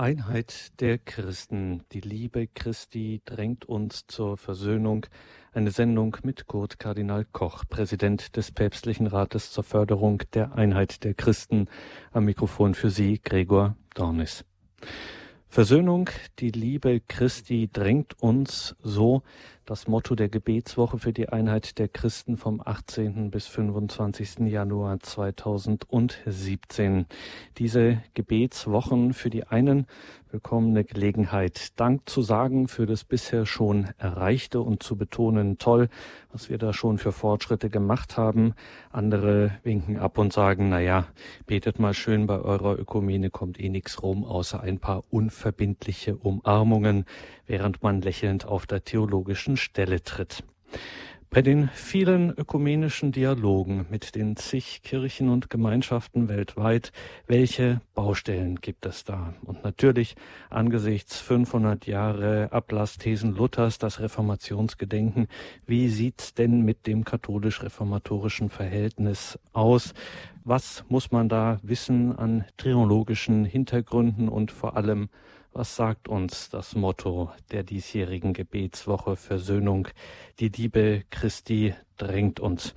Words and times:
Einheit 0.00 0.80
der 0.80 0.96
Christen. 0.96 1.82
Die 1.92 2.00
Liebe 2.00 2.46
Christi 2.46 3.20
drängt 3.26 3.66
uns 3.66 4.06
zur 4.06 4.38
Versöhnung. 4.38 5.04
Eine 5.52 5.72
Sendung 5.72 6.16
mit 6.22 6.46
Kurt 6.46 6.78
Kardinal 6.78 7.26
Koch, 7.30 7.64
Präsident 7.68 8.34
des 8.34 8.50
Päpstlichen 8.50 9.06
Rates 9.06 9.52
zur 9.52 9.62
Förderung 9.62 10.22
der 10.32 10.54
Einheit 10.54 11.04
der 11.04 11.12
Christen. 11.12 11.68
Am 12.12 12.24
Mikrofon 12.24 12.72
für 12.72 12.88
Sie 12.88 13.20
Gregor 13.22 13.76
Dornis. 13.94 14.46
Versöhnung, 15.50 16.08
die 16.38 16.50
Liebe 16.50 17.00
Christi 17.00 17.68
drängt 17.70 18.22
uns 18.22 18.76
so 18.82 19.22
das 19.66 19.86
Motto 19.86 20.14
der 20.14 20.28
Gebetswoche 20.28 20.98
für 20.98 21.12
die 21.12 21.28
Einheit 21.28 21.78
der 21.78 21.88
Christen 21.88 22.36
vom 22.36 22.60
18. 22.64 23.30
bis 23.30 23.46
25. 23.46 24.48
Januar 24.48 25.00
2017. 25.00 27.06
Diese 27.58 28.02
Gebetswochen 28.14 29.12
für 29.12 29.30
die 29.30 29.46
einen 29.46 29.86
willkommene 30.32 30.84
Gelegenheit, 30.84 31.78
Dank 31.78 32.08
zu 32.08 32.22
sagen 32.22 32.68
für 32.68 32.86
das 32.86 33.04
bisher 33.04 33.46
schon 33.46 33.88
Erreichte 33.98 34.60
und 34.60 34.82
zu 34.82 34.96
betonen, 34.96 35.58
toll, 35.58 35.88
was 36.32 36.48
wir 36.48 36.58
da 36.58 36.72
schon 36.72 36.98
für 36.98 37.12
Fortschritte 37.12 37.70
gemacht 37.70 38.16
haben. 38.16 38.54
Andere 38.90 39.52
winken 39.62 39.98
ab 39.98 40.18
und 40.18 40.32
sagen, 40.32 40.68
na 40.68 40.80
ja, 40.80 41.06
betet 41.46 41.78
mal 41.78 41.94
schön 41.94 42.26
bei 42.26 42.40
eurer 42.40 42.78
Ökumene, 42.78 43.30
kommt 43.30 43.58
eh 43.58 43.68
nix 43.68 44.02
rum, 44.02 44.24
außer 44.24 44.60
ein 44.60 44.78
paar 44.78 45.02
unverbindliche 45.10 46.16
Umarmungen, 46.16 47.04
während 47.46 47.82
man 47.82 48.00
lächelnd 48.00 48.46
auf 48.46 48.66
der 48.66 48.84
theologischen 48.84 49.49
Stelle 49.56 50.02
tritt. 50.02 50.42
Bei 51.32 51.42
den 51.42 51.68
vielen 51.68 52.36
ökumenischen 52.36 53.12
Dialogen 53.12 53.86
mit 53.88 54.16
den 54.16 54.34
zig 54.34 54.82
Kirchen 54.82 55.28
und 55.28 55.48
Gemeinschaften 55.48 56.28
weltweit, 56.28 56.90
welche 57.28 57.80
Baustellen 57.94 58.56
gibt 58.60 58.84
es 58.84 59.04
da? 59.04 59.34
Und 59.44 59.62
natürlich 59.62 60.16
angesichts 60.48 61.20
500 61.20 61.86
Jahre 61.86 62.48
Ablassthesen 62.50 63.36
Luthers, 63.36 63.78
das 63.78 64.00
Reformationsgedenken, 64.00 65.28
wie 65.66 65.88
sieht's 65.88 66.34
denn 66.34 66.62
mit 66.62 66.88
dem 66.88 67.04
katholisch-reformatorischen 67.04 68.50
Verhältnis 68.50 69.38
aus? 69.52 69.94
Was 70.42 70.84
muss 70.88 71.12
man 71.12 71.28
da 71.28 71.60
wissen 71.62 72.18
an 72.18 72.44
triologischen 72.56 73.44
Hintergründen 73.44 74.28
und 74.28 74.50
vor 74.50 74.76
allem 74.76 75.08
was 75.60 75.76
sagt 75.76 76.08
uns 76.08 76.48
das 76.48 76.74
Motto 76.74 77.30
der 77.50 77.64
diesjährigen 77.64 78.32
Gebetswoche 78.32 79.14
Versöhnung? 79.14 79.88
Die 80.38 80.48
Liebe 80.48 81.02
Christi 81.10 81.74
drängt 81.98 82.40
uns. 82.40 82.74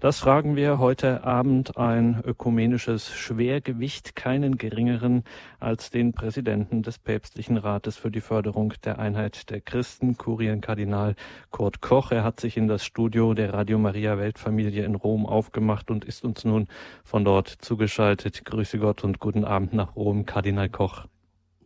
Das 0.00 0.18
fragen 0.18 0.56
wir 0.56 0.80
heute 0.80 1.22
Abend 1.22 1.76
ein 1.76 2.20
ökumenisches 2.24 3.14
Schwergewicht, 3.14 4.16
keinen 4.16 4.58
geringeren 4.58 5.22
als 5.60 5.90
den 5.90 6.12
Präsidenten 6.12 6.82
des 6.82 6.98
Päpstlichen 6.98 7.56
Rates 7.56 7.96
für 7.96 8.10
die 8.10 8.20
Förderung 8.20 8.74
der 8.82 8.98
Einheit 8.98 9.48
der 9.50 9.60
Christen, 9.60 10.16
Kurienkardinal 10.16 11.14
Kurt 11.52 11.82
Koch. 11.82 12.10
Er 12.10 12.24
hat 12.24 12.40
sich 12.40 12.56
in 12.56 12.66
das 12.66 12.84
Studio 12.84 13.34
der 13.34 13.54
Radio 13.54 13.78
Maria 13.78 14.18
Weltfamilie 14.18 14.84
in 14.84 14.96
Rom 14.96 15.24
aufgemacht 15.24 15.88
und 15.88 16.04
ist 16.04 16.24
uns 16.24 16.44
nun 16.44 16.66
von 17.04 17.24
dort 17.24 17.46
zugeschaltet. 17.46 18.44
Grüße 18.44 18.80
Gott 18.80 19.04
und 19.04 19.20
guten 19.20 19.44
Abend 19.44 19.72
nach 19.72 19.94
Rom, 19.94 20.26
Kardinal 20.26 20.68
Koch. 20.68 21.06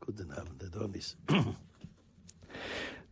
Guten 0.08 0.32
Abend, 0.32 0.62
Herr 0.62 0.70
Dornis. 0.70 1.18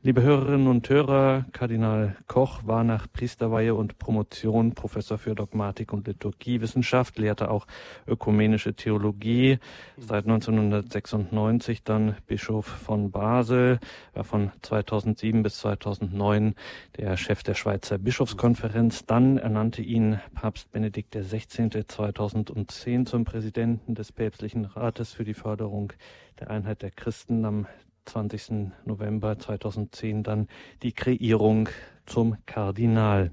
Liebe 0.06 0.22
Hörerinnen 0.22 0.68
und 0.68 0.88
Hörer, 0.88 1.46
Kardinal 1.50 2.14
Koch 2.28 2.60
war 2.64 2.84
nach 2.84 3.08
Priesterweihe 3.12 3.74
und 3.74 3.98
Promotion 3.98 4.72
Professor 4.72 5.18
für 5.18 5.34
Dogmatik 5.34 5.92
und 5.92 6.06
Liturgiewissenschaft, 6.06 7.18
lehrte 7.18 7.50
auch 7.50 7.66
ökumenische 8.06 8.74
Theologie, 8.74 9.58
seit 9.96 10.26
1996 10.26 11.82
dann 11.82 12.14
Bischof 12.28 12.66
von 12.66 13.10
Basel, 13.10 13.80
war 14.14 14.22
von 14.22 14.52
2007 14.62 15.42
bis 15.42 15.58
2009 15.58 16.54
der 16.98 17.16
Chef 17.16 17.42
der 17.42 17.54
Schweizer 17.54 17.98
Bischofskonferenz. 17.98 19.06
Dann 19.06 19.38
ernannte 19.38 19.82
ihn 19.82 20.20
Papst 20.36 20.70
Benedikt 20.70 21.16
XVI. 21.16 21.84
2010 21.84 23.06
zum 23.06 23.24
Präsidenten 23.24 23.96
des 23.96 24.12
Päpstlichen 24.12 24.66
Rates 24.66 25.12
für 25.12 25.24
die 25.24 25.34
Förderung 25.34 25.92
der 26.38 26.48
Einheit 26.48 26.82
der 26.82 26.92
Christen 26.92 27.44
am 27.44 27.66
20. 28.06 28.72
November 28.84 29.38
2010 29.38 30.22
dann 30.22 30.48
die 30.82 30.92
Kreierung 30.92 31.68
zum 32.06 32.36
Kardinal. 32.46 33.32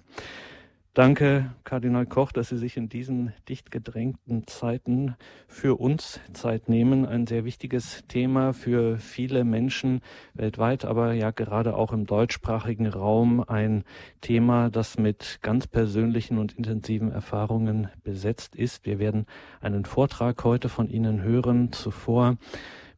Danke, 0.96 1.52
Kardinal 1.64 2.06
Koch, 2.06 2.32
dass 2.32 2.50
Sie 2.50 2.58
sich 2.60 2.78
in 2.78 2.88
diesen 2.88 3.34
dicht 3.50 3.72
gedrängten 3.72 4.46
Zeiten 4.46 5.16
für 5.48 5.80
uns 5.80 6.20
Zeit 6.34 6.70
nehmen. 6.70 7.08
Ein 7.08 7.26
sehr 7.26 7.46
wichtiges 7.46 8.04
Thema 8.08 8.54
für 8.54 9.00
viele 9.00 9.44
Menschen 9.44 10.02
weltweit, 10.36 10.86
aber 10.86 11.14
ja 11.14 11.32
gerade 11.32 11.76
auch 11.76 11.94
im 11.94 12.06
deutschsprachigen 12.06 12.86
Raum 12.86 13.44
ein 13.44 13.86
Thema, 14.22 14.70
das 14.70 15.00
mit 15.00 15.40
ganz 15.42 15.66
persönlichen 15.66 16.38
und 16.38 16.54
intensiven 16.54 17.12
Erfahrungen 17.12 17.90
besetzt 18.04 18.56
ist. 18.56 18.86
Wir 18.86 19.00
werden 19.00 19.26
einen 19.62 19.86
Vortrag 19.86 20.44
heute 20.44 20.70
von 20.70 20.90
Ihnen 20.90 21.24
hören. 21.24 21.72
Zuvor 21.72 22.38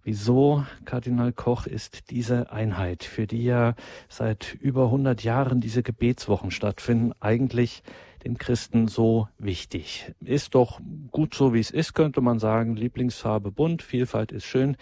Wieso, 0.08 0.64
Kardinal 0.86 1.34
Koch, 1.34 1.66
ist 1.66 2.12
diese 2.12 2.52
Einheit, 2.52 3.04
für 3.04 3.26
die 3.26 3.44
ja 3.44 3.74
seit 4.08 4.54
über 4.54 4.84
100 4.84 5.24
Jahren 5.24 5.62
diese 5.62 5.82
Gebetswochen 5.82 6.52
stattfinden, 6.52 7.14
eigentlich 7.22 7.82
den 8.24 8.38
Christen 8.38 8.88
so 8.88 9.28
wichtig? 9.40 10.14
Ist 10.24 10.54
doch 10.54 10.80
gut 11.10 11.34
so, 11.34 11.56
wie 11.56 11.60
es 11.60 11.72
ist, 11.72 11.96
könnte 11.96 12.22
man 12.22 12.38
sagen. 12.38 12.76
Lieblingsfarbe 12.76 13.52
bunt, 13.52 13.82
Vielfalt 13.82 14.32
ist 14.32 14.46
schön. 14.46 14.78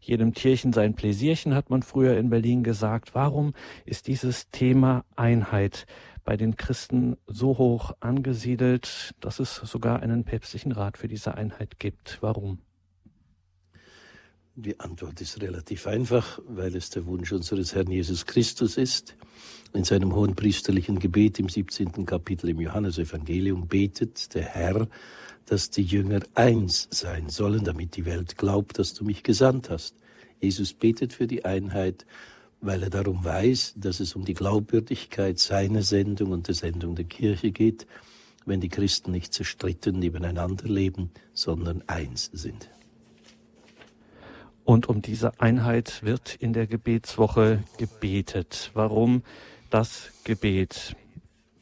Jedem 0.00 0.32
Tierchen 0.32 0.72
sein 0.72 0.94
Pläsierchen, 0.94 1.54
hat 1.54 1.68
man 1.68 1.82
früher 1.82 2.16
in 2.16 2.30
Berlin 2.30 2.62
gesagt. 2.62 3.14
Warum 3.14 3.52
ist 3.84 4.06
dieses 4.06 4.48
Thema 4.52 5.04
Einheit 5.16 5.84
bei 6.24 6.38
den 6.38 6.56
Christen 6.56 7.18
so 7.26 7.58
hoch 7.58 7.92
angesiedelt, 8.00 9.14
dass 9.20 9.38
es 9.38 9.54
sogar 9.54 10.00
einen 10.00 10.24
päpstlichen 10.24 10.72
Rat 10.72 10.96
für 10.96 11.08
diese 11.08 11.34
Einheit 11.34 11.78
gibt? 11.78 12.16
Warum? 12.22 12.60
Die 14.54 14.78
Antwort 14.80 15.18
ist 15.22 15.40
relativ 15.40 15.86
einfach, 15.86 16.38
weil 16.46 16.76
es 16.76 16.90
der 16.90 17.06
Wunsch 17.06 17.32
unseres 17.32 17.74
Herrn 17.74 17.90
Jesus 17.90 18.26
Christus 18.26 18.76
ist. 18.76 19.16
In 19.72 19.84
seinem 19.84 20.14
hohen 20.14 20.34
priesterlichen 20.34 20.98
Gebet 20.98 21.38
im 21.38 21.48
17. 21.48 22.04
Kapitel 22.04 22.50
im 22.50 22.60
Johannesevangelium 22.60 23.66
betet 23.66 24.34
der 24.34 24.42
Herr, 24.42 24.88
dass 25.46 25.70
die 25.70 25.82
Jünger 25.82 26.20
eins 26.34 26.86
sein 26.90 27.30
sollen, 27.30 27.64
damit 27.64 27.96
die 27.96 28.04
Welt 28.04 28.36
glaubt, 28.36 28.78
dass 28.78 28.92
du 28.92 29.06
mich 29.06 29.22
gesandt 29.22 29.70
hast. 29.70 29.94
Jesus 30.38 30.74
betet 30.74 31.14
für 31.14 31.26
die 31.26 31.46
Einheit, 31.46 32.04
weil 32.60 32.82
er 32.82 32.90
darum 32.90 33.24
weiß, 33.24 33.76
dass 33.78 34.00
es 34.00 34.14
um 34.14 34.26
die 34.26 34.34
Glaubwürdigkeit 34.34 35.38
seiner 35.38 35.80
Sendung 35.80 36.30
und 36.30 36.48
der 36.48 36.54
Sendung 36.54 36.94
der 36.94 37.06
Kirche 37.06 37.52
geht, 37.52 37.86
wenn 38.44 38.60
die 38.60 38.68
Christen 38.68 39.12
nicht 39.12 39.32
zerstritten 39.32 39.98
nebeneinander 39.98 40.68
leben, 40.68 41.10
sondern 41.32 41.82
eins 41.86 42.28
sind. 42.34 42.68
Und 44.64 44.88
um 44.88 45.02
diese 45.02 45.40
Einheit 45.40 46.02
wird 46.04 46.36
in 46.36 46.52
der 46.52 46.66
Gebetswoche 46.66 47.62
gebetet. 47.78 48.70
Warum 48.74 49.22
das 49.70 50.12
Gebet? 50.24 50.94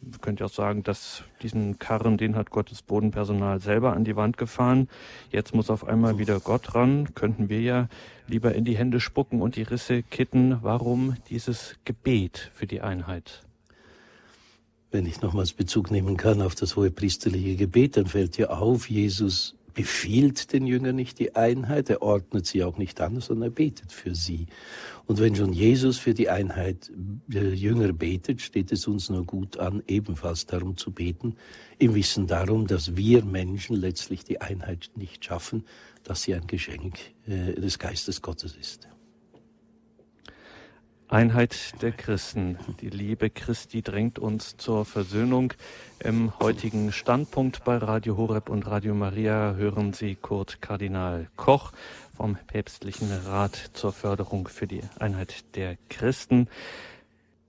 Man 0.03 0.21
könnte 0.21 0.45
auch 0.45 0.51
sagen, 0.51 0.83
dass 0.83 1.25
diesen 1.43 1.79
Karren, 1.79 2.17
den 2.17 2.35
hat 2.35 2.51
Gottes 2.51 2.83
Bodenpersonal 2.83 3.61
selber 3.61 3.95
an 3.95 4.05
die 4.05 4.17
Wand 4.17 4.39
gefahren. 4.39 4.89
Jetzt 5.31 5.55
muss 5.55 5.71
auf 5.71 5.87
einmal 5.87 6.19
wieder 6.19 6.41
Gott 6.41 6.75
ran. 6.75 7.15
Könnten 7.15 7.49
wir 7.49 7.61
ja 7.61 7.89
lieber 8.27 8.55
in 8.55 8.65
die 8.65 8.77
Hände 8.77 9.01
spucken 9.01 9.43
und 9.43 9.57
die 9.57 9.63
Risse 9.63 10.03
kitten. 10.03 10.59
Warum 10.63 11.17
dieses 11.29 11.77
Gebet 11.85 12.51
für 12.55 12.67
die 12.67 12.81
Einheit? 12.81 13.43
Wenn 14.91 15.07
ich 15.07 15.21
nochmals 15.21 15.53
Bezug 15.53 15.91
nehmen 15.91 16.17
kann 16.17 16.43
auf 16.43 16.55
das 16.55 16.77
hohe 16.77 16.91
priesterliche 16.91 17.57
Gebet, 17.57 17.97
dann 17.97 18.07
fällt 18.07 18.37
dir 18.37 18.59
auf, 18.59 18.91
Jesus 18.91 19.55
befiehlt 19.75 20.53
den 20.53 20.67
Jüngern 20.67 20.97
nicht 20.97 21.19
die 21.19 21.35
Einheit, 21.35 21.91
er 21.91 22.03
ordnet 22.03 22.47
sie 22.47 22.63
auch 22.65 22.77
nicht 22.77 23.01
an, 23.01 23.21
sondern 23.21 23.51
er 23.51 23.55
betet 23.55 23.93
für 23.93 24.15
sie. 24.15 24.47
Und 25.07 25.19
wenn 25.21 25.35
schon 25.35 25.53
Jesus 25.53 25.99
für 25.99 26.15
die 26.15 26.29
Einheit 26.29 26.91
der 26.95 27.55
Jünger 27.55 27.93
betet, 27.93 28.43
steht 28.43 28.73
es 28.73 28.87
uns 28.87 29.09
nur 29.09 29.25
gut 29.25 29.59
an, 29.59 29.83
ebenfalls 29.87 30.47
darum 30.47 30.77
zu 30.77 30.93
beten, 30.93 31.37
im 31.79 31.95
Wissen 31.95 32.27
darum, 32.27 32.67
dass 32.67 32.97
wir 32.97 33.25
Menschen 33.25 33.77
letztlich 33.77 34.25
die 34.25 34.41
Einheit 34.41 34.91
nicht 34.97 35.25
schaffen, 35.25 35.65
dass 36.05 36.23
sie 36.23 36.35
ein 36.35 36.47
Geschenk 36.47 36.99
äh, 37.27 37.55
des 37.55 37.79
Geistes 37.79 38.21
Gottes 38.21 38.55
ist. 38.55 38.90
Einheit 41.11 41.83
der 41.83 41.91
Christen. 41.91 42.57
Die 42.81 42.89
Liebe 42.89 43.31
Christi 43.31 43.83
drängt 43.83 44.21
uns 44.21 44.57
zur 44.57 44.85
Versöhnung. 44.85 45.53
Im 45.99 46.33
heutigen 46.39 46.93
Standpunkt 46.93 47.65
bei 47.65 47.79
Radio 47.79 48.17
Horeb 48.17 48.49
und 48.49 48.65
Radio 48.69 48.95
Maria 48.95 49.55
hören 49.55 49.93
Sie 49.93 50.15
Kurt 50.15 50.63
Kardinal 50.63 51.29
Koch 51.35 51.73
vom 52.17 52.39
Päpstlichen 52.47 53.11
Rat 53.27 53.71
zur 53.73 53.93
Förderung 53.93 54.47
für 54.47 54.69
die 54.69 54.83
Einheit 55.01 55.57
der 55.57 55.77
Christen. 55.89 56.49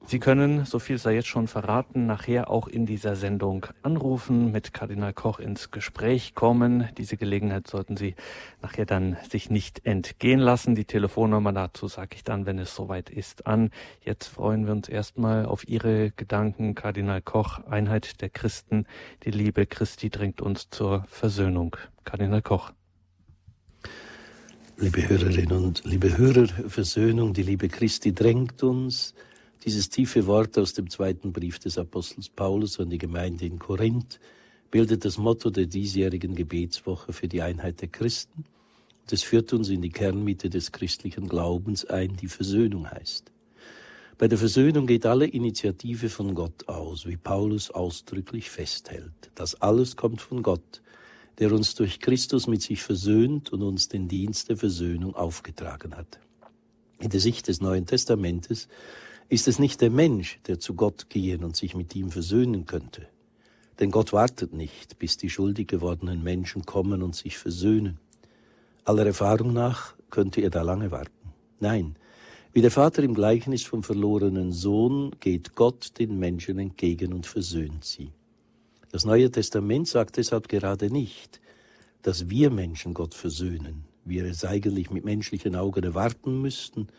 Sie 0.08 0.20
können, 0.20 0.66
so 0.66 0.80
viel 0.80 0.98
sei 0.98 1.14
jetzt 1.14 1.28
schon 1.28 1.48
verraten, 1.48 2.06
nachher 2.06 2.50
auch 2.50 2.68
in 2.68 2.86
dieser 2.86 3.16
Sendung 3.16 3.68
anrufen, 3.82 4.52
mit 4.52 4.74
Kardinal 4.74 5.14
Koch 5.14 5.40
ins 5.40 5.72
Gespräch 5.72 6.34
kommen. 6.34 6.90
Diese 6.98 7.18
Gelegenheit 7.18 7.68
sollten 7.68 7.96
Sie 7.96 8.16
nachher 8.62 8.86
dann 8.86 9.16
sich 9.30 9.50
nicht 9.50 9.86
entgehen 9.86 10.40
lassen. 10.40 10.76
Die 10.76 10.86
Telefonnummer 10.86 11.54
dazu 11.54 11.88
sage 11.88 12.16
ich 12.16 12.24
dann, 12.24 12.46
wenn 12.46 12.60
es 12.60 12.76
soweit 12.76 13.10
ist, 13.10 13.46
an. 13.46 13.70
Jetzt 14.04 14.28
freuen 14.28 14.66
wir 14.66 14.74
uns 14.74 14.90
erstmal 14.90 15.46
auf 15.46 15.68
Ihre 15.68 16.12
Gedanken, 16.12 16.76
Kardinal 16.76 17.22
Koch, 17.22 17.60
Einheit 17.70 18.22
der 18.22 18.30
Christen. 18.30 18.88
Die 19.24 19.32
Liebe 19.32 19.66
Christi 19.66 20.10
drängt 20.10 20.42
uns 20.42 20.70
zur 20.72 21.06
Versöhnung. 21.08 21.78
Kardinal 22.04 22.42
Koch. 22.42 22.72
Liebe 24.78 25.08
Hörerinnen 25.08 25.64
und 25.64 25.84
liebe 25.86 26.18
Hörer, 26.18 26.48
Versöhnung, 26.48 27.34
die 27.34 27.44
Liebe 27.44 27.70
Christi 27.70 28.14
drängt 28.16 28.64
uns 28.64 29.14
dieses 29.64 29.90
tiefe 29.90 30.26
Wort 30.26 30.58
aus 30.58 30.74
dem 30.74 30.90
zweiten 30.90 31.32
Brief 31.32 31.60
des 31.60 31.78
Apostels 31.78 32.30
Paulus 32.30 32.80
an 32.80 32.90
die 32.90 32.98
Gemeinde 32.98 33.46
in 33.46 33.60
Korinth 33.60 34.20
bildet 34.72 35.06
das 35.06 35.18
Motto 35.18 35.50
der 35.50 35.66
diesjährigen 35.66 36.34
Gebetswoche 36.36 37.14
für 37.14 37.28
die 37.28 37.42
Einheit 37.42 37.82
der 37.82 37.90
Christen. 37.90 38.46
Und 39.02 39.14
es 39.14 39.24
führt 39.24 39.54
uns 39.54 39.70
in 39.70 39.82
die 39.82 39.90
Kernmitte 39.90 40.50
des 40.50 40.72
christlichen 40.72 41.28
Glaubens 41.28 41.86
ein, 41.86 42.16
die 42.16 42.28
Versöhnung 42.28 42.90
heißt. 42.90 43.32
Bei 44.18 44.28
der 44.28 44.38
Versöhnung 44.38 44.88
geht 44.88 45.06
alle 45.06 45.26
Initiative 45.26 46.10
von 46.10 46.36
Gott 46.36 46.68
aus, 46.68 47.06
wie 47.06 47.18
Paulus 47.18 47.72
ausdrücklich 47.72 48.50
festhält. 48.50 49.32
Das 49.36 49.62
alles 49.62 49.96
kommt 49.96 50.22
von 50.22 50.44
Gott, 50.44 50.82
der 51.40 51.52
uns 51.52 51.76
durch 51.76 52.00
Christus 52.00 52.48
mit 52.48 52.62
sich 52.62 52.84
versöhnt 52.84 53.52
und 53.52 53.64
uns 53.64 53.90
den 53.90 54.08
Dienst 54.08 54.50
der 54.50 54.58
Versöhnung 54.58 55.16
aufgetragen 55.16 55.98
hat. 55.98 56.20
In 57.00 57.10
der 57.10 57.20
Sicht 57.20 57.48
des 57.48 57.62
Neuen 57.62 57.88
Testamentes 57.88 58.68
ist 59.32 59.48
es 59.48 59.60
nicht 59.60 59.80
der 59.80 59.90
Mensch, 59.90 60.40
der 60.48 60.60
zu 60.60 60.74
Gott 60.74 61.10
gehen 61.10 61.46
und 61.46 61.56
sich 61.56 61.74
mit 61.74 61.96
ihm 61.96 62.12
versöhnen 62.12 62.66
könnte. 62.66 63.08
Denn 63.80 63.90
Gott 63.90 64.12
wartet 64.12 64.52
nicht, 64.52 65.00
bis 65.00 65.16
die 65.16 65.30
schuldig 65.30 65.70
gewordenen 65.70 66.22
Menschen 66.22 66.66
kommen 66.66 67.02
und 67.02 67.16
sich 67.16 67.38
versöhnen. 67.38 67.98
Aller 68.84 69.06
Erfahrung 69.06 69.54
nach 69.54 69.96
könnte 70.10 70.42
er 70.42 70.50
da 70.50 70.64
lange 70.64 70.92
warten. 70.92 71.32
Nein, 71.62 71.96
wie 72.52 72.62
der 72.62 72.72
Vater 72.72 73.04
im 73.04 73.14
Gleichnis 73.14 73.64
vom 73.64 73.84
verlorenen 73.84 74.52
Sohn 74.52 75.16
geht 75.22 75.56
Gott 75.56 75.98
den 75.98 76.20
Menschen 76.20 76.60
entgegen 76.60 77.14
und 77.14 77.26
versöhnt 77.26 77.86
sie. 77.86 78.12
Das 78.92 79.06
Neue 79.06 79.32
Testament 79.32 79.88
sagt 79.88 80.18
deshalb 80.18 80.50
gerade 80.50 80.92
nicht, 80.92 81.40
dass 82.02 82.30
wir 82.30 82.50
Menschen 82.50 82.94
Gott 82.94 83.14
versöhnen, 83.14 83.86
wir 84.04 84.26
es 84.26 84.44
eigentlich 84.44 84.92
mit 84.92 85.06
menschlichen 85.06 85.56
Augen 85.56 85.86
erwarten 85.86 86.42
müssten, 86.42 86.90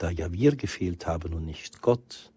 da 0.00 0.10
ja 0.10 0.32
wir 0.32 0.56
gefehlt 0.56 1.06
haben 1.06 1.34
und 1.34 1.44
nicht 1.44 1.82
Gott. 1.82 2.32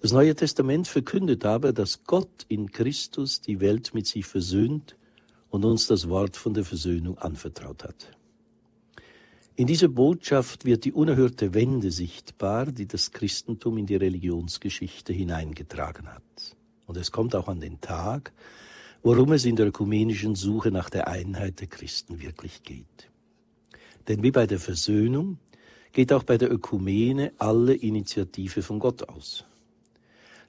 Das 0.00 0.12
Neue 0.12 0.34
Testament 0.34 0.86
verkündet 0.86 1.44
aber, 1.46 1.72
dass 1.72 2.04
Gott 2.04 2.44
in 2.48 2.70
Christus 2.70 3.40
die 3.40 3.60
Welt 3.60 3.94
mit 3.94 4.06
sich 4.06 4.26
versöhnt 4.26 4.96
und 5.48 5.64
uns 5.64 5.86
das 5.86 6.08
Wort 6.10 6.36
von 6.36 6.52
der 6.52 6.64
Versöhnung 6.64 7.16
anvertraut 7.18 7.84
hat. 7.84 8.10
In 9.56 9.66
dieser 9.66 9.88
Botschaft 9.88 10.66
wird 10.66 10.84
die 10.84 10.92
unerhörte 10.92 11.54
Wende 11.54 11.90
sichtbar, 11.90 12.66
die 12.66 12.86
das 12.86 13.12
Christentum 13.12 13.78
in 13.78 13.86
die 13.86 13.96
Religionsgeschichte 13.96 15.12
hineingetragen 15.12 16.08
hat. 16.08 16.56
Und 16.86 16.98
es 16.98 17.12
kommt 17.12 17.34
auch 17.34 17.48
an 17.48 17.60
den 17.60 17.80
Tag, 17.80 18.32
worum 19.02 19.32
es 19.32 19.46
in 19.46 19.56
der 19.56 19.68
ökumenischen 19.68 20.34
Suche 20.34 20.70
nach 20.70 20.90
der 20.90 21.08
Einheit 21.08 21.60
der 21.60 21.68
Christen 21.68 22.20
wirklich 22.20 22.62
geht. 22.62 23.08
Denn 24.06 24.22
wie 24.22 24.32
bei 24.32 24.46
der 24.46 24.58
Versöhnung 24.58 25.38
geht 25.94 26.12
auch 26.12 26.24
bei 26.24 26.36
der 26.36 26.52
Ökumene 26.52 27.32
alle 27.38 27.72
Initiative 27.72 28.62
von 28.62 28.80
Gott 28.80 29.08
aus. 29.08 29.44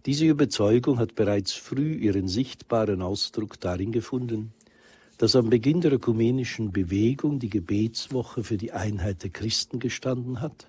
Diese 0.06 0.25
Überzeugung 0.25 0.97
hat 0.97 1.15
bereits 1.15 1.53
früh 1.53 1.94
ihren 1.94 2.27
sichtbaren 2.27 3.01
Ausdruck 3.01 3.59
darin 3.59 3.92
gefunden, 3.92 4.53
dass 5.18 5.36
am 5.36 5.50
Beginn 5.50 5.81
der 5.81 5.94
ökumenischen 5.94 6.71
Bewegung 6.71 7.39
die 7.39 7.50
Gebetswoche 7.50 8.44
für 8.44 8.57
die 8.57 8.74
Einheit 8.74 9.24
der 9.24 9.30
Christen 9.30 9.80
gestanden 9.80 10.42
hat 10.42 10.68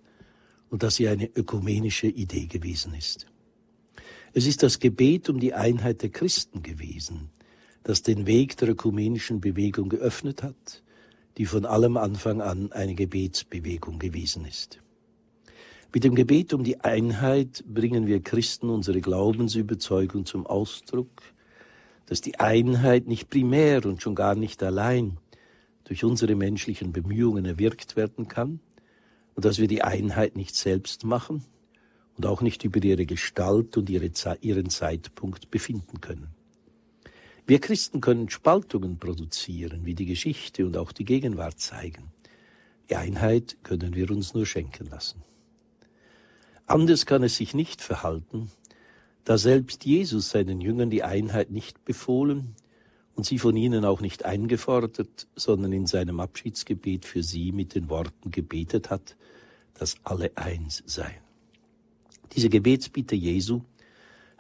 und 0.71 0.83
dass 0.83 0.97
sie 0.97 1.09
eine 1.09 1.29
ökumenische 1.35 2.07
Idee 2.07 2.47
gewesen 2.47 2.95
ist. 2.95 3.27
Es 4.35 4.47
ist 4.47 4.63
das 4.63 4.79
Gebet 4.79 5.31
um 5.31 5.41
die 5.41 5.55
Einheit 5.55 6.03
der 6.03 6.11
Christen 6.11 6.63
gewesen, 6.63 7.31
das 7.83 8.03
den 8.03 8.27
Weg 8.27 8.59
der 8.59 8.69
ökumenischen 8.69 9.41
Bewegung 9.41 9.89
geöffnet 9.89 10.43
hat 10.43 10.83
die 11.37 11.47
von 11.47 11.67
allem 11.67 11.97
Anfang 11.97 12.41
an 12.41 12.73
eine 12.73 12.95
Gebetsbewegung 12.95 13.99
gewesen 13.99 14.45
ist. 14.45 14.81
Mit 15.93 16.05
dem 16.05 16.15
Gebet 16.15 16.53
um 16.53 16.65
die 16.65 16.81
Einheit 16.81 17.65
bringen 17.67 18.07
wir 18.07 18.23
Christen 18.23 18.69
unsere 18.69 19.01
Glaubensüberzeugung 19.01 20.27
zum 20.27 20.47
Ausdruck, 20.47 21.23
dass 22.07 22.21
die 22.21 22.39
Einheit 22.39 23.07
nicht 23.07 23.31
primär 23.31 23.85
und 23.87 24.03
schon 24.03 24.15
gar 24.15 24.35
nicht 24.35 24.63
allein 24.63 25.19
durch 25.85 26.05
unsere 26.05 26.35
menschlichen 26.35 26.93
Bemühungen 26.93 27.45
erwirkt 27.45 27.97
werden 27.97 28.29
kann 28.29 28.61
und 29.35 29.45
dass 29.45 29.59
wir 29.59 29.69
die 29.69 29.83
Einheit 29.83 30.37
nicht 30.37 30.55
selbst 30.55 31.05
machen 31.05 31.45
und 32.17 32.27
auch 32.27 32.43
nicht 32.43 32.65
über 32.65 32.83
ihre 32.83 33.07
Gestalt 33.07 33.77
und 33.77 33.89
ihre, 33.91 34.11
ihren 34.41 34.71
Zeitpunkt 34.71 35.51
befinden 35.51 36.01
können. 36.01 36.29
Wir 37.47 37.61
Christen 37.61 38.01
können 38.01 38.29
Spaltungen 38.29 38.99
produzieren, 38.99 39.87
wie 39.87 39.95
die 39.95 40.07
Geschichte 40.07 40.67
und 40.67 40.77
auch 40.77 40.91
die 40.91 41.05
Gegenwart 41.05 41.61
zeigen. 41.61 42.11
Die 42.91 42.97
Einheit 42.97 43.57
können 43.63 43.95
wir 43.95 44.11
uns 44.11 44.35
nur 44.35 44.47
schenken 44.47 44.87
lassen. 44.87 45.23
Anders 46.67 47.07
kann 47.07 47.23
es 47.23 47.37
sich 47.37 47.55
nicht 47.55 47.83
verhalten, 47.83 48.51
da 49.23 49.39
selbst 49.39 49.85
Jesus 49.85 50.31
seinen 50.31 50.61
Jüngern 50.61 50.91
die 50.91 51.05
Einheit 51.05 51.51
nicht 51.51 51.85
befohlen 51.85 52.57
und 53.15 53.25
sie 53.25 53.39
von 53.39 53.57
ihnen 53.57 53.85
auch 53.85 54.01
nicht 54.01 54.25
eingefordert, 54.25 55.29
sondern 55.37 55.73
in 55.73 55.87
seinem 55.87 56.19
Abschiedsgebet 56.19 57.05
für 57.05 57.23
sie 57.23 57.53
mit 57.53 57.77
den 57.77 57.89
Worten 57.89 58.33
gebetet 58.33 58.91
hat, 58.91 59.17
dass 59.75 59.97
alle 60.03 60.37
eins 60.37 60.83
seien. 60.87 61.23
Diese 62.35 62.49
Gebetsbitte 62.49 63.15
Jesu 63.15 63.63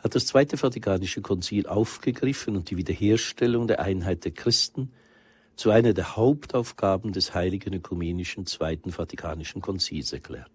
hat 0.07 0.15
das 0.15 0.27
Zweite 0.27 0.57
Vatikanische 0.57 1.21
Konzil 1.21 1.67
aufgegriffen 1.67 2.55
und 2.55 2.71
die 2.71 2.77
Wiederherstellung 2.77 3.67
der 3.67 3.81
Einheit 3.81 4.25
der 4.25 4.31
Christen 4.31 4.93
zu 5.57 5.71
einer 5.71 5.95
der 5.95 6.15
Hauptaufgaben 6.15 7.13
des 7.13 7.35
Heiligen 7.35 7.75
Ökumenischen 7.75 8.47
Zweiten 8.47 8.93
Vatikanischen 8.93 9.63
Konzils 9.63 10.13
erklärt. 10.13 10.49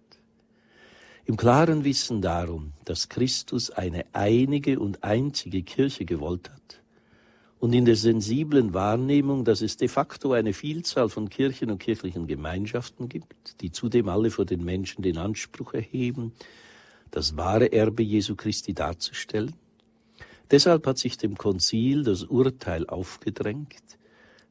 Im 1.26 1.36
klaren 1.36 1.84
Wissen 1.84 2.22
darum, 2.22 2.72
dass 2.86 3.10
Christus 3.10 3.70
eine 3.70 4.06
einige 4.14 4.80
und 4.80 5.04
einzige 5.04 5.62
Kirche 5.62 6.06
gewollt 6.06 6.50
hat, 6.50 6.80
und 7.58 7.74
in 7.74 7.84
der 7.84 7.96
sensiblen 7.96 8.72
Wahrnehmung, 8.72 9.44
dass 9.44 9.60
es 9.60 9.76
de 9.76 9.86
facto 9.86 10.32
eine 10.32 10.54
Vielzahl 10.54 11.10
von 11.10 11.28
Kirchen 11.28 11.70
und 11.70 11.78
kirchlichen 11.78 12.26
Gemeinschaften 12.26 13.08
gibt, 13.08 13.60
die 13.60 13.70
zudem 13.70 14.08
alle 14.08 14.30
vor 14.30 14.46
den 14.46 14.64
Menschen 14.64 15.02
den 15.02 15.18
Anspruch 15.18 15.74
erheben, 15.74 16.32
das 17.12 17.36
wahre 17.36 17.72
Erbe 17.72 18.02
Jesu 18.02 18.34
Christi 18.34 18.74
darzustellen. 18.74 19.54
Deshalb 20.50 20.86
hat 20.86 20.98
sich 20.98 21.16
dem 21.16 21.38
Konzil 21.38 22.02
das 22.02 22.24
Urteil 22.24 22.86
aufgedrängt, 22.86 23.98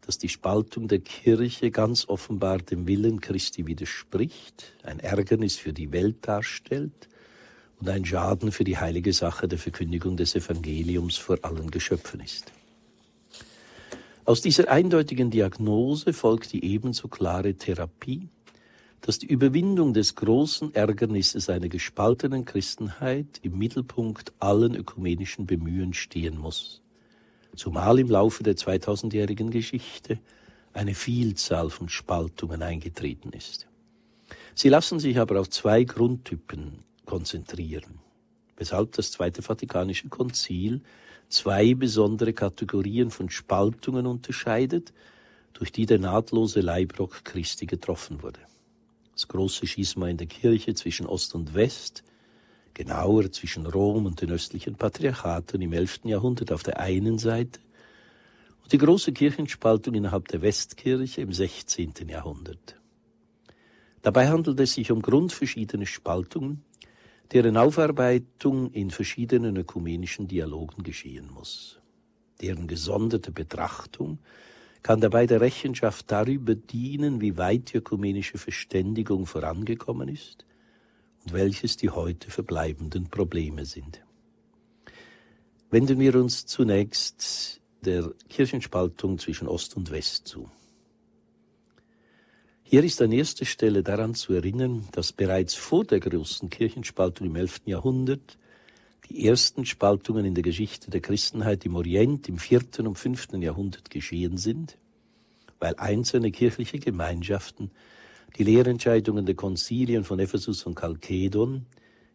dass 0.01 0.17
die 0.17 0.29
Spaltung 0.29 0.87
der 0.87 0.99
Kirche 0.99 1.69
ganz 1.69 2.07
offenbar 2.07 2.59
dem 2.59 2.87
Willen 2.87 3.19
Christi 3.19 3.67
widerspricht, 3.67 4.73
ein 4.83 4.99
Ärgernis 4.99 5.57
für 5.57 5.73
die 5.73 5.91
Welt 5.91 6.17
darstellt 6.21 7.09
und 7.79 7.89
ein 7.89 8.05
Schaden 8.05 8.51
für 8.51 8.63
die 8.63 8.77
heilige 8.77 9.13
Sache 9.13 9.47
der 9.47 9.59
Verkündigung 9.59 10.17
des 10.17 10.35
Evangeliums 10.35 11.17
vor 11.17 11.37
allen 11.41 11.69
Geschöpfen 11.69 12.21
ist. 12.21 12.51
Aus 14.23 14.41
dieser 14.41 14.69
eindeutigen 14.69 15.31
Diagnose 15.31 16.13
folgt 16.13 16.53
die 16.53 16.63
ebenso 16.63 17.07
klare 17.07 17.55
Therapie, 17.55 18.29
dass 19.01 19.17
die 19.17 19.25
Überwindung 19.25 19.93
des 19.93 20.15
großen 20.15 20.75
Ärgernisses 20.75 21.49
einer 21.49 21.69
gespaltenen 21.69 22.45
Christenheit 22.45 23.39
im 23.41 23.57
Mittelpunkt 23.57 24.31
allen 24.39 24.75
ökumenischen 24.75 25.47
Bemühen 25.47 25.93
stehen 25.93 26.37
muss. 26.37 26.81
Zumal 27.55 27.99
im 27.99 28.09
Laufe 28.09 28.43
der 28.43 28.55
2000-jährigen 28.55 29.49
Geschichte 29.49 30.19
eine 30.73 30.93
Vielzahl 30.93 31.69
von 31.69 31.89
Spaltungen 31.89 32.61
eingetreten 32.61 33.33
ist. 33.33 33.67
Sie 34.53 34.69
lassen 34.69 34.99
sich 34.99 35.17
aber 35.17 35.41
auf 35.41 35.49
zwei 35.49 35.83
Grundtypen 35.83 36.83
konzentrieren, 37.05 37.99
weshalb 38.55 38.93
das 38.93 39.11
Zweite 39.11 39.41
Vatikanische 39.41 40.09
Konzil 40.09 40.81
zwei 41.27 41.73
besondere 41.73 42.33
Kategorien 42.33 43.09
von 43.09 43.29
Spaltungen 43.29 44.05
unterscheidet, 44.05 44.93
durch 45.53 45.71
die 45.71 45.87
der 45.87 45.99
nahtlose 45.99 46.61
Leibrock 46.61 47.25
Christi 47.25 47.65
getroffen 47.65 48.21
wurde 48.21 48.39
das 49.13 49.27
große 49.27 49.67
Schisma 49.67 50.07
in 50.09 50.17
der 50.17 50.27
Kirche 50.27 50.73
zwischen 50.73 51.05
Ost 51.05 51.35
und 51.35 51.53
West, 51.53 52.03
genauer 52.73 53.31
zwischen 53.31 53.65
Rom 53.65 54.05
und 54.05 54.21
den 54.21 54.31
östlichen 54.31 54.75
Patriarchaten 54.75 55.61
im 55.61 55.73
11. 55.73 56.01
Jahrhundert 56.05 56.51
auf 56.51 56.63
der 56.63 56.79
einen 56.79 57.17
Seite 57.17 57.59
und 58.63 58.71
die 58.71 58.77
große 58.77 59.11
Kirchenspaltung 59.11 59.93
innerhalb 59.93 60.27
der 60.29 60.41
Westkirche 60.41 61.21
im 61.21 61.33
16. 61.33 61.93
Jahrhundert. 62.07 62.77
Dabei 64.01 64.29
handelt 64.29 64.59
es 64.59 64.73
sich 64.73 64.91
um 64.91 65.01
grundverschiedene 65.01 65.85
Spaltungen, 65.85 66.63
deren 67.31 67.55
Aufarbeitung 67.55 68.71
in 68.71 68.89
verschiedenen 68.89 69.55
ökumenischen 69.55 70.27
Dialogen 70.27 70.83
geschehen 70.83 71.29
muss. 71.31 71.79
Deren 72.41 72.67
gesonderte 72.67 73.31
Betrachtung 73.31 74.19
kann 74.83 75.01
dabei 75.01 75.27
der 75.27 75.41
Rechenschaft 75.41 76.11
darüber 76.11 76.55
dienen, 76.55 77.21
wie 77.21 77.37
weit 77.37 77.73
die 77.73 77.77
ökumenische 77.77 78.37
Verständigung 78.37 79.25
vorangekommen 79.25 80.09
ist 80.09 80.45
und 81.23 81.33
welches 81.33 81.77
die 81.77 81.89
heute 81.89 82.31
verbleibenden 82.31 83.09
Probleme 83.09 83.65
sind. 83.65 84.01
Wenden 85.69 85.99
wir 85.99 86.15
uns 86.15 86.45
zunächst 86.45 87.61
der 87.81 88.11
Kirchenspaltung 88.29 89.19
zwischen 89.19 89.47
Ost 89.47 89.77
und 89.77 89.91
West 89.91 90.27
zu. 90.27 90.49
Hier 92.63 92.83
ist 92.83 93.01
an 93.01 93.11
erster 93.11 93.45
Stelle 93.45 93.83
daran 93.83 94.15
zu 94.15 94.33
erinnern, 94.33 94.87
dass 94.93 95.11
bereits 95.11 95.55
vor 95.55 95.83
der 95.83 95.99
großen 95.99 96.49
Kirchenspaltung 96.49 97.27
im 97.27 97.35
11. 97.35 97.61
Jahrhundert 97.65 98.37
die 99.11 99.27
ersten 99.27 99.65
Spaltungen 99.65 100.23
in 100.23 100.35
der 100.35 100.43
Geschichte 100.43 100.89
der 100.89 101.01
Christenheit 101.01 101.65
im 101.65 101.75
Orient 101.75 102.29
im 102.29 102.37
vierten 102.37 102.87
und 102.87 102.97
fünften 102.97 103.41
Jahrhundert 103.41 103.89
geschehen 103.89 104.37
sind, 104.37 104.77
weil 105.59 105.75
einzelne 105.75 106.31
kirchliche 106.31 106.79
Gemeinschaften 106.79 107.71
die 108.37 108.45
Lehrentscheidungen 108.45 109.25
der 109.25 109.35
Konzilien 109.35 110.05
von 110.05 110.19
Ephesus 110.19 110.63
und 110.63 110.79
Chalkedon 110.79 111.65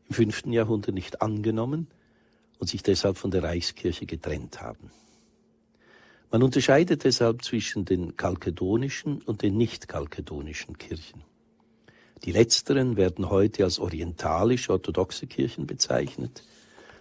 im 0.08 0.14
fünften 0.14 0.52
Jahrhundert 0.54 0.94
nicht 0.94 1.20
angenommen 1.20 1.88
und 2.58 2.68
sich 2.68 2.82
deshalb 2.82 3.18
von 3.18 3.30
der 3.30 3.42
Reichskirche 3.42 4.06
getrennt 4.06 4.62
haben. 4.62 4.90
Man 6.30 6.42
unterscheidet 6.42 7.04
deshalb 7.04 7.44
zwischen 7.44 7.84
den 7.84 8.16
kalkedonischen 8.16 9.20
und 9.20 9.42
den 9.42 9.58
nicht-kalkedonischen 9.58 10.78
Kirchen. 10.78 11.22
Die 12.24 12.32
letzteren 12.32 12.96
werden 12.96 13.28
heute 13.28 13.64
als 13.64 13.78
orientalisch-orthodoxe 13.78 15.26
Kirchen 15.26 15.66
bezeichnet, 15.66 16.42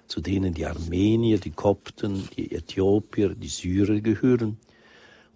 zu 0.08 0.22
denen 0.22 0.54
die 0.54 0.66
Armenier, 0.66 1.40
die 1.40 1.52
Kopten, 1.52 2.28
die 2.36 2.52
Äthiopier, 2.52 3.30
die 3.36 3.48
Syrer 3.48 4.00
gehören 4.02 4.58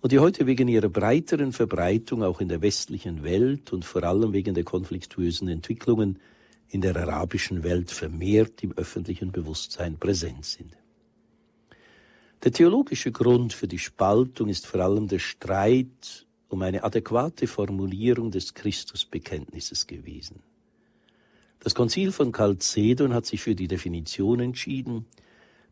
und 0.02 0.12
die 0.12 0.20
heute 0.20 0.46
wegen 0.46 0.68
ihrer 0.68 0.90
breiteren 0.90 1.52
Verbreitung 1.52 2.24
auch 2.24 2.42
in 2.42 2.48
der 2.48 2.62
westlichen 2.62 3.24
Welt 3.24 3.74
und 3.74 3.86
vor 3.86 4.04
allem 4.04 4.34
wegen 4.34 4.54
der 4.54 4.64
konfliktuösen 4.64 5.48
Entwicklungen 5.48 6.20
in 6.70 6.82
der 6.82 6.96
arabischen 6.96 7.64
Welt 7.64 7.92
vermehrt 7.92 8.64
im 8.64 8.74
öffentlichen 8.74 9.32
Bewusstsein 9.32 9.98
präsent 9.98 10.46
sind. 10.46 10.78
Der 12.44 12.54
theologische 12.54 13.12
Grund 13.12 13.52
für 13.52 13.68
die 13.68 13.80
Spaltung 13.80 14.48
ist 14.48 14.66
vor 14.66 14.80
allem 14.82 15.08
der 15.08 15.20
Streit 15.20 16.26
um 16.48 16.62
eine 16.62 16.84
adäquate 16.84 17.48
Formulierung 17.48 18.32
des 18.32 18.54
Christusbekenntnisses 18.54 19.86
gewesen. 19.88 20.42
Das 21.60 21.76
Konzil 21.76 22.12
von 22.12 22.32
Chalcedon 22.32 23.14
hat 23.14 23.26
sich 23.26 23.42
für 23.42 23.56
die 23.56 23.68
Definition 23.68 24.40
entschieden, 24.40 25.06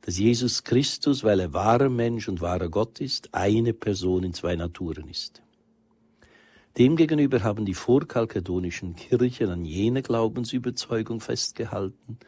dass 0.02 0.18
Jesus 0.18 0.64
Christus, 0.64 1.24
weil 1.24 1.40
er 1.40 1.54
wahrer 1.54 1.90
Mensch 1.90 2.28
und 2.28 2.42
wahrer 2.42 2.70
Gott 2.70 3.00
ist, 3.00 3.34
eine 3.34 3.74
Person 3.74 4.24
in 4.24 4.34
zwei 4.34 4.56
Naturen 4.56 5.08
ist. 5.10 5.42
Demgegenüber 6.78 7.42
haben 7.42 7.66
die 7.66 7.74
vorkalkedonischen 7.74 8.96
Kirchen 8.96 9.50
an 9.50 9.66
jene 9.66 10.04
Glaubensüberzeugung 10.04 11.22
festgehalten, 11.22 12.20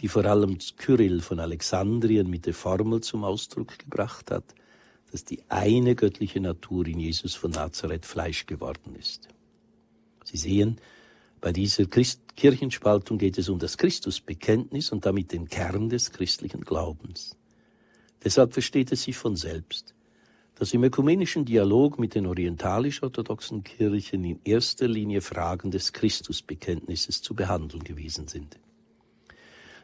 die 0.00 0.08
vor 0.08 0.24
allem 0.26 0.58
Kyrill 0.76 1.20
von 1.20 1.40
Alexandrien 1.40 2.28
mit 2.28 2.46
der 2.46 2.54
Formel 2.54 3.00
zum 3.00 3.24
Ausdruck 3.24 3.78
gebracht 3.78 4.30
hat, 4.30 4.54
dass 5.10 5.24
die 5.24 5.42
eine 5.48 5.94
göttliche 5.94 6.40
Natur 6.40 6.86
in 6.86 7.00
Jesus 7.00 7.34
von 7.34 7.52
Nazareth 7.52 8.04
Fleisch 8.04 8.46
geworden 8.46 8.94
ist. 8.98 9.28
Sie 10.24 10.36
sehen, 10.36 10.80
bei 11.40 11.52
dieser 11.52 11.86
Christ 11.86 12.36
Kirchenspaltung 12.36 13.18
geht 13.18 13.38
es 13.38 13.48
um 13.48 13.58
das 13.58 13.78
Christusbekenntnis 13.78 14.92
und 14.92 15.06
damit 15.06 15.32
den 15.32 15.48
Kern 15.48 15.88
des 15.88 16.12
christlichen 16.12 16.62
Glaubens. 16.62 17.36
Deshalb 18.22 18.52
versteht 18.52 18.92
es 18.92 19.04
sich 19.04 19.16
von 19.16 19.36
selbst, 19.36 19.94
dass 20.56 20.74
im 20.74 20.84
ökumenischen 20.84 21.46
Dialog 21.46 21.98
mit 21.98 22.14
den 22.14 22.26
orientalisch-orthodoxen 22.26 23.64
Kirchen 23.64 24.24
in 24.24 24.40
erster 24.44 24.86
Linie 24.86 25.22
Fragen 25.22 25.70
des 25.70 25.94
Christusbekenntnisses 25.94 27.22
zu 27.22 27.34
behandeln 27.34 27.82
gewesen 27.82 28.28
sind. 28.28 28.58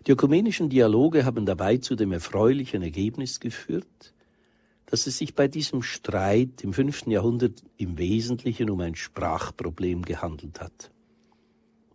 Die 0.06 0.12
ökumenischen 0.12 0.68
Dialoge 0.68 1.24
haben 1.24 1.46
dabei 1.46 1.78
zu 1.78 1.96
dem 1.96 2.12
erfreulichen 2.12 2.82
Ergebnis 2.82 3.40
geführt, 3.40 4.12
dass 4.84 5.06
es 5.06 5.18
sich 5.18 5.34
bei 5.34 5.48
diesem 5.48 5.82
Streit 5.82 6.62
im 6.62 6.74
fünften 6.74 7.10
Jahrhundert 7.10 7.62
im 7.78 7.96
Wesentlichen 7.96 8.68
um 8.68 8.80
ein 8.80 8.94
Sprachproblem 8.94 10.02
gehandelt 10.02 10.60
hat. 10.60 10.90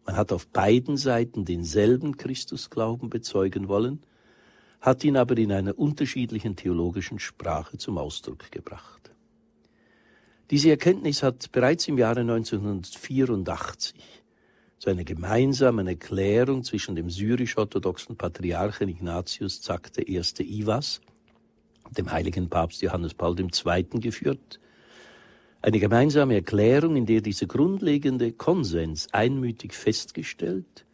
Man 0.05 0.17
hat 0.17 0.31
auf 0.31 0.47
beiden 0.47 0.97
Seiten 0.97 1.45
denselben 1.45 2.17
Christusglauben 2.17 3.09
bezeugen 3.09 3.67
wollen, 3.67 4.01
hat 4.79 5.03
ihn 5.03 5.15
aber 5.15 5.37
in 5.37 5.51
einer 5.51 5.77
unterschiedlichen 5.77 6.55
theologischen 6.55 7.19
Sprache 7.19 7.77
zum 7.77 7.97
Ausdruck 7.97 8.51
gebracht. 8.51 9.11
Diese 10.49 10.69
Erkenntnis 10.69 11.23
hat 11.23 11.51
bereits 11.51 11.87
im 11.87 11.97
Jahre 11.97 12.21
1984 12.21 14.03
zu 14.79 14.89
einer 14.89 15.03
gemeinsamen 15.03 15.87
Erklärung 15.87 16.63
zwischen 16.63 16.95
dem 16.95 17.09
syrisch-orthodoxen 17.09 18.17
Patriarchen 18.17 18.89
Ignatius 18.89 19.61
Zack 19.61 19.91
I. 19.97 20.21
Ivas, 20.39 20.99
dem 21.91 22.11
heiligen 22.11 22.49
Papst 22.49 22.81
Johannes 22.81 23.13
Paul 23.13 23.39
II. 23.39 23.99
geführt, 23.99 24.59
eine 25.61 25.79
gemeinsame 25.79 26.35
Erklärung, 26.35 26.95
in 26.95 27.05
der 27.05 27.21
dieser 27.21 27.45
grundlegende 27.45 28.31
Konsens 28.31 29.07
einmütig 29.13 29.73
festgestellt 29.73 30.85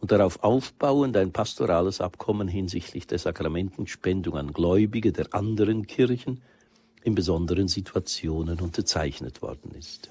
und 0.00 0.12
darauf 0.12 0.42
aufbauend 0.42 1.16
ein 1.16 1.32
pastorales 1.32 2.00
Abkommen 2.00 2.46
hinsichtlich 2.46 3.06
der 3.06 3.18
Sakramentenspendung 3.18 4.36
an 4.36 4.52
Gläubige 4.52 5.12
der 5.12 5.32
anderen 5.32 5.86
Kirchen 5.86 6.42
in 7.02 7.14
besonderen 7.14 7.68
Situationen 7.68 8.60
unterzeichnet 8.60 9.40
worden 9.40 9.72
ist. 9.78 10.10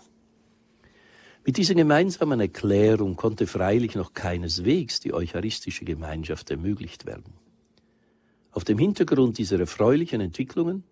Mit 1.46 1.58
dieser 1.58 1.76
gemeinsamen 1.76 2.40
Erklärung 2.40 3.16
konnte 3.16 3.48
freilich 3.48 3.96
noch 3.96 4.14
keineswegs 4.14 5.02
die 5.02 5.14
eucharistische 5.14 5.84
Gemeinschaft 5.84 6.50
ermöglicht 6.50 7.06
werden. 7.06 7.34
Auf 8.52 8.64
dem 8.64 8.78
Hintergrund 8.78 9.38
dieser 9.38 9.60
erfreulichen 9.60 10.22
Entwicklungen 10.22 10.84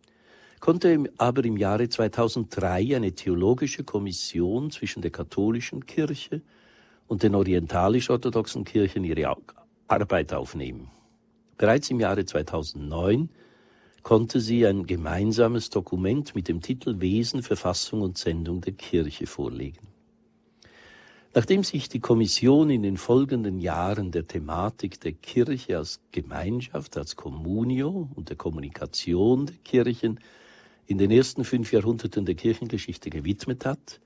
konnte 0.62 1.12
aber 1.18 1.44
im 1.44 1.58
Jahre 1.58 1.90
2003 1.90 2.96
eine 2.96 3.12
theologische 3.14 3.84
Kommission 3.84 4.72
zwischen 4.72 5.02
der 5.02 5.12
katholischen 5.12 5.86
Kirche 5.86 6.42
und 7.08 7.24
den 7.24 7.36
orientalisch-orthodoxen 7.36 8.64
Kirchen 8.64 9.04
ihre 9.04 9.36
Arbeit 9.88 10.34
aufnehmen. 10.34 10.90
Bereits 11.58 11.90
im 11.90 12.00
Jahre 12.00 12.26
2009 12.26 13.30
konnte 14.04 14.40
sie 14.40 14.66
ein 14.66 14.86
gemeinsames 14.86 15.70
Dokument 15.72 16.34
mit 16.36 16.48
dem 16.48 16.62
Titel 16.62 17.02
Wesen, 17.02 17.44
Verfassung 17.44 18.02
und 18.02 18.18
Sendung 18.18 18.62
der 18.62 18.74
Kirche 18.74 19.26
vorlegen. 19.26 19.88
Nachdem 21.34 21.64
sich 21.64 21.90
die 21.90 22.00
Kommission 22.00 22.70
in 22.70 22.84
den 22.84 22.98
folgenden 22.98 23.60
Jahren 23.60 24.12
der 24.12 24.28
Thematik 24.28 25.00
der 25.00 25.14
Kirche 25.14 25.78
als 25.78 26.02
Gemeinschaft, 26.12 26.98
als 26.98 27.16
Communio 27.16 28.10
und 28.16 28.30
der 28.30 28.36
Kommunikation 28.36 29.48
der 29.48 29.56
Kirchen 29.64 30.20
in 30.92 30.98
den 30.98 31.10
ersten 31.10 31.46
fünf 31.46 31.72
Jahrhunderten 31.72 32.26
der 32.26 32.36
Kirchengeschichte 32.36 33.10
gewidmet 33.10 33.66
hat, 33.66 34.02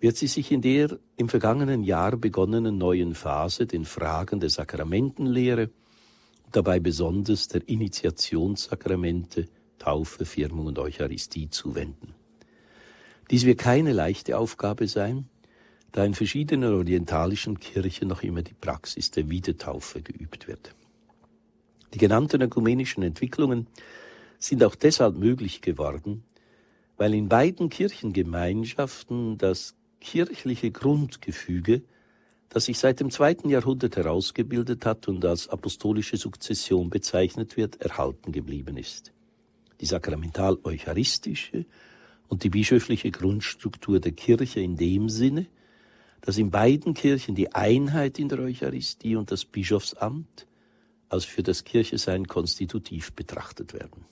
wird 0.00 0.18
sie 0.18 0.26
sich 0.26 0.52
in 0.52 0.60
der 0.60 0.98
im 1.16 1.30
vergangenen 1.30 1.82
Jahr 1.82 2.14
begonnenen 2.16 2.76
neuen 2.76 3.14
Phase 3.14 3.66
den 3.66 3.86
Fragen 3.86 4.38
der 4.38 4.50
Sakramentenlehre 4.50 5.70
dabei 6.52 6.78
besonders 6.78 7.48
der 7.48 7.66
Initiationssakramente, 7.66 9.46
Taufe, 9.78 10.26
Firmung 10.26 10.66
und 10.66 10.78
Eucharistie 10.78 11.48
zuwenden. 11.48 12.14
Dies 13.30 13.46
wird 13.46 13.58
keine 13.58 13.94
leichte 13.94 14.36
Aufgabe 14.36 14.88
sein, 14.88 15.26
da 15.92 16.04
in 16.04 16.14
verschiedenen 16.14 16.74
orientalischen 16.74 17.58
Kirchen 17.60 18.08
noch 18.08 18.22
immer 18.22 18.42
die 18.42 18.52
Praxis 18.52 19.10
der 19.10 19.30
Wiedertaufe 19.30 20.02
geübt 20.02 20.48
wird. 20.48 20.74
Die 21.94 21.98
genannten 21.98 22.42
ökumenischen 22.42 23.02
Entwicklungen 23.02 23.68
sind 24.40 24.64
auch 24.64 24.74
deshalb 24.74 25.16
möglich 25.16 25.60
geworden, 25.60 26.24
weil 26.96 27.14
in 27.14 27.28
beiden 27.28 27.68
Kirchengemeinschaften 27.68 29.38
das 29.38 29.76
kirchliche 30.00 30.70
Grundgefüge, 30.70 31.82
das 32.48 32.64
sich 32.64 32.78
seit 32.78 32.98
dem 32.98 33.10
zweiten 33.10 33.48
Jahrhundert 33.48 33.96
herausgebildet 33.96 34.84
hat 34.84 35.06
und 35.06 35.24
als 35.24 35.48
apostolische 35.48 36.16
Sukzession 36.16 36.90
bezeichnet 36.90 37.56
wird, 37.56 37.80
erhalten 37.80 38.32
geblieben 38.32 38.76
ist. 38.76 39.12
Die 39.80 39.86
sakramental-eucharistische 39.86 41.66
und 42.28 42.42
die 42.42 42.50
bischöfliche 42.50 43.10
Grundstruktur 43.10 44.00
der 44.00 44.12
Kirche 44.12 44.60
in 44.60 44.76
dem 44.76 45.08
Sinne, 45.08 45.46
dass 46.22 46.38
in 46.38 46.50
beiden 46.50 46.94
Kirchen 46.94 47.34
die 47.34 47.54
Einheit 47.54 48.18
in 48.18 48.28
der 48.28 48.40
Eucharistie 48.40 49.16
und 49.16 49.30
das 49.30 49.44
Bischofsamt 49.44 50.46
als 51.08 51.24
für 51.24 51.42
das 51.42 51.64
Kirchesein 51.64 52.26
konstitutiv 52.26 53.12
betrachtet 53.12 53.74
werden. 53.74 54.04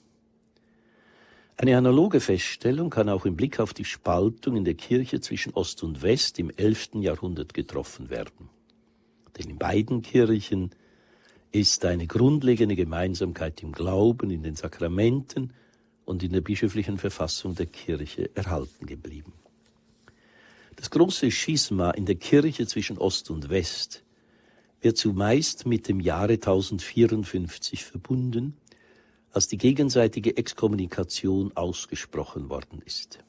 Eine 1.61 1.77
analoge 1.77 2.21
Feststellung 2.21 2.89
kann 2.89 3.09
auch 3.09 3.27
im 3.27 3.35
Blick 3.35 3.59
auf 3.59 3.75
die 3.75 3.85
Spaltung 3.85 4.55
in 4.55 4.65
der 4.65 4.75
Kirche 4.75 5.21
zwischen 5.21 5.55
Ost 5.55 5.83
und 5.83 6.03
West 6.03 6.39
im 6.39 6.51
11. 6.51 6.91
Jahrhundert 7.01 7.53
getroffen 7.53 8.11
werden. 8.11 8.49
Denn 9.37 9.51
in 9.51 9.59
beiden 9.59 10.03
Kirchen 10.03 10.71
ist 11.51 11.85
eine 11.85 12.07
grundlegende 12.07 12.77
Gemeinsamkeit 12.77 13.61
im 13.65 13.73
Glauben, 13.73 14.31
in 14.31 14.45
den 14.45 14.55
Sakramenten 14.55 15.53
und 16.05 16.23
in 16.23 16.33
der 16.33 16.43
bischöflichen 16.43 16.97
Verfassung 16.97 17.57
der 17.57 17.67
Kirche 17.67 18.31
erhalten 18.37 18.87
geblieben. 18.87 19.33
Das 20.77 20.91
große 20.91 21.33
Schisma 21.33 21.91
in 21.91 22.07
der 22.07 22.15
Kirche 22.15 22.69
zwischen 22.69 22.99
Ost 22.99 23.31
und 23.31 23.51
West 23.51 24.05
wird 24.81 24.97
zumeist 24.97 25.67
mit 25.67 25.89
dem 25.89 25.99
Jahre 25.99 26.35
1054 26.35 27.85
verbunden, 27.85 28.57
als 29.39 29.47
die 29.47 29.57
gegenseitige 29.57 30.37
Exkommunikation 30.37 31.57
ausgesprochen 31.57 32.51
worden 32.51 32.83
ist. 32.85 33.21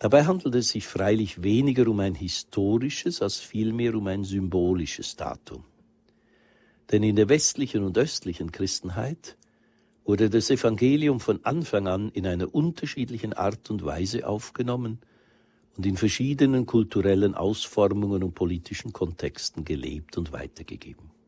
Dabei 0.00 0.24
handelt 0.24 0.56
es 0.56 0.70
sich 0.70 0.84
freilich 0.84 1.44
weniger 1.44 1.86
um 1.86 2.00
ein 2.00 2.16
historisches 2.16 3.22
als 3.22 3.36
vielmehr 3.38 3.94
um 3.94 4.08
ein 4.08 4.24
symbolisches 4.24 5.14
Datum. 5.14 5.62
Denn 6.90 7.04
in 7.04 7.14
der 7.14 7.28
westlichen 7.28 7.84
und 7.84 7.96
östlichen 7.98 8.50
Christenheit 8.50 9.36
wurde 10.04 10.28
das 10.28 10.50
Evangelium 10.50 11.20
von 11.20 11.38
Anfang 11.44 11.86
an 11.86 12.08
in 12.08 12.26
einer 12.26 12.52
unterschiedlichen 12.52 13.32
Art 13.32 13.70
und 13.70 13.84
Weise 13.84 14.26
aufgenommen 14.26 14.98
und 15.76 15.86
in 15.86 15.96
verschiedenen 15.96 16.66
kulturellen 16.66 17.36
Ausformungen 17.36 18.24
und 18.24 18.34
politischen 18.34 18.92
Kontexten 18.92 19.64
gelebt 19.64 20.18
und 20.18 20.32
weitergegeben. 20.32 21.19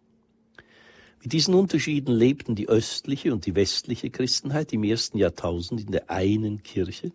Mit 1.22 1.32
diesen 1.32 1.54
Unterschieden 1.54 2.12
lebten 2.12 2.56
die 2.56 2.68
östliche 2.68 3.32
und 3.32 3.46
die 3.46 3.54
westliche 3.54 4.10
Christenheit 4.10 4.72
im 4.72 4.82
ersten 4.82 5.18
Jahrtausend 5.18 5.80
in 5.80 5.92
der 5.92 6.10
einen 6.10 6.62
Kirche, 6.62 7.12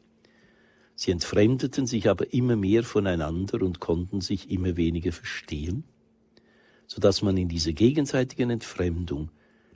Sie 0.99 1.11
entfremdeten 1.11 1.85
sich 1.85 2.09
aber 2.09 2.33
immer 2.33 2.55
mehr 2.55 2.83
voneinander 2.83 3.61
und 3.61 3.79
konnten 3.79 4.19
sich 4.19 4.49
immer 4.49 4.77
weniger 4.77 5.11
verstehen, 5.11 5.83
so 6.87 6.99
dass 6.99 7.21
man 7.21 7.37
in 7.37 7.49
dieser 7.49 7.71
gegenseitigen 7.71 8.49
Entfremdung 8.49 9.29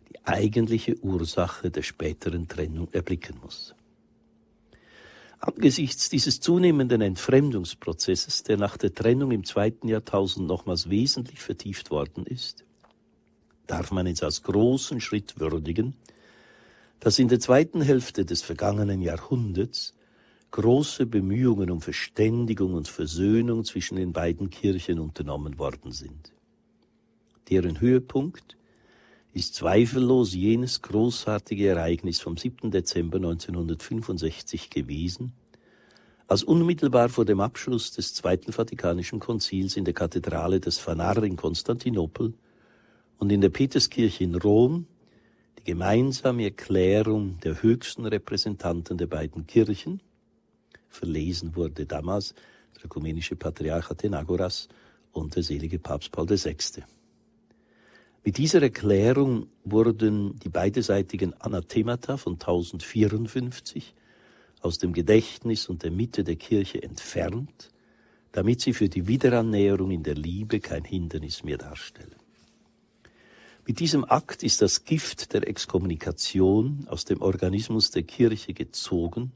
die 0.09 0.25
eigentliche 0.25 0.97
Ursache 1.03 1.69
der 1.69 1.83
späteren 1.83 2.47
Trennung 2.47 2.87
erblicken 2.91 3.37
muss. 3.43 3.75
Angesichts 5.39 6.09
dieses 6.09 6.39
zunehmenden 6.39 7.01
Entfremdungsprozesses, 7.01 8.41
der 8.41 8.57
nach 8.57 8.77
der 8.77 8.95
Trennung 8.95 9.29
im 9.29 9.43
zweiten 9.43 9.89
Jahrtausend 9.89 10.47
nochmals 10.47 10.89
wesentlich 10.89 11.39
vertieft 11.39 11.91
worden 11.91 12.25
ist, 12.25 12.65
darf 13.67 13.91
man 13.91 14.07
es 14.07 14.23
als 14.23 14.43
großen 14.43 15.01
Schritt 15.01 15.39
würdigen, 15.39 15.95
dass 16.99 17.19
in 17.19 17.27
der 17.27 17.39
zweiten 17.39 17.81
Hälfte 17.81 18.25
des 18.25 18.41
vergangenen 18.41 19.01
Jahrhunderts 19.01 19.93
große 20.51 21.05
Bemühungen 21.05 21.71
um 21.71 21.81
Verständigung 21.81 22.73
und 22.73 22.87
Versöhnung 22.87 23.63
zwischen 23.63 23.95
den 23.95 24.13
beiden 24.13 24.49
Kirchen 24.49 24.99
unternommen 24.99 25.57
worden 25.57 25.91
sind. 25.91 26.31
Deren 27.49 27.79
Höhepunkt 27.79 28.57
ist 29.33 29.55
zweifellos 29.55 30.33
jenes 30.33 30.81
großartige 30.81 31.67
Ereignis 31.67 32.19
vom 32.19 32.35
7. 32.35 32.69
Dezember 32.69 33.17
1965 33.17 34.69
gewesen, 34.69 35.33
als 36.27 36.43
unmittelbar 36.43 37.09
vor 37.09 37.25
dem 37.25 37.39
Abschluss 37.39 37.91
des 37.91 38.13
Zweiten 38.13 38.51
Vatikanischen 38.51 39.19
Konzils 39.19 39.75
in 39.75 39.85
der 39.85 39.93
Kathedrale 39.93 40.59
des 40.59 40.79
Phanar 40.79 41.23
in 41.23 41.35
Konstantinopel 41.35 42.33
und 43.21 43.31
in 43.31 43.39
der 43.39 43.49
Peterskirche 43.49 44.23
in 44.23 44.33
Rom 44.33 44.87
die 45.59 45.63
gemeinsame 45.63 46.45
Erklärung 46.45 47.39
der 47.41 47.61
höchsten 47.61 48.07
Repräsentanten 48.07 48.97
der 48.97 49.05
beiden 49.05 49.45
Kirchen, 49.45 50.01
verlesen 50.89 51.55
wurde 51.55 51.85
damals 51.85 52.33
der 52.75 52.85
ökumenische 52.85 53.35
Patriarch 53.35 53.91
Athenagoras 53.91 54.69
und 55.11 55.35
der 55.35 55.43
selige 55.43 55.77
Papst 55.77 56.11
Paul 56.11 56.27
VI. 56.31 56.55
Mit 58.23 58.39
dieser 58.39 58.63
Erklärung 58.63 59.45
wurden 59.65 60.39
die 60.39 60.49
beiderseitigen 60.49 61.35
Anathemata 61.35 62.17
von 62.17 62.33
1054 62.33 63.93
aus 64.61 64.79
dem 64.79 64.93
Gedächtnis 64.93 65.69
und 65.69 65.83
der 65.83 65.91
Mitte 65.91 66.23
der 66.23 66.37
Kirche 66.37 66.81
entfernt, 66.81 67.69
damit 68.31 68.61
sie 68.61 68.73
für 68.73 68.89
die 68.89 69.07
Wiederannäherung 69.07 69.91
in 69.91 70.01
der 70.01 70.15
Liebe 70.15 70.59
kein 70.59 70.85
Hindernis 70.85 71.43
mehr 71.43 71.59
darstellen. 71.59 72.20
Mit 73.67 73.79
diesem 73.79 74.05
Akt 74.05 74.41
ist 74.41 74.61
das 74.61 74.85
Gift 74.85 75.33
der 75.33 75.47
Exkommunikation 75.47 76.87
aus 76.89 77.05
dem 77.05 77.21
Organismus 77.21 77.91
der 77.91 78.03
Kirche 78.03 78.53
gezogen 78.53 79.31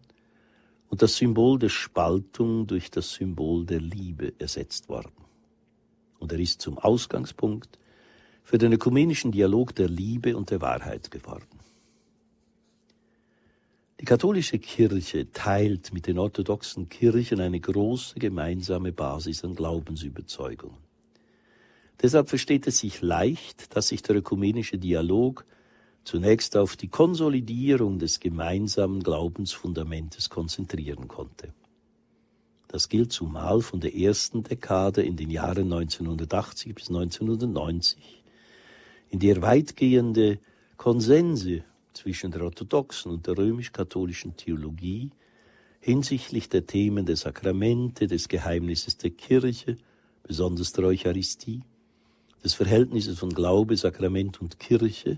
und 0.90 1.02
das 1.04 1.16
Symbol 1.18 1.60
der 1.60 1.70
Spaltung 1.70 2.66
durch 2.66 2.90
das 2.90 3.14
Symbol 3.14 3.66
der 3.66 3.80
Liebe 3.80 4.34
ersetzt 4.40 4.90
worden. 4.90 5.12
Und 6.18 6.32
er 6.32 6.40
ist 6.40 6.62
zum 6.62 6.80
Ausgangspunkt 6.80 7.78
für 8.44 8.58
den 8.58 8.74
ökumenischen 8.74 9.32
Dialog 9.32 9.76
der 9.76 9.90
Liebe 9.90 10.36
und 10.36 10.50
der 10.50 10.62
Wahrheit 10.62 11.12
geworden. 11.12 11.60
Die 14.00 14.06
katholische 14.06 14.58
Kirche 14.60 15.32
teilt 15.32 15.94
mit 15.94 16.08
den 16.08 16.18
orthodoxen 16.18 16.90
Kirchen 16.90 17.40
eine 17.40 17.60
große 17.60 18.20
gemeinsame 18.20 18.92
Basis 18.92 19.44
an 19.44 19.56
Glaubensüberzeugungen. 19.56 20.85
Deshalb 22.02 22.30
versteht 22.30 22.68
es 22.68 22.80
sich 22.80 23.02
leicht, 23.02 23.76
dass 23.76 23.88
sich 23.88 24.02
der 24.02 24.18
ökumenische 24.18 24.78
Dialog 24.78 25.46
zunächst 26.04 26.56
auf 26.56 26.76
die 26.76 26.88
Konsolidierung 26.88 28.00
des 28.00 28.20
gemeinsamen 28.20 29.02
Glaubensfundamentes 29.02 30.30
konzentrieren 30.30 31.08
konnte. 31.08 31.54
Das 32.68 32.90
gilt 32.90 33.12
zumal 33.12 33.62
von 33.62 33.80
der 33.80 33.96
ersten 33.96 34.44
Dekade 34.44 35.02
in 35.02 35.16
den 35.16 35.30
Jahren 35.30 35.72
1980 35.72 36.76
bis 36.76 36.90
1990, 36.90 38.24
in 39.10 39.20
der 39.20 39.42
weitgehende 39.42 40.40
Konsense 40.78 41.64
zwischen 41.94 42.32
der 42.32 42.42
orthodoxen 42.44 43.12
und 43.12 43.28
der 43.28 43.38
römisch-katholischen 43.38 44.36
Theologie 44.36 45.12
hinsichtlich 45.80 46.50
der 46.50 46.66
Themen 46.66 47.06
der 47.06 47.16
Sakramente, 47.16 48.08
des 48.08 48.28
Geheimnisses 48.28 48.98
der 48.98 49.12
Kirche, 49.12 49.78
besonders 50.24 50.74
der 50.74 50.86
Eucharistie, 50.86 51.62
des 52.46 52.54
Verhältnisses 52.54 53.18
von 53.18 53.32
Glaube, 53.32 53.76
Sakrament 53.76 54.40
und 54.40 54.60
Kirche 54.60 55.18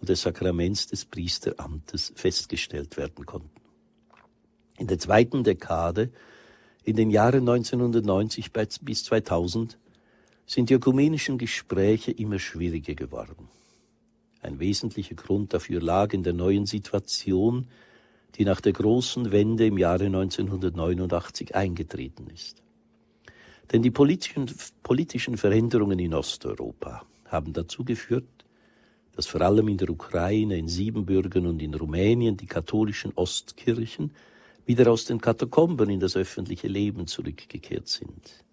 und 0.00 0.08
des 0.08 0.22
Sakraments 0.22 0.86
des 0.86 1.04
Priesteramtes 1.04 2.12
festgestellt 2.16 2.96
werden 2.96 3.26
konnten. 3.26 3.50
In 4.78 4.86
der 4.86 4.98
zweiten 4.98 5.44
Dekade, 5.44 6.10
in 6.82 6.96
den 6.96 7.10
Jahren 7.10 7.46
1990 7.48 8.50
bis 8.80 9.04
2000, 9.04 9.78
sind 10.46 10.70
die 10.70 10.74
ökumenischen 10.74 11.36
Gespräche 11.36 12.12
immer 12.12 12.38
schwieriger 12.38 12.94
geworden. 12.94 13.48
Ein 14.40 14.58
wesentlicher 14.58 15.14
Grund 15.14 15.52
dafür 15.52 15.82
lag 15.82 16.14
in 16.14 16.22
der 16.22 16.32
neuen 16.32 16.64
Situation, 16.64 17.68
die 18.36 18.44
nach 18.46 18.62
der 18.62 18.72
großen 18.72 19.32
Wende 19.32 19.66
im 19.66 19.76
Jahre 19.76 20.06
1989 20.06 21.54
eingetreten 21.54 22.26
ist. 22.28 22.63
Denn 23.72 23.82
die 23.82 23.90
politischen, 23.90 24.50
politischen 24.82 25.36
Veränderungen 25.36 25.98
in 25.98 26.14
Osteuropa 26.14 27.04
haben 27.26 27.52
dazu 27.52 27.84
geführt, 27.84 28.24
dass 29.16 29.26
vor 29.26 29.40
allem 29.40 29.68
in 29.68 29.78
der 29.78 29.90
Ukraine, 29.90 30.58
in 30.58 30.68
Siebenbürgen 30.68 31.46
und 31.46 31.62
in 31.62 31.74
Rumänien 31.74 32.36
die 32.36 32.46
katholischen 32.46 33.12
Ostkirchen 33.14 34.12
wieder 34.66 34.90
aus 34.90 35.04
den 35.04 35.20
Katakomben 35.20 35.90
in 35.90 36.00
das 36.00 36.16
öffentliche 36.16 36.68
Leben 36.68 37.06
zurückgekehrt 37.06 37.88
sind. 37.88 38.44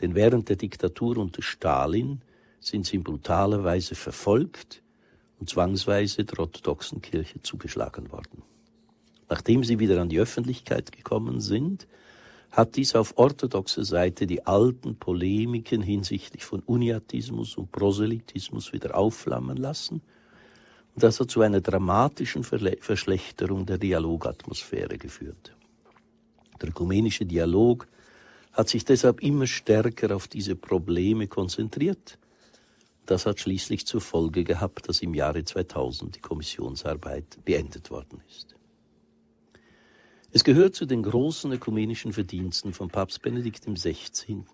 Denn 0.00 0.14
während 0.14 0.48
der 0.48 0.56
Diktatur 0.56 1.18
unter 1.18 1.42
Stalin 1.42 2.22
sind 2.60 2.86
sie 2.86 2.96
in 2.96 3.02
brutaler 3.02 3.64
Weise 3.64 3.94
verfolgt 3.94 4.82
und 5.40 5.48
zwangsweise 5.48 6.24
der 6.24 6.38
orthodoxen 6.38 7.02
Kirche 7.02 7.42
zugeschlagen 7.42 8.10
worden. 8.12 8.42
Nachdem 9.28 9.64
sie 9.64 9.78
wieder 9.78 10.00
an 10.00 10.08
die 10.08 10.20
Öffentlichkeit 10.20 10.92
gekommen 10.92 11.40
sind, 11.40 11.86
hat 12.50 12.76
dies 12.76 12.94
auf 12.94 13.16
orthodoxer 13.16 13.84
Seite 13.84 14.26
die 14.26 14.46
alten 14.46 14.96
Polemiken 14.96 15.82
hinsichtlich 15.82 16.44
von 16.44 16.60
Uniatismus 16.60 17.56
und 17.56 17.70
Proselytismus 17.70 18.72
wieder 18.72 18.96
aufflammen 18.96 19.56
lassen. 19.56 20.00
Und 20.94 21.02
das 21.02 21.20
hat 21.20 21.30
zu 21.30 21.42
einer 21.42 21.60
dramatischen 21.60 22.42
Verschlechterung 22.44 23.66
der 23.66 23.78
Dialogatmosphäre 23.78 24.98
geführt. 24.98 25.54
Der 26.60 26.70
ökumenische 26.70 27.24
Dialog 27.24 27.86
hat 28.52 28.68
sich 28.68 28.84
deshalb 28.84 29.22
immer 29.22 29.46
stärker 29.46 30.16
auf 30.16 30.26
diese 30.26 30.56
Probleme 30.56 31.28
konzentriert. 31.28 32.18
Das 33.06 33.24
hat 33.26 33.40
schließlich 33.40 33.86
zur 33.86 34.00
Folge 34.00 34.42
gehabt, 34.42 34.88
dass 34.88 35.00
im 35.00 35.14
Jahre 35.14 35.44
2000 35.44 36.16
die 36.16 36.20
Kommissionsarbeit 36.20 37.38
beendet 37.44 37.90
worden 37.90 38.20
ist. 38.28 38.57
Es 40.30 40.44
gehört 40.44 40.74
zu 40.74 40.84
den 40.84 41.02
großen 41.02 41.50
ökumenischen 41.52 42.12
Verdiensten 42.12 42.74
von 42.74 42.88
Papst 42.88 43.22
Benedikt 43.22 43.64
XVI., 43.64 44.44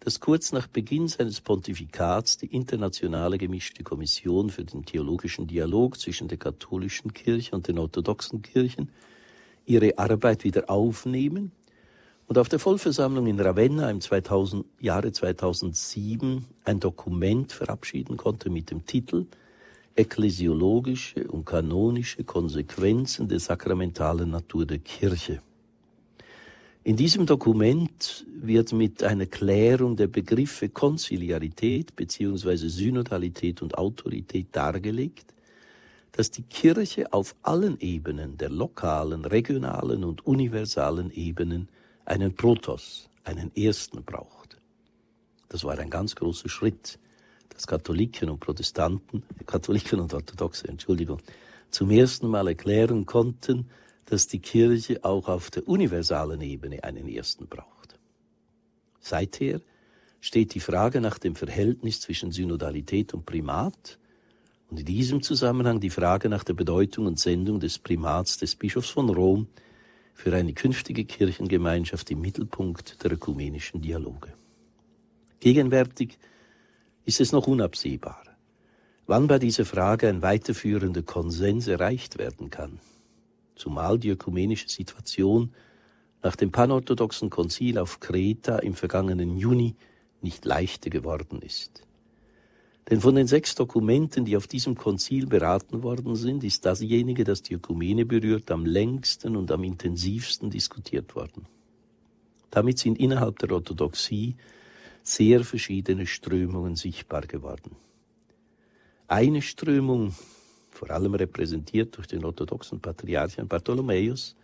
dass 0.00 0.18
kurz 0.18 0.50
nach 0.50 0.66
Beginn 0.66 1.06
seines 1.06 1.40
Pontifikats 1.40 2.36
die 2.36 2.46
internationale 2.46 3.38
gemischte 3.38 3.84
Kommission 3.84 4.50
für 4.50 4.64
den 4.64 4.84
theologischen 4.84 5.46
Dialog 5.46 6.00
zwischen 6.00 6.26
der 6.26 6.38
katholischen 6.38 7.12
Kirche 7.12 7.54
und 7.54 7.68
den 7.68 7.78
orthodoxen 7.78 8.42
Kirchen 8.42 8.90
ihre 9.66 9.98
Arbeit 9.98 10.42
wieder 10.42 10.68
aufnehmen 10.68 11.52
und 12.26 12.36
auf 12.36 12.48
der 12.48 12.58
Vollversammlung 12.58 13.28
in 13.28 13.38
Ravenna 13.38 13.88
im 13.88 14.00
2000, 14.00 14.66
Jahre 14.80 15.12
2007 15.12 16.44
ein 16.64 16.80
Dokument 16.80 17.52
verabschieden 17.52 18.16
konnte 18.16 18.50
mit 18.50 18.72
dem 18.72 18.84
Titel 18.84 19.26
Ekklesiologische 19.94 21.28
und 21.28 21.44
kanonische 21.44 22.24
Konsequenzen 22.24 23.28
der 23.28 23.40
sakramentalen 23.40 24.30
Natur 24.30 24.64
der 24.64 24.78
Kirche. 24.78 25.42
In 26.84 26.96
diesem 26.96 27.26
Dokument 27.26 28.26
wird 28.34 28.72
mit 28.72 29.04
einer 29.04 29.26
Klärung 29.26 29.94
der 29.96 30.08
Begriffe 30.08 30.68
Konziliarität 30.68 31.94
bzw. 31.94 32.56
Synodalität 32.56 33.62
und 33.62 33.78
Autorität 33.78 34.48
dargelegt, 34.50 35.32
dass 36.10 36.30
die 36.30 36.42
Kirche 36.42 37.12
auf 37.12 37.36
allen 37.42 37.78
Ebenen, 37.80 38.36
der 38.36 38.50
lokalen, 38.50 39.24
regionalen 39.24 40.04
und 40.04 40.26
universalen 40.26 41.10
Ebenen, 41.12 41.68
einen 42.04 42.34
Protos, 42.34 43.08
einen 43.24 43.54
Ersten 43.54 44.02
braucht. 44.02 44.58
Das 45.48 45.64
war 45.64 45.78
ein 45.78 45.90
ganz 45.90 46.14
großer 46.14 46.48
Schritt, 46.48 46.98
dass 47.54 47.66
Katholiken 47.66 48.30
und 48.30 48.40
Protestanten, 48.40 49.22
Katholiken 49.46 50.00
und 50.00 50.14
Orthodoxe, 50.14 50.68
Entschuldigung, 50.68 51.20
zum 51.70 51.90
ersten 51.90 52.28
Mal 52.28 52.48
erklären 52.48 53.06
konnten, 53.06 53.70
dass 54.06 54.26
die 54.26 54.40
Kirche 54.40 55.04
auch 55.04 55.28
auf 55.28 55.50
der 55.50 55.66
universalen 55.66 56.40
Ebene 56.40 56.84
einen 56.84 57.08
Ersten 57.08 57.46
braucht. 57.46 57.98
Seither 59.00 59.60
steht 60.20 60.54
die 60.54 60.60
Frage 60.60 61.00
nach 61.00 61.18
dem 61.18 61.34
Verhältnis 61.34 62.00
zwischen 62.00 62.30
Synodalität 62.30 63.14
und 63.14 63.26
Primat 63.26 63.98
und 64.70 64.80
in 64.80 64.86
diesem 64.86 65.22
Zusammenhang 65.22 65.80
die 65.80 65.90
Frage 65.90 66.28
nach 66.28 66.44
der 66.44 66.54
Bedeutung 66.54 67.06
und 67.06 67.18
Sendung 67.18 67.58
des 67.58 67.78
Primats 67.78 68.38
des 68.38 68.54
Bischofs 68.54 68.90
von 68.90 69.10
Rom 69.10 69.48
für 70.14 70.34
eine 70.34 70.52
künftige 70.52 71.04
Kirchengemeinschaft 71.04 72.10
im 72.10 72.20
Mittelpunkt 72.20 73.02
der 73.02 73.12
ökumenischen 73.12 73.80
Dialoge. 73.80 74.32
Gegenwärtig 75.40 76.18
ist 77.04 77.20
es 77.20 77.32
noch 77.32 77.46
unabsehbar, 77.46 78.22
wann 79.06 79.26
bei 79.26 79.38
dieser 79.38 79.64
Frage 79.64 80.08
ein 80.08 80.22
weiterführender 80.22 81.02
Konsens 81.02 81.66
erreicht 81.66 82.18
werden 82.18 82.50
kann, 82.50 82.80
zumal 83.56 83.98
die 83.98 84.10
ökumenische 84.10 84.68
Situation 84.68 85.52
nach 86.22 86.36
dem 86.36 86.52
panorthodoxen 86.52 87.30
Konzil 87.30 87.78
auf 87.78 88.00
Kreta 88.00 88.58
im 88.58 88.74
vergangenen 88.74 89.36
Juni 89.36 89.74
nicht 90.20 90.44
leichter 90.44 90.90
geworden 90.90 91.42
ist. 91.42 91.82
Denn 92.90 93.00
von 93.00 93.14
den 93.14 93.26
sechs 93.26 93.54
Dokumenten, 93.54 94.24
die 94.24 94.36
auf 94.36 94.46
diesem 94.46 94.76
Konzil 94.76 95.26
beraten 95.26 95.82
worden 95.82 96.16
sind, 96.16 96.44
ist 96.44 96.66
dasjenige, 96.66 97.24
das 97.24 97.42
die 97.42 97.54
Ökumene 97.54 98.04
berührt, 98.04 98.50
am 98.50 98.66
längsten 98.66 99.36
und 99.36 99.50
am 99.52 99.62
intensivsten 99.64 100.50
diskutiert 100.50 101.14
worden. 101.14 101.46
Damit 102.50 102.78
sind 102.78 102.98
innerhalb 102.98 103.38
der 103.38 103.52
Orthodoxie 103.52 104.36
sehr 105.02 105.44
verschiedene 105.44 106.06
Strömungen 106.06 106.76
sichtbar 106.76 107.22
geworden. 107.22 107.76
Eine 109.08 109.42
Strömung, 109.42 110.14
vor 110.70 110.90
allem 110.90 111.14
repräsentiert 111.14 111.96
durch 111.96 112.06
den 112.06 112.24
orthodoxen 112.24 112.80
Patriarchen 112.80 113.48
Bartholomäus, 113.48 114.36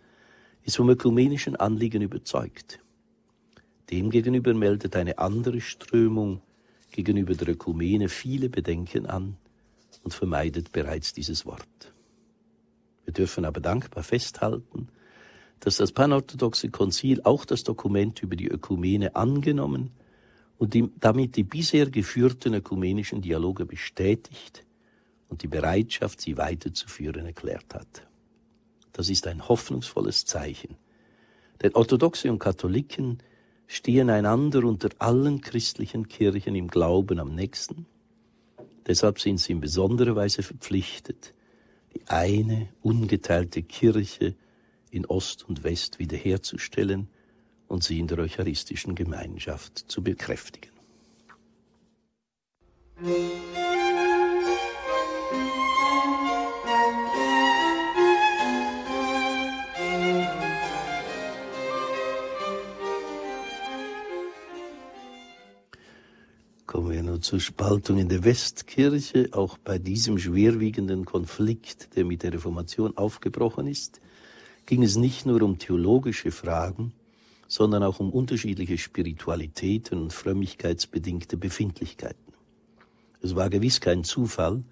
ist 0.63 0.77
vom 0.77 0.89
ökumenischen 0.89 1.55
Anliegen 1.55 2.01
überzeugt. 2.01 2.79
Demgegenüber 3.89 4.53
meldet 4.53 4.95
eine 4.95 5.17
andere 5.17 5.61
Strömung 5.61 6.41
gegenüber 6.91 7.33
der 7.33 7.49
Ökumene 7.49 8.09
viele 8.09 8.49
Bedenken 8.49 9.05
an 9.05 9.37
und 10.03 10.13
vermeidet 10.13 10.71
bereits 10.71 11.13
dieses 11.13 11.45
Wort. 11.45 11.93
Wir 13.05 13.13
dürfen 13.13 13.45
aber 13.45 13.59
dankbar 13.59 14.03
festhalten, 14.03 14.89
dass 15.59 15.77
das 15.77 15.91
panorthodoxe 15.91 16.69
Konzil 16.69 17.21
auch 17.23 17.45
das 17.45 17.63
Dokument 17.63 18.21
über 18.21 18.35
die 18.35 18.47
Ökumene 18.47 19.15
angenommen 19.15 19.91
und 20.59 20.73
die, 20.73 20.91
damit 20.99 21.37
die 21.37 21.43
bisher 21.43 21.89
geführten 21.89 22.53
ökumenischen 22.53 23.21
Dialoge 23.21 23.65
bestätigt 23.65 24.65
und 25.29 25.41
die 25.41 25.47
Bereitschaft, 25.47 26.21
sie 26.21 26.37
weiterzuführen, 26.37 27.25
erklärt 27.25 27.73
hat. 27.73 28.05
Das 28.91 29.09
ist 29.09 29.25
ein 29.25 29.47
hoffnungsvolles 29.47 30.25
Zeichen. 30.25 30.75
Denn 31.61 31.73
Orthodoxe 31.75 32.29
und 32.29 32.39
Katholiken 32.39 33.19
stehen 33.67 34.09
einander 34.09 34.65
unter 34.65 34.89
allen 34.99 35.39
christlichen 35.39 36.09
Kirchen 36.09 36.55
im 36.55 36.67
Glauben 36.67 37.19
am 37.19 37.33
nächsten. 37.33 37.85
Deshalb 38.85 39.19
sind 39.19 39.39
sie 39.39 39.53
in 39.53 39.61
besonderer 39.61 40.15
Weise 40.15 40.43
verpflichtet, 40.43 41.33
die 41.93 42.01
eine 42.07 42.67
ungeteilte 42.81 43.63
Kirche 43.63 44.35
in 44.91 45.05
Ost 45.05 45.47
und 45.47 45.63
West 45.63 45.99
wiederherzustellen 45.99 47.07
und 47.69 47.83
sie 47.83 47.99
in 47.99 48.07
der 48.07 48.19
eucharistischen 48.19 48.95
Gemeinschaft 48.95 49.85
zu 49.87 50.03
bekräftigen. 50.03 50.71
Kommen 66.65 66.91
wir 66.91 67.03
nun 67.03 67.21
zur 67.21 67.39
Spaltung 67.39 67.97
in 67.97 68.09
der 68.09 68.23
Westkirche. 68.23 69.29
Auch 69.31 69.57
bei 69.57 69.77
diesem 69.79 70.19
schwerwiegenden 70.19 71.05
Konflikt, 71.05 71.95
der 71.95 72.03
mit 72.03 72.23
der 72.23 72.33
Reformation 72.33 72.97
aufgebrochen 72.97 73.67
ist, 73.67 74.01
ging 74.65 74.83
es 74.83 74.95
nicht 74.95 75.25
nur 75.25 75.41
um 75.41 75.57
theologische 75.57 76.31
Fragen, 76.31 76.93
sondern 77.49 77.83
auch 77.83 77.99
um 77.99 78.11
unterschiedliche 78.11 78.77
Spiritualitäten 78.77 80.01
und 80.01 80.13
frömmigkeitsbedingte 80.13 81.35
Befindlichkeiten. 81.35 82.33
Es 83.21 83.35
war 83.35 83.49
gewiss 83.49 83.81
kein 83.81 84.05
Zufall, 84.05 84.63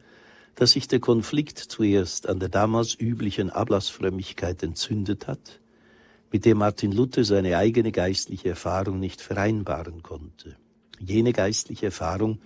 dass 0.55 0.71
sich 0.71 0.87
der 0.87 1.01
Konflikt 1.01 1.57
zuerst 1.59 2.29
an 2.29 2.39
der 2.39 2.47
damals 2.47 2.95
üblichen 2.97 3.49
Ablassfrömmigkeit 3.49 4.63
entzündet 4.63 5.27
hat, 5.27 5.59
mit 6.31 6.45
der 6.45 6.55
Martin 6.55 6.93
Luther 6.93 7.25
seine 7.25 7.57
eigene 7.57 7.91
geistliche 7.91 8.49
Erfahrung 8.49 9.01
nicht 9.01 9.19
vereinbaren 9.19 10.01
konnte 10.01 10.55
jene 10.99 11.33
geistliche 11.33 11.87
Erfahrung, 11.87 12.39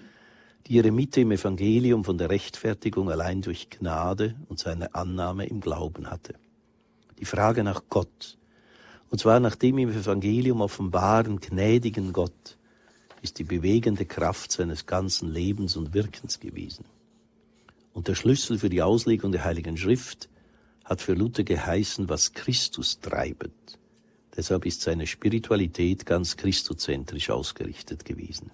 die 0.68 0.74
ihre 0.74 0.92
Mitte 0.92 1.22
im 1.22 1.32
Evangelium 1.32 2.04
von 2.04 2.18
der 2.18 2.30
Rechtfertigung 2.30 3.10
allein 3.10 3.42
durch 3.42 3.70
Gnade 3.70 4.36
und 4.48 4.60
seine 4.60 4.94
Annahme 4.94 5.48
im 5.48 5.62
Glauben 5.62 6.10
hatte. 6.10 6.36
Die 7.20 7.26
Frage 7.26 7.64
nach 7.64 7.84
Gott, 7.90 8.38
und 9.12 9.20
zwar 9.20 9.42
nach 9.42 9.56
dem 9.56 9.78
im 9.78 9.90
Evangelium 9.90 10.62
offenbaren, 10.62 11.40
gnädigen 11.42 12.14
Gott, 12.14 12.58
ist 13.22 13.38
die 13.40 13.44
bewegende 13.44 14.06
Kraft 14.06 14.54
seines 14.54 14.86
ganzen 14.86 15.30
Lebens 15.30 15.76
und 15.76 15.94
Wirkens 15.94 16.40
gewesen. 16.40 16.86
Und 17.94 18.08
der 18.08 18.16
Schlüssel 18.16 18.58
für 18.58 18.70
die 18.70 18.82
Auslegung 18.82 19.34
der 19.34 19.44
Heiligen 19.44 19.78
Schrift 19.78 20.30
hat 20.86 21.02
für 21.02 21.14
Luther 21.14 21.44
geheißen, 21.44 22.08
was 22.08 22.32
Christus 22.34 23.02
treibet. 23.02 23.52
Deshalb 24.36 24.66
ist 24.66 24.82
seine 24.82 25.06
Spiritualität 25.06 26.06
ganz 26.06 26.38
christozentrisch 26.38 27.30
ausgerichtet 27.30 28.06
gewesen. 28.06 28.50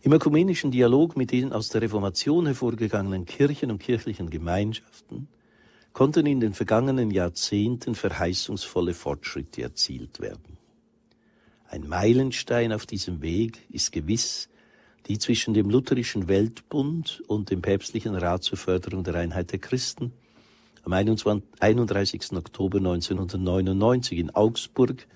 Im 0.00 0.12
ökumenischen 0.12 0.70
Dialog 0.70 1.16
mit 1.16 1.32
den 1.32 1.52
aus 1.52 1.70
der 1.70 1.82
Reformation 1.82 2.46
hervorgegangenen 2.46 3.26
Kirchen 3.26 3.72
und 3.72 3.80
kirchlichen 3.80 4.30
Gemeinschaften 4.30 5.26
konnten 5.92 6.26
in 6.26 6.40
den 6.40 6.54
vergangenen 6.54 7.10
Jahrzehnten 7.10 7.94
verheißungsvolle 7.94 8.94
Fortschritte 8.94 9.62
erzielt 9.62 10.20
werden. 10.20 10.56
Ein 11.68 11.86
Meilenstein 11.86 12.72
auf 12.72 12.86
diesem 12.86 13.20
Weg 13.20 13.66
ist 13.70 13.92
gewiss 13.92 14.48
die 15.06 15.18
zwischen 15.18 15.54
dem 15.54 15.70
Lutherischen 15.70 16.28
Weltbund 16.28 17.22
und 17.28 17.50
dem 17.50 17.62
Päpstlichen 17.62 18.14
Rat 18.14 18.42
zur 18.42 18.58
Förderung 18.58 19.04
der 19.04 19.14
Einheit 19.14 19.52
der 19.52 19.58
Christen 19.58 20.12
am 20.84 20.92
31. 20.92 22.32
Oktober 22.32 22.78
1999 22.78 24.18
in 24.18 24.30
Augsburg 24.30 25.06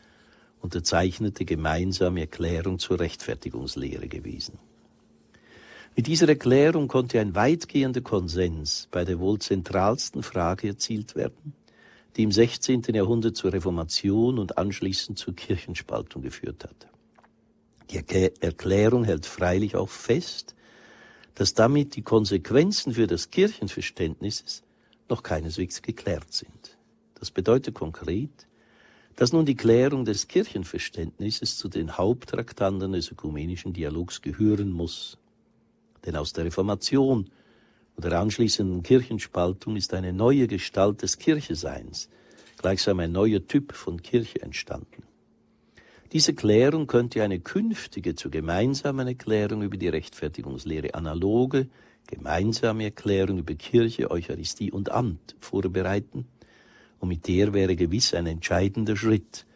unterzeichnete 0.60 1.44
gemeinsame 1.44 2.20
Erklärung 2.20 2.78
zur 2.78 3.00
Rechtfertigungslehre 3.00 4.08
gewesen. 4.08 4.58
Mit 5.94 6.06
dieser 6.06 6.28
Erklärung 6.28 6.88
konnte 6.88 7.20
ein 7.20 7.34
weitgehender 7.34 8.00
Konsens 8.00 8.88
bei 8.90 9.04
der 9.04 9.18
wohl 9.18 9.38
zentralsten 9.38 10.22
Frage 10.22 10.68
erzielt 10.68 11.14
werden, 11.14 11.52
die 12.16 12.22
im 12.22 12.32
16. 12.32 12.82
Jahrhundert 12.94 13.36
zur 13.36 13.52
Reformation 13.52 14.38
und 14.38 14.56
anschließend 14.56 15.18
zur 15.18 15.36
Kirchenspaltung 15.36 16.22
geführt 16.22 16.64
hat. 16.64 16.88
Die 17.90 17.96
Erklärung 17.96 19.04
hält 19.04 19.26
freilich 19.26 19.76
auch 19.76 19.90
fest, 19.90 20.54
dass 21.34 21.52
damit 21.52 21.94
die 21.94 22.02
Konsequenzen 22.02 22.94
für 22.94 23.06
das 23.06 23.30
Kirchenverständnis 23.30 24.62
noch 25.10 25.22
keineswegs 25.22 25.82
geklärt 25.82 26.32
sind. 26.32 26.78
Das 27.20 27.30
bedeutet 27.30 27.74
konkret, 27.74 28.46
dass 29.16 29.34
nun 29.34 29.44
die 29.44 29.56
Klärung 29.56 30.06
des 30.06 30.26
Kirchenverständnisses 30.26 31.58
zu 31.58 31.68
den 31.68 31.98
Haupttraktanten 31.98 32.92
des 32.92 33.10
ökumenischen 33.10 33.74
Dialogs 33.74 34.22
gehören 34.22 34.70
muss. 34.70 35.18
Denn 36.04 36.16
aus 36.16 36.32
der 36.32 36.44
Reformation 36.44 37.30
und 37.96 38.04
der 38.04 38.18
anschließenden 38.18 38.82
Kirchenspaltung 38.82 39.76
ist 39.76 39.94
eine 39.94 40.12
neue 40.12 40.46
Gestalt 40.48 41.02
des 41.02 41.18
Kircheseins, 41.18 42.08
gleichsam 42.58 43.00
ein 43.00 43.12
neuer 43.12 43.46
Typ 43.46 43.72
von 43.72 44.02
Kirche 44.02 44.42
entstanden. 44.42 45.04
Diese 46.12 46.34
Klärung 46.34 46.86
könnte 46.86 47.22
eine 47.22 47.40
künftige 47.40 48.14
zur 48.14 48.30
gemeinsamen 48.30 49.08
Erklärung 49.08 49.62
über 49.62 49.78
die 49.78 49.88
Rechtfertigungslehre 49.88 50.94
analoge, 50.94 51.68
gemeinsame 52.06 52.84
Erklärung 52.84 53.38
über 53.38 53.54
Kirche, 53.54 54.10
Eucharistie 54.10 54.70
und 54.70 54.90
Amt 54.90 55.36
vorbereiten, 55.40 56.26
und 56.98 57.08
mit 57.08 57.26
der 57.26 57.52
wäre 57.52 57.76
gewiss 57.76 58.14
ein 58.14 58.26
entscheidender 58.26 58.96
Schritt 58.96 59.46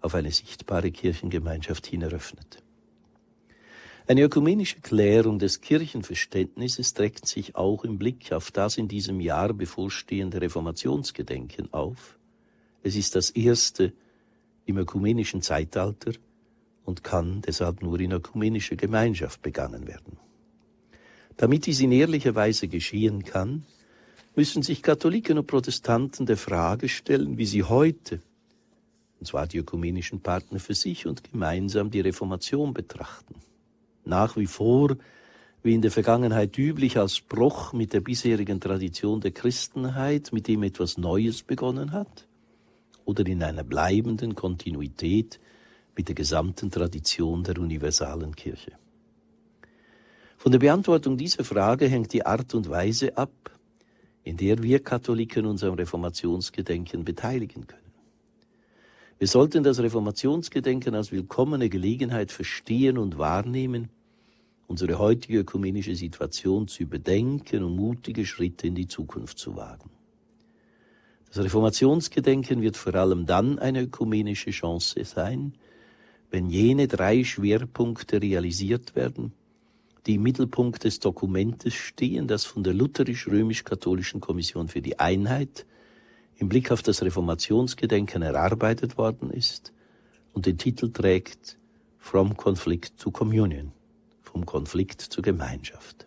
auf 0.00 0.14
eine 0.14 0.32
sichtbare 0.32 0.90
Kirchengemeinschaft 0.90 1.86
hin 1.86 2.02
eröffnet. 2.02 2.62
Eine 4.10 4.22
ökumenische 4.22 4.80
Klärung 4.80 5.38
des 5.38 5.60
Kirchenverständnisses 5.60 6.94
trägt 6.94 7.28
sich 7.28 7.54
auch 7.54 7.84
im 7.84 7.96
Blick 7.96 8.32
auf 8.32 8.50
das 8.50 8.76
in 8.76 8.88
diesem 8.88 9.20
Jahr 9.20 9.52
bevorstehende 9.52 10.40
Reformationsgedenken 10.40 11.72
auf. 11.72 12.18
Es 12.82 12.96
ist 12.96 13.14
das 13.14 13.30
erste 13.30 13.92
im 14.66 14.78
ökumenischen 14.78 15.42
Zeitalter 15.42 16.10
und 16.84 17.04
kann 17.04 17.42
deshalb 17.42 17.82
nur 17.82 18.00
in 18.00 18.10
ökumenischer 18.10 18.74
Gemeinschaft 18.74 19.42
begangen 19.42 19.86
werden. 19.86 20.18
Damit 21.36 21.66
dies 21.66 21.78
in 21.78 21.92
ehrlicher 21.92 22.34
Weise 22.34 22.66
geschehen 22.66 23.22
kann, 23.22 23.64
müssen 24.34 24.64
sich 24.64 24.82
Katholiken 24.82 25.38
und 25.38 25.46
Protestanten 25.46 26.26
der 26.26 26.36
Frage 26.36 26.88
stellen, 26.88 27.38
wie 27.38 27.46
sie 27.46 27.62
heute, 27.62 28.20
und 29.20 29.26
zwar 29.28 29.46
die 29.46 29.58
ökumenischen 29.58 30.20
Partner 30.20 30.58
für 30.58 30.74
sich 30.74 31.06
und 31.06 31.22
gemeinsam 31.30 31.92
die 31.92 32.00
Reformation 32.00 32.74
betrachten. 32.74 33.36
Nach 34.04 34.36
wie 34.36 34.46
vor, 34.46 34.96
wie 35.62 35.74
in 35.74 35.82
der 35.82 35.90
Vergangenheit 35.90 36.56
üblich, 36.58 36.96
als 36.98 37.20
Bruch 37.20 37.72
mit 37.72 37.92
der 37.92 38.00
bisherigen 38.00 38.60
Tradition 38.60 39.20
der 39.20 39.32
Christenheit, 39.32 40.32
mit 40.32 40.48
dem 40.48 40.62
etwas 40.62 40.96
Neues 40.96 41.42
begonnen 41.42 41.92
hat, 41.92 42.26
oder 43.04 43.26
in 43.26 43.42
einer 43.42 43.64
bleibenden 43.64 44.34
Kontinuität 44.34 45.40
mit 45.96 46.08
der 46.08 46.14
gesamten 46.14 46.70
Tradition 46.70 47.42
der 47.42 47.58
universalen 47.58 48.34
Kirche. 48.34 48.72
Von 50.38 50.52
der 50.52 50.58
Beantwortung 50.60 51.18
dieser 51.18 51.44
Frage 51.44 51.86
hängt 51.86 52.12
die 52.14 52.24
Art 52.24 52.54
und 52.54 52.70
Weise 52.70 53.18
ab, 53.18 53.30
in 54.22 54.38
der 54.38 54.62
wir 54.62 54.82
Katholiken 54.82 55.44
uns 55.44 55.62
am 55.62 55.74
Reformationsgedenken 55.74 57.04
beteiligen 57.04 57.66
können. 57.66 57.79
Wir 59.20 59.28
sollten 59.28 59.62
das 59.62 59.78
Reformationsgedenken 59.78 60.94
als 60.94 61.12
willkommene 61.12 61.68
Gelegenheit 61.68 62.32
verstehen 62.32 62.96
und 62.96 63.18
wahrnehmen, 63.18 63.90
unsere 64.66 64.98
heutige 64.98 65.40
ökumenische 65.40 65.94
Situation 65.94 66.68
zu 66.68 66.84
überdenken 66.84 67.62
und 67.62 67.76
mutige 67.76 68.24
Schritte 68.24 68.68
in 68.68 68.74
die 68.74 68.88
Zukunft 68.88 69.38
zu 69.38 69.56
wagen. 69.56 69.90
Das 71.28 71.44
Reformationsgedenken 71.44 72.62
wird 72.62 72.78
vor 72.78 72.94
allem 72.94 73.26
dann 73.26 73.58
eine 73.58 73.82
ökumenische 73.82 74.52
Chance 74.52 75.04
sein, 75.04 75.52
wenn 76.30 76.48
jene 76.48 76.88
drei 76.88 77.22
Schwerpunkte 77.22 78.22
realisiert 78.22 78.96
werden, 78.96 79.34
die 80.06 80.14
im 80.14 80.22
Mittelpunkt 80.22 80.84
des 80.84 80.98
Dokumentes 80.98 81.74
stehen, 81.74 82.26
das 82.26 82.46
von 82.46 82.64
der 82.64 82.72
Lutherisch-Römisch-Katholischen 82.72 84.22
Kommission 84.22 84.68
für 84.68 84.80
die 84.80 84.98
Einheit 84.98 85.66
im 86.40 86.48
Blick 86.48 86.72
auf 86.72 86.82
das 86.82 87.02
Reformationsgedenken 87.02 88.22
erarbeitet 88.22 88.96
worden 88.96 89.30
ist 89.30 89.72
und 90.32 90.46
den 90.46 90.56
Titel 90.56 90.90
trägt 90.90 91.58
From 91.98 92.34
Conflict 92.34 92.98
to 92.98 93.10
Communion, 93.10 93.72
vom 94.22 94.46
Konflikt 94.46 95.02
zur 95.02 95.22
Gemeinschaft. 95.22 96.06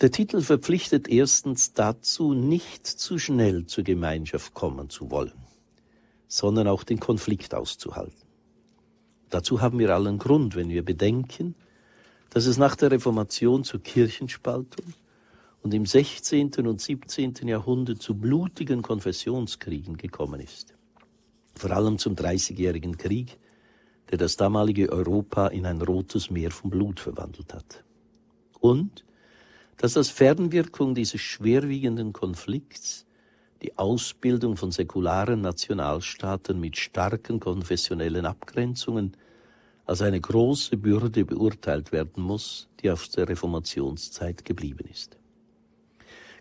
Der 0.00 0.10
Titel 0.10 0.40
verpflichtet 0.40 1.08
erstens 1.08 1.72
dazu, 1.72 2.34
nicht 2.34 2.86
zu 2.86 3.18
schnell 3.18 3.66
zur 3.66 3.84
Gemeinschaft 3.84 4.52
kommen 4.52 4.90
zu 4.90 5.12
wollen, 5.12 5.46
sondern 6.26 6.66
auch 6.66 6.82
den 6.82 6.98
Konflikt 6.98 7.54
auszuhalten. 7.54 8.26
Dazu 9.30 9.60
haben 9.60 9.78
wir 9.78 9.94
allen 9.94 10.18
Grund, 10.18 10.56
wenn 10.56 10.70
wir 10.70 10.84
bedenken, 10.84 11.54
dass 12.30 12.46
es 12.46 12.58
nach 12.58 12.74
der 12.74 12.90
Reformation 12.90 13.62
zur 13.62 13.80
Kirchenspaltung 13.80 14.86
und 15.62 15.74
im 15.74 15.86
16. 15.86 16.54
und 16.66 16.80
17. 16.80 17.34
Jahrhundert 17.46 18.00
zu 18.00 18.14
blutigen 18.14 18.82
Konfessionskriegen 18.82 19.96
gekommen 19.96 20.40
ist. 20.40 20.74
Vor 21.54 21.70
allem 21.72 21.98
zum 21.98 22.14
Dreißigjährigen 22.14 22.96
Krieg, 22.96 23.38
der 24.10 24.18
das 24.18 24.36
damalige 24.36 24.90
Europa 24.90 25.48
in 25.48 25.66
ein 25.66 25.82
rotes 25.82 26.30
Meer 26.30 26.50
von 26.50 26.70
Blut 26.70 27.00
verwandelt 27.00 27.52
hat. 27.52 27.84
Und 28.60 29.04
dass 29.76 29.94
das 29.94 30.10
Fernwirkung 30.10 30.94
dieses 30.94 31.20
schwerwiegenden 31.20 32.12
Konflikts 32.12 33.06
die 33.62 33.76
Ausbildung 33.76 34.56
von 34.56 34.70
säkularen 34.70 35.40
Nationalstaaten 35.40 36.60
mit 36.60 36.76
starken 36.76 37.40
konfessionellen 37.40 38.24
Abgrenzungen 38.24 39.16
als 39.84 40.02
eine 40.02 40.20
große 40.20 40.76
Bürde 40.76 41.24
beurteilt 41.24 41.92
werden 41.92 42.22
muss, 42.22 42.68
die 42.80 42.90
aus 42.90 43.10
der 43.10 43.28
Reformationszeit 43.28 44.44
geblieben 44.44 44.86
ist. 44.90 45.18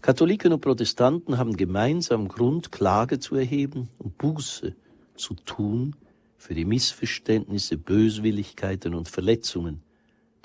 Katholiken 0.08 0.54
und 0.54 0.62
Protestanten 0.62 1.38
haben 1.38 1.58
gemeinsam 1.58 2.30
Grund, 2.30 2.72
Klage 2.72 3.20
zu 3.20 3.36
erheben 3.36 3.89
und 3.98 4.17
Buße 4.17 4.74
zu 5.17 5.34
tun 5.34 5.98
für 6.38 6.54
die 6.56 6.63
Missverständnisse, 6.63 7.76
Böswilligkeiten 7.76 8.96
und 8.96 9.10
Verletzungen, 9.10 9.82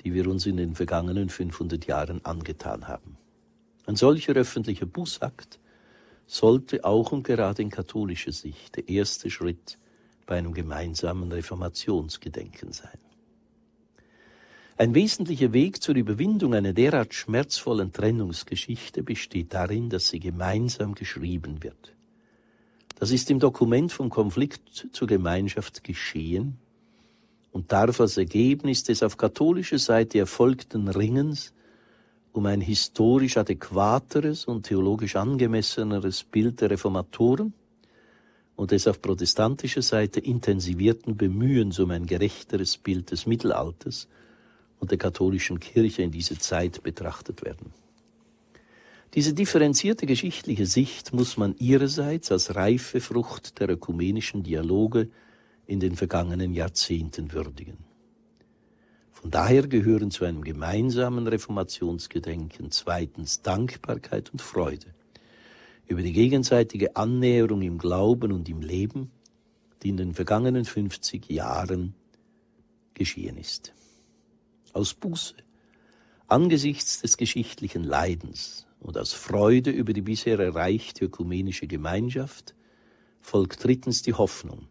die 0.03 0.13
wir 0.13 0.27
uns 0.27 0.45
in 0.47 0.57
den 0.57 0.75
vergangenen 0.75 1.29
500 1.29 1.87
Jahren 1.87 2.25
angetan 2.25 2.89
haben. 2.89 3.15
Ein 3.85 3.95
solcher 3.95 4.33
öffentlicher 4.33 4.85
Bußakt 4.85 5.61
sollte 6.27 6.83
auch 6.83 7.13
und 7.13 7.23
gerade 7.23 7.61
in 7.61 7.69
katholischer 7.69 8.33
Sicht 8.33 8.75
der 8.75 8.89
erste 8.89 9.29
Schritt 9.29 9.79
bei 10.25 10.37
einem 10.37 10.53
gemeinsamen 10.53 11.31
Reformationsgedenken 11.31 12.73
sein. 12.73 12.99
Ein 14.75 14.95
wesentlicher 14.95 15.53
Weg 15.53 15.83
zur 15.83 15.95
Überwindung 15.95 16.55
einer 16.55 16.73
derart 16.73 17.13
schmerzvollen 17.13 17.93
Trennungsgeschichte 17.93 19.03
besteht 19.03 19.53
darin, 19.53 19.89
dass 19.89 20.09
sie 20.09 20.19
gemeinsam 20.19 20.95
geschrieben 20.95 21.61
wird. 21.61 21.93
Das 22.97 23.11
ist 23.11 23.29
im 23.29 23.39
Dokument 23.39 23.91
vom 23.91 24.09
Konflikt 24.09 24.87
zur 24.91 25.07
Gemeinschaft 25.07 25.83
geschehen 25.83 26.57
und 27.51 27.71
darf 27.71 27.99
als 28.01 28.17
Ergebnis 28.17 28.83
des 28.83 29.03
auf 29.03 29.15
katholischer 29.17 29.77
Seite 29.77 30.19
erfolgten 30.19 30.87
Ringens 30.87 31.53
um 32.31 32.47
ein 32.47 32.61
historisch 32.61 33.37
adäquateres 33.37 34.45
und 34.45 34.65
theologisch 34.65 35.15
angemesseneres 35.15 36.23
Bild 36.23 36.61
der 36.61 36.71
Reformatoren 36.71 37.53
und 38.55 38.71
des 38.71 38.87
auf 38.87 39.03
protestantischer 39.03 39.83
Seite 39.83 40.19
intensivierten 40.19 41.15
Bemühens 41.15 41.77
um 41.79 41.91
ein 41.91 42.07
gerechteres 42.07 42.77
Bild 42.77 43.11
des 43.11 43.27
Mittelalters 43.27 44.07
und 44.83 44.91
der 44.91 44.97
katholischen 44.97 45.61
Kirche 45.61 46.01
in 46.01 46.11
dieser 46.11 46.37
Zeit 46.37 46.83
betrachtet 46.83 47.41
werden. 47.45 47.71
Diese 49.13 49.33
differenzierte 49.33 50.05
geschichtliche 50.05 50.65
Sicht 50.65 51.13
muss 51.13 51.37
man 51.37 51.55
ihrerseits 51.57 52.33
als 52.33 52.53
reife 52.55 52.99
Frucht 52.99 53.61
der 53.61 53.69
ökumenischen 53.69 54.43
Dialoge 54.43 55.07
in 55.67 55.79
den 55.79 55.95
vergangenen 55.95 56.53
Jahrzehnten 56.53 57.31
würdigen. 57.31 57.77
Von 59.13 59.31
daher 59.31 59.67
gehören 59.67 60.11
zu 60.11 60.25
einem 60.25 60.43
gemeinsamen 60.43 61.27
Reformationsgedenken 61.27 62.69
zweitens 62.71 63.41
Dankbarkeit 63.41 64.33
und 64.33 64.41
Freude 64.41 64.87
über 65.87 66.01
die 66.01 66.11
gegenseitige 66.11 66.97
Annäherung 66.97 67.61
im 67.61 67.77
Glauben 67.77 68.33
und 68.33 68.49
im 68.49 68.59
Leben, 68.59 69.11
die 69.81 69.89
in 69.89 69.97
den 69.97 70.13
vergangenen 70.13 70.65
50 70.65 71.29
Jahren 71.29 71.95
geschehen 72.93 73.37
ist. 73.37 73.71
Aus 74.73 74.95
Buße, 74.95 75.35
angesichts 76.27 77.01
des 77.01 77.17
geschichtlichen 77.17 77.83
Leidens 77.83 78.65
und 78.79 78.97
aus 78.97 79.13
Freude 79.13 79.69
über 79.69 79.93
die 79.93 80.01
bisher 80.01 80.39
erreichte 80.39 81.05
ökumenische 81.05 81.67
Gemeinschaft 81.67 82.55
folgt 83.21 83.63
drittens 83.63 84.01
die 84.01 84.15
Hoffnung, 84.15 84.67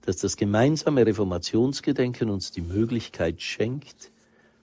dass 0.00 0.16
das 0.16 0.38
gemeinsame 0.38 1.04
Reformationsgedenken 1.04 2.30
uns 2.30 2.50
die 2.50 2.62
Möglichkeit 2.62 3.42
schenkt, 3.42 4.10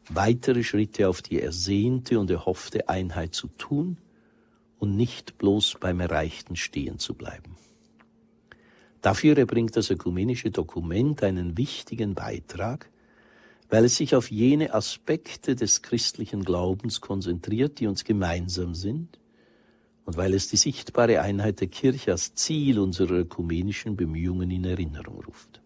weitere 0.10 0.64
Schritte 0.64 1.08
auf 1.08 1.22
die 1.22 1.40
ersehnte 1.40 2.20
und 2.20 2.32
erhoffte 2.32 2.90
Einheit 2.90 3.36
zu 3.36 3.50
tun 3.60 3.98
und 4.80 4.98
nicht 4.98 5.38
bloß 5.38 5.78
beim 5.80 6.00
Erreichten 6.00 6.56
stehen 6.56 6.98
zu 6.98 7.14
bleiben. 7.14 7.58
Dafür 9.02 9.38
erbringt 9.38 9.76
das 9.78 9.92
ökumenische 9.92 10.50
Dokument 10.50 11.22
einen 11.22 11.58
wichtigen 11.58 12.16
Beitrag, 12.16 12.90
weil 13.70 13.86
es 13.86 13.98
sich 13.98 14.16
auf 14.16 14.32
jene 14.32 14.74
Aspekte 14.74 15.56
des 15.56 15.82
christlichen 15.82 16.44
Glaubens 16.44 17.02
konzentriert, 17.02 17.80
die 17.80 17.88
uns 17.88 18.04
gemeinsam 18.04 18.74
sind 18.76 19.20
und 20.06 20.16
weil 20.16 20.34
es 20.34 20.48
die 20.48 20.58
sichtbare 20.58 21.22
Einheit 21.22 21.60
der 21.60 21.68
Kirche 21.68 22.12
als 22.12 22.34
Ziel 22.34 22.80
unserer 22.80 23.16
ökumenischen 23.16 23.98
Bemühungen 23.98 24.50
in 24.52 24.64
Erinnerung 24.64 25.22
ruft. 25.22 25.62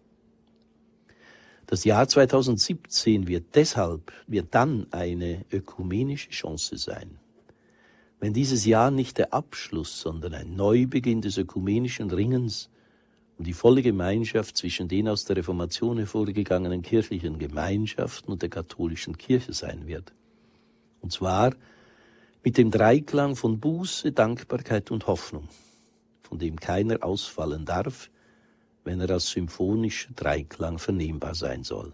Das 1.66 1.84
Jahr 1.84 2.06
2017 2.06 3.28
wird 3.28 3.54
deshalb, 3.54 4.12
wird 4.26 4.54
dann 4.54 4.88
eine 4.90 5.44
ökumenische 5.50 6.30
Chance 6.30 6.76
sein. 6.76 7.18
Wenn 8.20 8.32
dieses 8.32 8.66
Jahr 8.66 8.90
nicht 8.90 9.16
der 9.18 9.32
Abschluss, 9.32 10.00
sondern 10.00 10.34
ein 10.34 10.54
Neubeginn 10.54 11.22
des 11.22 11.38
ökumenischen 11.38 12.10
Ringens 12.10 12.68
um 13.42 13.44
die 13.44 13.54
volle 13.54 13.82
Gemeinschaft 13.82 14.56
zwischen 14.56 14.86
den 14.86 15.08
aus 15.08 15.24
der 15.24 15.36
Reformation 15.36 15.98
hervorgegangenen 15.98 16.80
kirchlichen 16.80 17.40
Gemeinschaften 17.40 18.30
und 18.30 18.40
der 18.40 18.50
katholischen 18.50 19.18
Kirche 19.18 19.52
sein 19.52 19.88
wird. 19.88 20.12
Und 21.00 21.10
zwar 21.10 21.52
mit 22.44 22.56
dem 22.56 22.70
Dreiklang 22.70 23.34
von 23.34 23.58
Buße, 23.58 24.12
Dankbarkeit 24.12 24.92
und 24.92 25.08
Hoffnung, 25.08 25.48
von 26.22 26.38
dem 26.38 26.54
keiner 26.60 27.02
ausfallen 27.02 27.64
darf, 27.64 28.10
wenn 28.84 29.00
er 29.00 29.10
als 29.10 29.30
symphonischer 29.30 30.12
Dreiklang 30.14 30.78
vernehmbar 30.78 31.34
sein 31.34 31.64
soll. 31.64 31.92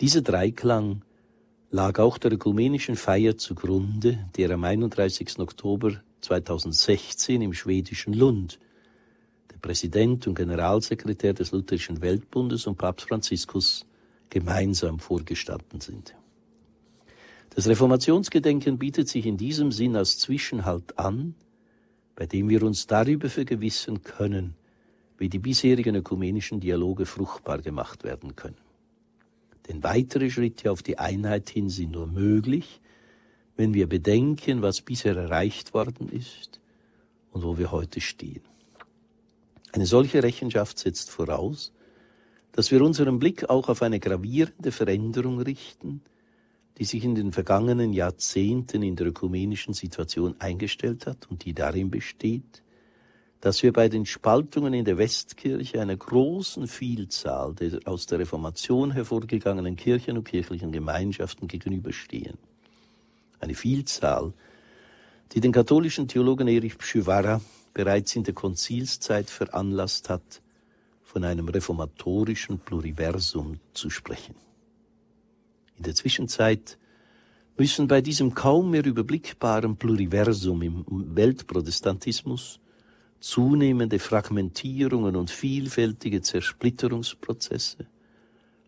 Dieser 0.00 0.22
Dreiklang 0.22 1.02
lag 1.70 1.98
auch 1.98 2.16
der 2.16 2.32
ökumenischen 2.32 2.96
Feier 2.96 3.36
zugrunde, 3.36 4.26
der 4.38 4.52
am 4.52 4.64
31. 4.64 5.38
Oktober 5.38 6.00
2016 6.22 7.42
im 7.42 7.52
schwedischen 7.52 8.14
Lund 8.14 8.58
Präsident 9.60 10.26
und 10.26 10.34
Generalsekretär 10.34 11.34
des 11.34 11.52
Lutherischen 11.52 12.00
Weltbundes 12.00 12.66
und 12.66 12.76
Papst 12.76 13.08
Franziskus 13.08 13.86
gemeinsam 14.30 14.98
vorgestanden 14.98 15.80
sind. 15.80 16.14
Das 17.50 17.66
Reformationsgedenken 17.66 18.78
bietet 18.78 19.08
sich 19.08 19.26
in 19.26 19.36
diesem 19.36 19.72
Sinn 19.72 19.96
als 19.96 20.18
Zwischenhalt 20.18 20.98
an, 20.98 21.34
bei 22.14 22.26
dem 22.26 22.48
wir 22.48 22.62
uns 22.62 22.86
darüber 22.86 23.28
vergewissern 23.28 24.02
können, 24.02 24.54
wie 25.18 25.28
die 25.28 25.38
bisherigen 25.38 25.96
ökumenischen 25.96 26.60
Dialoge 26.60 27.06
fruchtbar 27.06 27.58
gemacht 27.58 28.04
werden 28.04 28.36
können. 28.36 28.58
Denn 29.68 29.82
weitere 29.82 30.30
Schritte 30.30 30.70
auf 30.70 30.82
die 30.82 30.98
Einheit 30.98 31.50
hin 31.50 31.68
sind 31.68 31.92
nur 31.92 32.06
möglich, 32.06 32.80
wenn 33.56 33.74
wir 33.74 33.88
bedenken, 33.88 34.62
was 34.62 34.80
bisher 34.80 35.16
erreicht 35.16 35.74
worden 35.74 36.08
ist 36.08 36.60
und 37.32 37.42
wo 37.42 37.58
wir 37.58 37.72
heute 37.72 38.00
stehen. 38.00 38.47
Eine 39.78 39.86
solche 39.86 40.24
Rechenschaft 40.24 40.76
setzt 40.76 41.08
voraus, 41.08 41.72
dass 42.50 42.72
wir 42.72 42.82
unseren 42.82 43.20
Blick 43.20 43.48
auch 43.48 43.68
auf 43.68 43.80
eine 43.80 44.00
gravierende 44.00 44.72
Veränderung 44.72 45.40
richten, 45.40 46.00
die 46.78 46.84
sich 46.84 47.04
in 47.04 47.14
den 47.14 47.30
vergangenen 47.30 47.92
Jahrzehnten 47.92 48.82
in 48.82 48.96
der 48.96 49.06
ökumenischen 49.06 49.74
Situation 49.74 50.34
eingestellt 50.40 51.06
hat 51.06 51.30
und 51.30 51.44
die 51.44 51.54
darin 51.54 51.92
besteht, 51.92 52.64
dass 53.40 53.62
wir 53.62 53.72
bei 53.72 53.88
den 53.88 54.04
Spaltungen 54.04 54.74
in 54.74 54.84
der 54.84 54.98
Westkirche 54.98 55.80
einer 55.80 55.96
großen 55.96 56.66
Vielzahl 56.66 57.54
der 57.54 57.78
aus 57.84 58.06
der 58.06 58.18
Reformation 58.18 58.90
hervorgegangenen 58.90 59.76
Kirchen 59.76 60.18
und 60.18 60.24
kirchlichen 60.24 60.72
Gemeinschaften 60.72 61.46
gegenüberstehen. 61.46 62.36
Eine 63.38 63.54
Vielzahl, 63.54 64.32
die 65.30 65.40
den 65.40 65.52
katholischen 65.52 66.08
Theologen 66.08 66.48
Erich 66.48 66.76
Pschywara 66.76 67.40
bereits 67.78 68.16
in 68.16 68.24
der 68.24 68.34
Konzilszeit 68.34 69.30
veranlasst 69.30 70.10
hat, 70.10 70.42
von 71.04 71.22
einem 71.22 71.48
reformatorischen 71.48 72.58
Pluriversum 72.58 73.60
zu 73.72 73.88
sprechen. 73.88 74.34
In 75.76 75.84
der 75.84 75.94
Zwischenzeit 75.94 76.76
müssen 77.56 77.86
bei 77.86 78.00
diesem 78.00 78.34
kaum 78.34 78.72
mehr 78.72 78.84
überblickbaren 78.84 79.76
Pluriversum 79.76 80.62
im 80.62 80.84
Weltprotestantismus 81.14 82.58
zunehmende 83.20 84.00
Fragmentierungen 84.00 85.14
und 85.14 85.30
vielfältige 85.30 86.20
Zersplitterungsprozesse 86.20 87.86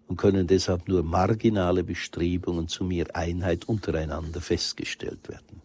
und 0.06 0.18
können 0.18 0.46
deshalb 0.46 0.86
nur 0.86 1.02
marginale 1.02 1.82
Bestrebungen 1.82 2.68
zu 2.68 2.84
mehr 2.84 3.16
Einheit 3.16 3.64
untereinander 3.68 4.40
festgestellt 4.40 5.28
werden. 5.28 5.62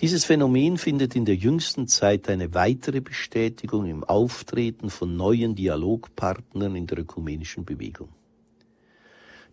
Dieses 0.00 0.24
Phänomen 0.24 0.78
findet 0.78 1.16
in 1.16 1.24
der 1.24 1.34
jüngsten 1.34 1.88
Zeit 1.88 2.28
eine 2.28 2.54
weitere 2.54 3.00
Bestätigung 3.00 3.86
im 3.86 4.04
Auftreten 4.04 4.90
von 4.90 5.16
neuen 5.16 5.56
Dialogpartnern 5.56 6.76
in 6.76 6.86
der 6.86 7.00
ökumenischen 7.00 7.64
Bewegung. 7.64 8.08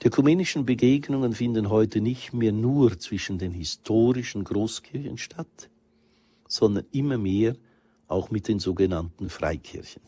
Die 0.03 0.07
ökumenischen 0.07 0.63
Begegnungen 0.63 1.33
finden 1.33 1.71
heute 1.71 1.99
nicht 1.99 2.31
mehr 2.33 2.51
nur 2.51 2.99
zwischen 2.99 3.39
den 3.39 3.53
historischen 3.53 4.43
Großkirchen 4.43 5.17
statt, 5.17 5.71
sondern 6.47 6.85
immer 6.91 7.17
mehr 7.17 7.55
auch 8.07 8.29
mit 8.29 8.47
den 8.47 8.59
sogenannten 8.59 9.31
Freikirchen. 9.31 10.03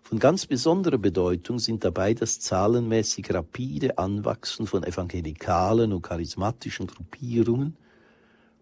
Von 0.00 0.20
ganz 0.20 0.46
besonderer 0.46 0.98
Bedeutung 0.98 1.58
sind 1.58 1.82
dabei 1.82 2.14
das 2.14 2.38
zahlenmäßig 2.38 3.34
rapide 3.34 3.98
Anwachsen 3.98 4.68
von 4.68 4.84
evangelikalen 4.84 5.92
und 5.92 6.02
charismatischen 6.02 6.86
Gruppierungen 6.86 7.76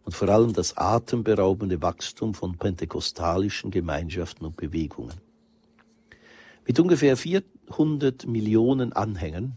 und 0.04 0.12
vor 0.14 0.28
allem 0.28 0.52
das 0.52 0.76
atemberaubende 0.76 1.80
Wachstum 1.82 2.34
von 2.34 2.56
pentekostalischen 2.56 3.70
Gemeinschaften 3.70 4.44
und 4.44 4.56
Bewegungen. 4.56 5.14
Mit 6.66 6.78
ungefähr 6.78 7.16
400 7.16 8.26
Millionen 8.26 8.92
Anhängern 8.92 9.56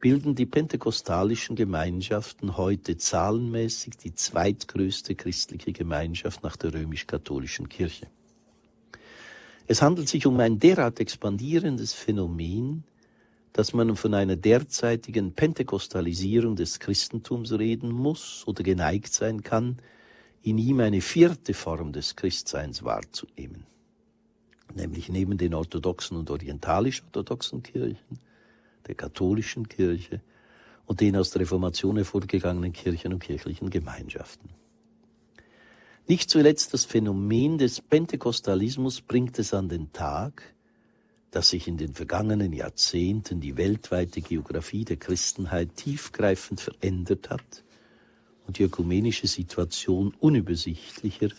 bilden 0.00 0.34
die 0.34 0.46
pentekostalischen 0.46 1.54
Gemeinschaften 1.54 2.56
heute 2.56 2.96
zahlenmäßig 2.96 3.96
die 3.98 4.14
zweitgrößte 4.14 5.14
christliche 5.14 5.72
Gemeinschaft 5.72 6.42
nach 6.42 6.56
der 6.56 6.74
römisch-katholischen 6.74 7.68
Kirche. 7.68 8.08
Es 9.68 9.80
handelt 9.80 10.08
sich 10.08 10.26
um 10.26 10.38
ein 10.40 10.58
derart 10.58 10.98
expandierendes 10.98 11.92
Phänomen, 11.92 12.82
dass 13.52 13.74
man 13.74 13.96
von 13.96 14.14
einer 14.14 14.36
derzeitigen 14.36 15.34
Pentekostalisierung 15.34 16.56
des 16.56 16.80
Christentums 16.80 17.52
reden 17.52 17.90
muss 17.90 18.44
oder 18.46 18.62
geneigt 18.62 19.12
sein 19.12 19.42
kann, 19.42 19.78
in 20.42 20.58
ihm 20.58 20.80
eine 20.80 21.00
vierte 21.00 21.54
Form 21.54 21.92
des 21.92 22.16
Christseins 22.16 22.82
wahrzunehmen, 22.82 23.66
nämlich 24.74 25.08
neben 25.08 25.38
den 25.38 25.54
orthodoxen 25.54 26.16
und 26.16 26.30
orientalisch-orthodoxen 26.30 27.62
Kirchen 27.62 28.18
der 28.86 28.94
katholischen 28.94 29.68
Kirche 29.68 30.20
und 30.86 31.00
den 31.00 31.16
aus 31.16 31.30
der 31.30 31.42
Reformation 31.42 31.96
hervorgegangenen 31.96 32.72
Kirchen 32.72 33.12
und 33.12 33.20
kirchlichen 33.20 33.70
Gemeinschaften. 33.70 34.50
Nicht 36.08 36.30
zuletzt 36.30 36.74
das 36.74 36.84
Phänomen 36.84 37.58
des 37.58 37.80
Pentekostalismus 37.80 39.00
bringt 39.00 39.38
es 39.38 39.54
an 39.54 39.68
den 39.68 39.92
Tag, 39.92 40.42
dass 41.32 41.48
sich 41.48 41.66
in 41.66 41.78
den 41.78 41.94
vergangenen 41.94 42.52
Jahrzehnten 42.52 43.40
die 43.40 43.56
weltweite 43.56 44.20
Geographie 44.20 44.84
der 44.84 44.98
Christenheit 44.98 45.74
tiefgreifend 45.76 46.60
verändert 46.60 47.30
hat 47.30 47.64
und 48.46 48.58
die 48.58 48.64
ökumenische 48.64 49.26
Situation 49.26 50.14
unübersichtlicher 50.20 51.30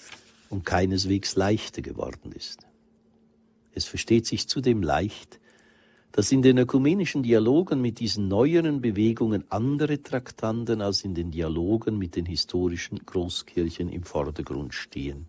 und 0.50 0.66
keineswegs 0.66 1.36
leichter 1.36 1.84
geworden 1.84 2.32
ist. 2.32 2.66
Es 3.76 3.86
versteht 3.86 4.26
sich 4.26 4.48
zudem 4.48 4.82
leicht, 4.82 5.40
dass 6.12 6.32
in 6.32 6.42
den 6.42 6.58
ökumenischen 6.58 7.22
Dialogen 7.22 7.80
mit 7.80 8.00
diesen 8.00 8.28
neueren 8.28 8.82
Bewegungen 8.82 9.46
andere 9.50 10.02
Traktanten 10.02 10.82
als 10.82 11.04
in 11.04 11.14
den 11.14 11.30
Dialogen 11.30 12.00
mit 12.00 12.16
den 12.16 12.26
historischen 12.26 13.04
Großkirchen 13.06 13.90
im 13.90 14.04
Vordergrund 14.04 14.74
stehen. 14.74 15.28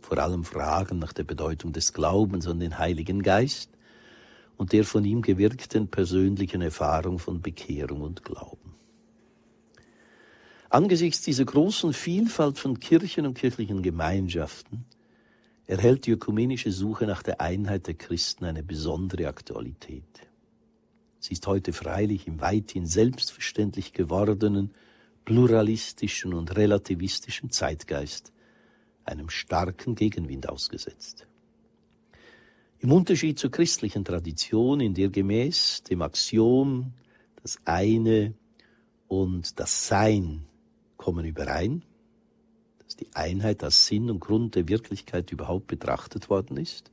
Vor 0.00 0.18
allem 0.18 0.44
Fragen 0.44 0.98
nach 0.98 1.12
der 1.12 1.24
Bedeutung 1.24 1.72
des 1.72 1.92
Glaubens 1.92 2.46
an 2.46 2.60
den 2.60 2.78
Heiligen 2.78 3.22
Geist 3.22 3.70
und 4.56 4.72
der 4.72 4.84
von 4.84 5.04
ihm 5.04 5.22
gewirkten 5.22 5.88
persönlichen 5.88 6.62
Erfahrung 6.62 7.18
von 7.18 7.40
Bekehrung 7.40 8.02
und 8.02 8.24
Glauben. 8.24 8.74
Angesichts 10.68 11.22
dieser 11.22 11.44
großen 11.44 11.92
Vielfalt 11.92 12.58
von 12.58 12.78
Kirchen 12.78 13.26
und 13.26 13.34
kirchlichen 13.34 13.82
Gemeinschaften 13.82 14.84
erhält 15.66 16.06
die 16.06 16.12
ökumenische 16.12 16.72
Suche 16.72 17.06
nach 17.06 17.22
der 17.22 17.40
Einheit 17.40 17.86
der 17.86 17.94
Christen 17.94 18.44
eine 18.44 18.62
besondere 18.62 19.28
Aktualität. 19.28 20.04
Sie 21.18 21.32
ist 21.32 21.46
heute 21.46 21.72
freilich 21.72 22.26
im 22.26 22.40
weithin 22.40 22.86
selbstverständlich 22.86 23.92
gewordenen, 23.92 24.72
pluralistischen 25.24 26.34
und 26.34 26.56
relativistischen 26.56 27.50
Zeitgeist 27.50 28.32
einem 29.04 29.30
starken 29.30 29.94
Gegenwind 29.94 30.48
ausgesetzt. 30.48 31.26
Im 32.78 32.92
Unterschied 32.92 33.38
zur 33.38 33.50
christlichen 33.50 34.04
Tradition, 34.04 34.80
in 34.80 34.94
der 34.94 35.10
gemäß 35.10 35.82
dem 35.82 36.00
Axiom 36.02 36.92
das 37.42 37.58
eine 37.64 38.34
und 39.08 39.58
das 39.58 39.86
Sein 39.86 40.46
kommen 40.96 41.24
überein, 41.24 41.82
dass 42.78 42.96
die 42.96 43.08
Einheit 43.14 43.62
als 43.62 43.86
Sinn 43.86 44.10
und 44.10 44.20
Grund 44.20 44.54
der 44.54 44.68
Wirklichkeit 44.68 45.30
überhaupt 45.30 45.66
betrachtet 45.66 46.30
worden 46.30 46.56
ist, 46.56 46.90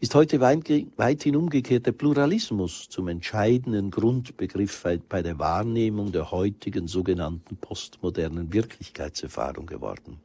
ist 0.00 0.14
heute 0.16 0.40
weithin 0.40 1.36
umgekehrt 1.36 1.86
der 1.86 1.92
Pluralismus 1.92 2.88
zum 2.88 3.06
entscheidenden 3.06 3.90
Grundbegriff 3.90 4.84
bei 5.08 5.22
der 5.22 5.38
Wahrnehmung 5.38 6.10
der 6.10 6.32
heutigen 6.32 6.88
sogenannten 6.88 7.56
postmodernen 7.56 8.52
Wirklichkeitserfahrung 8.52 9.66
geworden. 9.66 10.18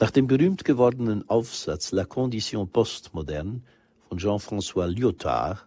Nach 0.00 0.10
dem 0.10 0.26
berühmt 0.26 0.64
gewordenen 0.64 1.28
Aufsatz 1.28 1.92
La 1.92 2.04
Condition 2.04 2.68
postmoderne 2.68 3.60
von 4.08 4.18
Jean-François 4.18 4.86
Lyotard 4.86 5.66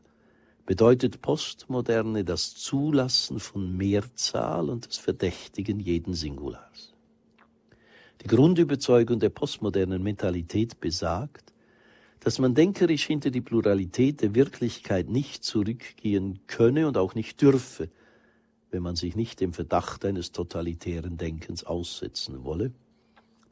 bedeutet 0.65 1.21
Postmoderne 1.21 2.23
das 2.23 2.55
Zulassen 2.55 3.39
von 3.39 3.77
Mehrzahl 3.77 4.69
und 4.69 4.87
das 4.87 4.97
Verdächtigen 4.97 5.79
jeden 5.79 6.13
Singulars. 6.13 6.93
Die 8.23 8.27
Grundüberzeugung 8.27 9.19
der 9.19 9.29
postmodernen 9.29 10.01
Mentalität 10.01 10.79
besagt, 10.79 11.53
dass 12.19 12.39
man 12.39 12.55
denkerisch 12.55 13.05
hinter 13.05 13.29
die 13.29 13.41
Pluralität 13.41 14.21
der 14.21 14.33
Wirklichkeit 14.33 15.09
nicht 15.09 15.43
zurückgehen 15.43 16.39
könne 16.47 16.87
und 16.87 16.97
auch 16.97 17.13
nicht 17.13 17.39
dürfe, 17.41 17.89
wenn 18.71 18.81
man 18.81 18.95
sich 18.95 19.15
nicht 19.15 19.39
dem 19.41 19.53
Verdacht 19.53 20.03
eines 20.03 20.31
totalitären 20.31 21.17
Denkens 21.17 21.63
aussetzen 21.63 22.43
wolle, 22.43 22.71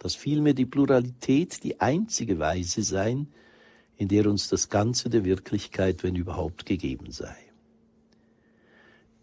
dass 0.03 0.15
vielmehr 0.15 0.53
die 0.53 0.65
Pluralität 0.65 1.63
die 1.63 1.79
einzige 1.79 2.37
Weise 2.37 2.83
sei, 2.83 3.25
in 3.95 4.07
der 4.09 4.29
uns 4.29 4.49
das 4.49 4.67
Ganze 4.67 5.09
der 5.09 5.23
Wirklichkeit, 5.23 6.03
wenn 6.03 6.17
überhaupt, 6.17 6.65
gegeben 6.65 7.09
sei. 7.09 7.37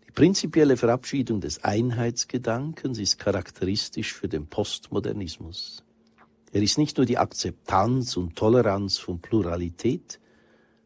Die 0.09 0.13
prinzipielle 0.13 0.79
Verabschiedung 0.79 1.43
des 1.43 1.63
Einheitsgedankens 1.65 2.99
ist 2.99 3.19
charakteristisch 3.19 4.15
für 4.15 4.27
den 4.27 4.47
Postmodernismus. 4.47 5.85
Er 6.51 6.63
ist 6.63 6.79
nicht 6.79 6.97
nur 6.97 7.05
die 7.05 7.19
Akzeptanz 7.19 8.17
und 8.17 8.35
Toleranz 8.35 8.97
von 8.97 9.21
Pluralität, 9.21 10.19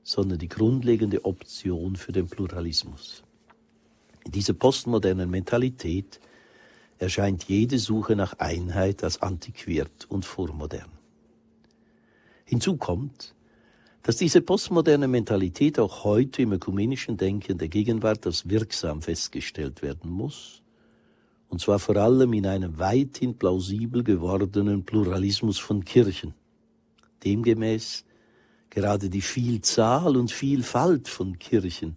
sondern 0.02 0.40
die 0.40 0.48
grundlegende 0.48 1.24
Option 1.24 1.94
für 1.94 2.10
den 2.10 2.26
Pluralismus. 2.26 3.22
In 4.24 4.32
dieser 4.32 4.54
postmodernen 4.54 5.30
Mentalität 5.30 6.18
erscheint 7.04 7.44
jede 7.44 7.78
Suche 7.78 8.16
nach 8.16 8.38
Einheit 8.38 9.04
als 9.04 9.22
antiquiert 9.22 10.06
und 10.08 10.24
vormodern. 10.24 10.90
Hinzu 12.44 12.76
kommt, 12.76 13.34
dass 14.02 14.16
diese 14.16 14.40
postmoderne 14.40 15.08
Mentalität 15.08 15.78
auch 15.78 16.04
heute 16.04 16.42
im 16.42 16.52
ökumenischen 16.52 17.16
Denken 17.16 17.56
der 17.56 17.68
Gegenwart 17.68 18.26
als 18.26 18.48
wirksam 18.48 19.00
festgestellt 19.00 19.80
werden 19.82 20.10
muss 20.10 20.62
und 21.54 21.60
zwar 21.60 21.78
vor 21.78 21.96
allem 21.96 22.32
in 22.32 22.46
einem 22.46 22.80
weithin 22.80 23.38
plausibel 23.38 24.02
gewordenen 24.02 24.84
Pluralismus 24.84 25.58
von 25.58 25.84
Kirchen. 25.84 26.34
Demgemäß 27.22 28.04
gerade 28.70 29.08
die 29.08 29.20
Vielzahl 29.20 30.16
und 30.16 30.32
Vielfalt 30.32 31.06
von 31.06 31.38
Kirchen 31.38 31.96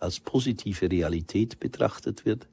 als 0.00 0.18
positive 0.18 0.90
Realität 0.90 1.60
betrachtet 1.60 2.26
wird 2.26 2.48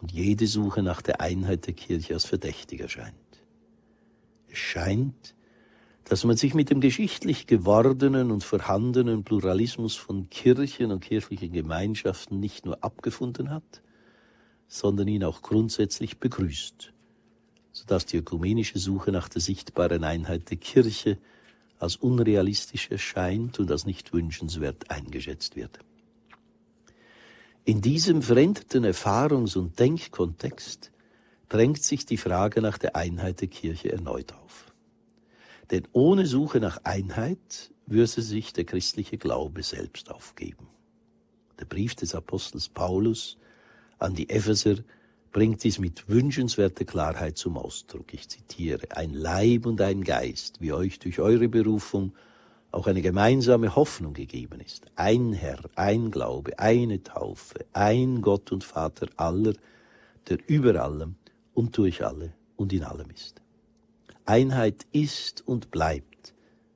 und 0.00 0.12
jede 0.12 0.46
Suche 0.46 0.82
nach 0.82 1.02
der 1.02 1.20
Einheit 1.20 1.66
der 1.66 1.74
Kirche 1.74 2.14
als 2.14 2.24
verdächtig 2.24 2.80
erscheint. 2.80 3.14
Es 4.48 4.58
scheint, 4.58 5.34
dass 6.04 6.24
man 6.24 6.36
sich 6.36 6.54
mit 6.54 6.70
dem 6.70 6.80
geschichtlich 6.80 7.46
gewordenen 7.46 8.30
und 8.30 8.44
vorhandenen 8.44 9.24
Pluralismus 9.24 9.96
von 9.96 10.30
Kirchen 10.30 10.92
und 10.92 11.00
kirchlichen 11.00 11.52
Gemeinschaften 11.52 12.38
nicht 12.38 12.64
nur 12.64 12.82
abgefunden 12.84 13.50
hat, 13.50 13.82
sondern 14.68 15.08
ihn 15.08 15.24
auch 15.24 15.42
grundsätzlich 15.42 16.18
begrüßt, 16.18 16.92
sodass 17.72 18.06
die 18.06 18.18
ökumenische 18.18 18.78
Suche 18.78 19.10
nach 19.10 19.28
der 19.28 19.40
sichtbaren 19.40 20.04
Einheit 20.04 20.50
der 20.50 20.58
Kirche 20.58 21.18
als 21.78 21.96
unrealistisch 21.96 22.90
erscheint 22.90 23.58
und 23.58 23.70
als 23.70 23.84
nicht 23.84 24.12
wünschenswert 24.12 24.90
eingeschätzt 24.90 25.56
wird. 25.56 25.80
In 27.66 27.80
diesem 27.80 28.22
veränderten 28.22 28.84
Erfahrungs- 28.84 29.56
und 29.56 29.76
Denkkontext 29.80 30.92
drängt 31.48 31.82
sich 31.82 32.06
die 32.06 32.16
Frage 32.16 32.62
nach 32.62 32.78
der 32.78 32.94
Einheit 32.94 33.40
der 33.40 33.48
Kirche 33.48 33.90
erneut 33.90 34.34
auf. 34.34 34.72
Denn 35.72 35.82
ohne 35.90 36.26
Suche 36.26 36.60
nach 36.60 36.78
Einheit 36.84 37.72
würde 37.86 38.22
sich 38.22 38.52
der 38.52 38.62
christliche 38.62 39.18
Glaube 39.18 39.64
selbst 39.64 40.12
aufgeben. 40.12 40.68
Der 41.58 41.64
Brief 41.64 41.96
des 41.96 42.14
Apostels 42.14 42.68
Paulus 42.68 43.36
an 43.98 44.14
die 44.14 44.30
Epheser 44.30 44.76
bringt 45.32 45.64
dies 45.64 45.80
mit 45.80 46.08
wünschenswerter 46.08 46.84
Klarheit 46.84 47.36
zum 47.36 47.56
Ausdruck. 47.58 48.14
Ich 48.14 48.28
zitiere, 48.28 48.92
ein 48.92 49.12
Leib 49.12 49.66
und 49.66 49.80
ein 49.80 50.04
Geist, 50.04 50.60
wie 50.60 50.72
euch 50.72 51.00
durch 51.00 51.18
eure 51.18 51.48
Berufung 51.48 52.14
auch 52.70 52.86
eine 52.86 53.02
gemeinsame 53.02 53.74
Hoffnung 53.74 54.12
gegeben 54.12 54.60
ist. 54.60 54.86
Ein 54.96 55.32
Herr, 55.32 55.60
ein 55.76 56.10
Glaube, 56.10 56.58
eine 56.58 57.02
Taufe, 57.02 57.64
ein 57.72 58.22
Gott 58.22 58.52
und 58.52 58.64
Vater 58.64 59.08
aller, 59.16 59.54
der 60.28 60.38
über 60.46 60.82
allem 60.82 61.16
und 61.54 61.76
durch 61.76 62.04
alle 62.04 62.32
und 62.56 62.72
in 62.72 62.84
allem 62.84 63.10
ist. 63.10 63.40
Einheit 64.24 64.86
ist 64.92 65.46
und 65.46 65.70
bleibt 65.70 66.34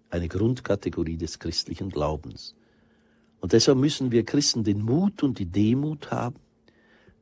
eine 0.08 0.28
Grundkategorie 0.28 1.16
des 1.16 1.38
christlichen 1.38 1.90
Glaubens. 1.90 2.54
Und 3.40 3.52
deshalb 3.52 3.78
müssen 3.78 4.12
wir 4.12 4.24
Christen 4.24 4.64
den 4.64 4.82
Mut 4.82 5.22
und 5.22 5.38
die 5.38 5.46
Demut 5.46 6.10
haben, 6.10 6.36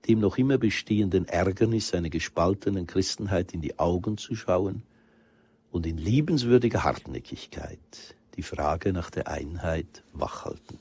dem 0.06 0.20
noch 0.20 0.38
immer 0.38 0.58
bestehenden 0.58 1.26
Ärgernis 1.26 1.94
einer 1.94 2.10
gespaltenen 2.10 2.86
Christenheit 2.86 3.52
in 3.52 3.60
die 3.60 3.78
Augen 3.78 4.16
zu 4.18 4.34
schauen 4.34 4.82
und 5.70 5.86
in 5.86 5.98
liebenswürdiger 5.98 6.84
Hartnäckigkeit 6.84 8.16
die 8.39 8.45
Frage 8.45 8.93
nach 8.93 9.11
der 9.11 9.26
Einheit 9.26 10.05
wachhalten. 10.12 10.78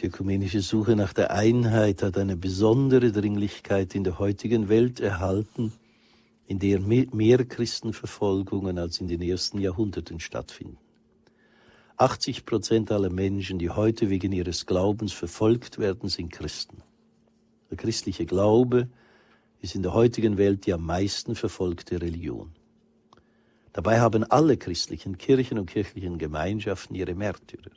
Die 0.00 0.06
ökumenische 0.08 0.60
Suche 0.60 0.96
nach 0.96 1.14
der 1.14 1.30
Einheit 1.30 2.02
hat 2.02 2.18
eine 2.18 2.36
besondere 2.36 3.10
Dringlichkeit 3.10 3.94
in 3.94 4.04
der 4.04 4.18
heutigen 4.18 4.68
Welt 4.68 5.00
erhalten, 5.00 5.72
in 6.46 6.58
der 6.58 6.80
mehr 6.80 7.44
Christenverfolgungen 7.44 8.78
als 8.78 9.00
in 9.00 9.08
den 9.08 9.22
ersten 9.22 9.58
Jahrhunderten 9.58 10.20
stattfinden. 10.20 10.78
80 11.96 12.44
Prozent 12.44 12.90
aller 12.90 13.10
Menschen, 13.10 13.58
die 13.58 13.70
heute 13.70 14.10
wegen 14.10 14.32
ihres 14.32 14.66
Glaubens 14.66 15.12
verfolgt 15.12 15.78
werden, 15.78 16.08
sind 16.08 16.32
Christen. 16.32 16.82
Der 17.70 17.76
christliche 17.76 18.26
Glaube 18.26 18.88
ist 19.60 19.74
in 19.74 19.82
der 19.82 19.94
heutigen 19.94 20.36
Welt 20.36 20.66
die 20.66 20.72
am 20.72 20.84
meisten 20.84 21.34
verfolgte 21.34 22.00
Religion. 22.00 22.52
Dabei 23.72 24.00
haben 24.00 24.24
alle 24.24 24.56
christlichen 24.56 25.18
Kirchen 25.18 25.58
und 25.58 25.66
kirchlichen 25.66 26.18
Gemeinschaften 26.18 26.94
ihre 26.94 27.14
Märtyrer. 27.14 27.70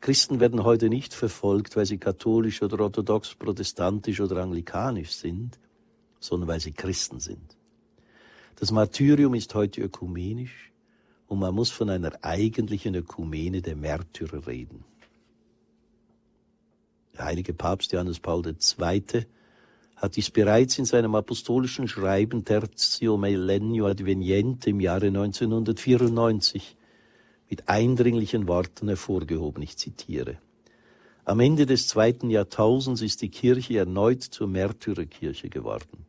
Christen 0.00 0.40
werden 0.40 0.64
heute 0.64 0.88
nicht 0.88 1.14
verfolgt, 1.14 1.76
weil 1.76 1.86
sie 1.86 1.98
katholisch 1.98 2.62
oder 2.62 2.80
orthodox, 2.80 3.34
protestantisch 3.34 4.20
oder 4.20 4.42
anglikanisch 4.42 5.12
sind, 5.12 5.58
sondern 6.20 6.48
weil 6.48 6.60
sie 6.60 6.72
Christen 6.72 7.20
sind. 7.20 7.55
Das 8.58 8.70
Martyrium 8.70 9.34
ist 9.34 9.54
heute 9.54 9.82
ökumenisch 9.82 10.72
und 11.26 11.38
man 11.38 11.54
muss 11.54 11.70
von 11.70 11.90
einer 11.90 12.12
eigentlichen 12.22 12.94
Ökumene 12.94 13.60
der 13.60 13.76
Märtyrer 13.76 14.46
reden. 14.46 14.82
Der 17.14 17.26
heilige 17.26 17.52
Papst 17.52 17.92
Johannes 17.92 18.18
Paul 18.18 18.46
II. 18.46 19.26
hat 19.96 20.16
dies 20.16 20.30
bereits 20.30 20.78
in 20.78 20.86
seinem 20.86 21.14
apostolischen 21.14 21.86
Schreiben 21.86 22.46
Tertio 22.46 23.18
Millennio 23.18 23.88
Adveniente 23.88 24.70
im 24.70 24.80
Jahre 24.80 25.08
1994 25.08 26.76
mit 27.50 27.68
eindringlichen 27.68 28.48
Worten 28.48 28.88
hervorgehoben. 28.88 29.62
Ich 29.62 29.76
zitiere. 29.76 30.38
Am 31.26 31.40
Ende 31.40 31.66
des 31.66 31.88
zweiten 31.88 32.30
Jahrtausends 32.30 33.02
ist 33.02 33.20
die 33.20 33.30
Kirche 33.30 33.78
erneut 33.78 34.22
zur 34.22 34.46
Märtyrerkirche 34.46 35.50
geworden. 35.50 36.05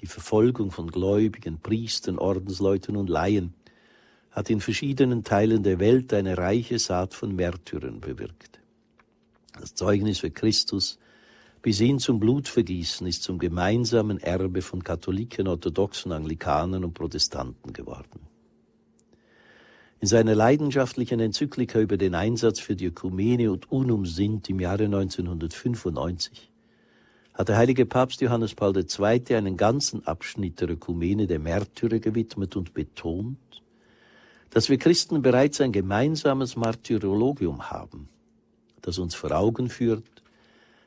Die 0.00 0.06
Verfolgung 0.06 0.70
von 0.70 0.88
Gläubigen, 0.90 1.58
Priestern, 1.60 2.18
Ordensleuten 2.18 2.96
und 2.96 3.08
Laien 3.08 3.54
hat 4.30 4.50
in 4.50 4.60
verschiedenen 4.60 5.24
Teilen 5.24 5.62
der 5.62 5.80
Welt 5.80 6.14
eine 6.14 6.38
reiche 6.38 6.78
Saat 6.78 7.14
von 7.14 7.34
Märtyrern 7.34 8.00
bewirkt. 8.00 8.60
Das 9.58 9.74
Zeugnis 9.74 10.20
für 10.20 10.30
Christus 10.30 10.98
bis 11.62 11.78
hin 11.78 11.98
zum 11.98 12.20
Blutvergießen 12.20 13.06
ist 13.08 13.24
zum 13.24 13.38
gemeinsamen 13.38 14.18
Erbe 14.18 14.62
von 14.62 14.84
Katholiken, 14.84 15.48
Orthodoxen, 15.48 16.12
Anglikanern 16.12 16.84
und 16.84 16.94
Protestanten 16.94 17.72
geworden. 17.72 18.20
In 20.00 20.06
seiner 20.06 20.36
leidenschaftlichen 20.36 21.18
Enzyklika 21.18 21.80
über 21.80 21.96
den 21.96 22.14
Einsatz 22.14 22.60
für 22.60 22.76
die 22.76 22.86
Ökumene 22.86 23.50
und 23.50 23.72
Unum 23.72 24.06
Sint 24.06 24.48
im 24.48 24.60
Jahre 24.60 24.84
1995 24.84 26.47
hat 27.38 27.48
der 27.48 27.56
heilige 27.56 27.86
Papst 27.86 28.20
Johannes 28.20 28.56
Paul 28.56 28.76
II. 28.76 29.36
einen 29.36 29.56
ganzen 29.56 30.04
Abschnitt 30.04 30.60
der 30.60 30.70
Ökumene 30.70 31.28
der 31.28 31.38
Märtyrer 31.38 32.00
gewidmet 32.00 32.56
und 32.56 32.74
betont, 32.74 33.38
dass 34.50 34.68
wir 34.68 34.76
Christen 34.76 35.22
bereits 35.22 35.60
ein 35.60 35.70
gemeinsames 35.70 36.56
Martyrologium 36.56 37.70
haben, 37.70 38.08
das 38.82 38.98
uns 38.98 39.14
vor 39.14 39.30
Augen 39.30 39.68
führt, 39.68 40.02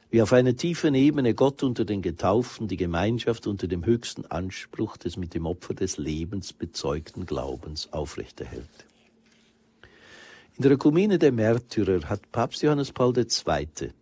wie 0.10 0.22
auf 0.22 0.34
einer 0.34 0.58
tiefen 0.58 0.94
Ebene 0.94 1.34
Gott 1.36 1.64
unter 1.64 1.86
den 1.86 2.02
Getauften 2.02 2.68
die 2.68 2.76
Gemeinschaft 2.76 3.48
unter 3.48 3.68
dem 3.68 3.86
höchsten 3.86 4.26
Anspruch 4.26 4.98
des 4.98 5.16
mit 5.16 5.34
dem 5.34 5.46
Opfer 5.46 5.74
des 5.74 5.98
Lebens 5.98 6.52
bezeugten 6.52 7.26
Glaubens 7.26 7.94
aufrechterhält. 7.94 8.68
In 10.58 10.64
der 10.64 10.74
Ökumene 10.74 11.18
der 11.18 11.32
Märtyrer 11.32 12.10
hat 12.10 12.30
Papst 12.34 12.62
Johannes 12.62 12.92
Paul 12.92 13.18
II. 13.18 13.94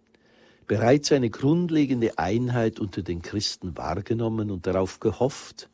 Bereits 0.69 1.11
eine 1.11 1.31
grundlegende 1.31 2.19
Einheit 2.19 2.79
unter 2.79 3.01
den 3.01 3.23
Christen 3.23 3.75
wahrgenommen 3.75 4.51
und 4.51 4.67
darauf 4.67 4.99
gehofft, 4.99 5.67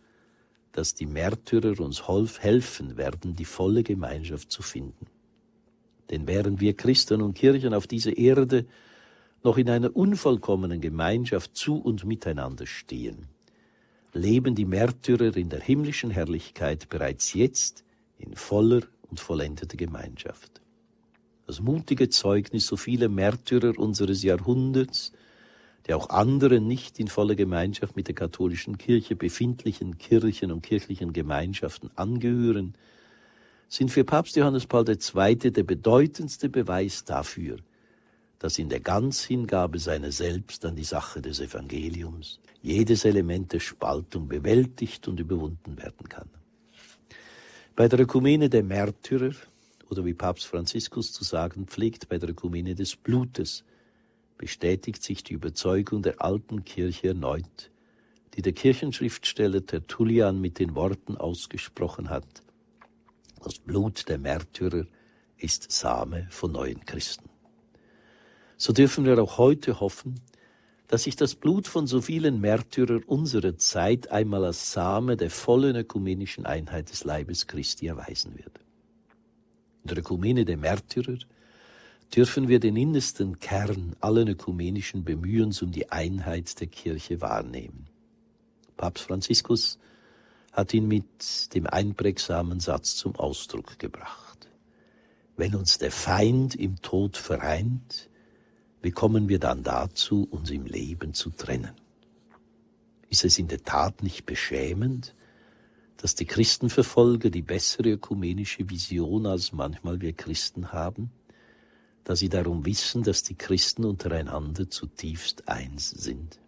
dass 0.72 0.94
die 0.94 1.06
Märtyrer 1.06 1.82
uns 1.82 2.08
helfen 2.08 2.96
werden, 2.96 3.36
die 3.36 3.44
volle 3.44 3.84
Gemeinschaft 3.84 4.54
zu 4.54 4.64
finden. 4.64 5.08
Denn 6.10 6.28
während 6.28 6.62
wir 6.62 6.76
Christen 6.76 7.22
und 7.22 7.34
Kirchen 7.34 7.74
auf 7.74 7.88
dieser 7.88 8.18
Erde 8.18 8.66
noch 9.44 9.58
in 9.58 9.70
einer 9.70 9.94
unvollkommenen 9.94 10.80
Gemeinschaft 10.80 11.58
zu 11.58 11.76
und 11.76 12.06
miteinander 12.06 12.66
stehen, 12.66 13.28
leben 14.14 14.56
die 14.56 14.66
Märtyrer 14.66 15.36
in 15.36 15.50
der 15.50 15.60
himmlischen 15.60 16.10
Herrlichkeit 16.10 16.88
bereits 16.88 17.34
jetzt 17.34 17.84
in 18.18 18.34
voller 18.34 18.84
und 19.10 19.20
vollendeter 19.20 19.76
Gemeinschaft. 19.76 20.62
Das 21.48 21.62
mutige 21.62 22.10
Zeugnis 22.10 22.68
so 22.68 22.78
vieler 22.78 23.10
Märtyrer 23.10 23.78
unseres 23.78 24.24
Jahrhunderts 24.24 25.12
der 25.88 25.98
auch 25.98 26.10
anderen 26.10 26.68
nicht 26.68 27.00
in 27.00 27.08
voller 27.08 27.36
Gemeinschaft 27.36 27.96
mit 27.96 28.08
der 28.08 28.16
katholischen 28.16 28.78
Kirche 28.78 29.16
befindlichen 29.16 29.98
Kirchen 29.98 30.52
und 30.52 30.62
kirchlichen 30.62 31.14
Gemeinschaften 31.14 31.92
angehören, 31.96 32.74
sind 33.68 33.92
für 33.92 34.04
Papst 34.04 34.36
Johannes 34.36 34.66
Paul 34.66 34.86
II. 34.90 35.36
der 35.36 35.64
bedeutendste 35.64 36.50
Beweis 36.50 37.04
dafür, 37.04 37.58
dass 38.40 38.58
in 38.58 38.70
der 38.70 38.80
Ganzhingabe 38.80 39.80
seiner 39.80 40.12
selbst 40.12 40.66
an 40.66 40.76
die 40.76 40.84
Sache 40.84 41.22
des 41.22 41.40
Evangeliums 41.40 42.40
jedes 42.62 43.06
Element 43.06 43.54
der 43.54 43.60
Spaltung 43.60 44.28
bewältigt 44.28 45.08
und 45.08 45.20
überwunden 45.20 45.78
werden 45.78 46.10
kann. 46.10 46.30
Bei 47.76 47.88
der 47.88 48.00
Ökumene 48.00 48.50
der 48.50 48.64
Märtyrer, 48.64 49.34
oder 49.90 50.06
wie 50.06 50.14
Papst 50.14 50.48
Franziskus 50.48 51.12
zu 51.14 51.24
sagen 51.24 51.68
pflegt, 51.68 52.10
bei 52.10 52.18
der 52.18 52.30
Ökumene 52.30 52.76
des 52.76 52.96
Blutes, 52.96 53.64
bestätigt 54.38 55.04
sich 55.04 55.24
die 55.24 55.34
Überzeugung 55.34 56.02
der 56.02 56.22
alten 56.22 56.66
Kirche 56.66 57.10
erneut, 57.10 57.72
die 58.36 58.42
der 58.42 58.54
Kirchenschriftsteller 58.54 59.66
Tertullian 59.66 60.42
mit 60.42 60.60
den 60.60 60.76
Worten 60.76 61.18
ausgesprochen 61.18 62.10
hat. 62.10 62.26
Das 63.44 63.60
Blut 63.60 64.10
der 64.10 64.18
Märtyrer 64.18 64.86
ist 65.38 65.72
Same 65.72 66.28
von 66.30 66.52
neuen 66.52 66.86
Christen. 66.86 67.30
So 68.58 68.74
dürfen 68.74 69.06
wir 69.06 69.22
auch 69.22 69.38
heute 69.38 69.80
hoffen, 69.80 70.22
dass 70.88 71.04
sich 71.04 71.16
das 71.16 71.36
Blut 71.36 71.68
von 71.68 71.88
so 71.88 72.02
vielen 72.02 72.40
Märtyrern 72.40 73.04
unserer 73.04 73.58
Zeit 73.58 74.12
einmal 74.12 74.46
als 74.46 74.72
Same 74.72 75.18
der 75.18 75.30
vollen 75.30 75.76
ökumenischen 75.76 76.46
Einheit 76.46 76.92
des 76.92 77.04
Leibes 77.04 77.48
Christi 77.48 77.88
erweisen 77.88 78.38
wird. 78.38 78.65
In 79.86 79.90
der 79.90 80.00
Ökumene 80.00 80.46
der 80.46 80.58
Märtyrer 80.58 81.20
dürfen 82.16 82.48
wir 82.48 82.60
den 82.60 82.76
innersten 82.76 83.40
Kern 83.40 83.96
allen 84.00 84.28
ökumenischen 84.28 85.04
Bemühens 85.04 85.62
um 85.62 85.72
die 85.72 85.92
Einheit 85.92 86.60
der 86.60 86.66
Kirche 86.66 87.22
wahrnehmen. 87.22 87.86
Papst 88.78 89.04
Franziskus 89.04 89.78
hat 90.52 90.74
ihn 90.74 90.88
mit 90.88 91.54
dem 91.54 91.68
einprägsamen 91.68 92.60
Satz 92.60 92.96
zum 92.96 93.16
Ausdruck 93.16 93.78
gebracht. 93.78 94.50
Wenn 95.38 95.54
uns 95.54 95.78
der 95.78 95.92
Feind 95.92 96.56
im 96.56 96.82
Tod 96.82 97.16
vereint, 97.16 98.10
wie 98.82 98.90
kommen 98.90 99.30
wir 99.30 99.38
dann 99.38 99.62
dazu, 99.62 100.28
uns 100.32 100.50
im 100.50 100.66
Leben 100.66 101.14
zu 101.14 101.30
trennen? 101.30 101.76
Ist 103.12 103.24
es 103.24 103.38
in 103.38 103.50
der 103.50 103.64
Tat 103.64 104.02
nicht 104.02 104.26
beschämend, 104.26 105.14
dass 105.98 106.16
die 106.16 106.26
Christenverfolger 106.26 107.30
die 107.30 107.42
bessere 107.42 107.92
ökumenische 107.92 108.70
Vision 108.70 109.26
als 109.26 109.52
manchmal 109.52 110.02
wir 110.02 110.14
Christen 110.14 110.72
haben? 110.72 111.12
da 112.06 112.16
sie 112.16 112.30
darum 112.30 112.66
wissen, 112.66 113.04
dass 113.04 113.24
die 113.24 113.36
Christen 113.36 113.84
untereinander 113.84 114.70
zutiefst 114.70 115.50
eins 115.50 115.90
sind. 115.90 116.40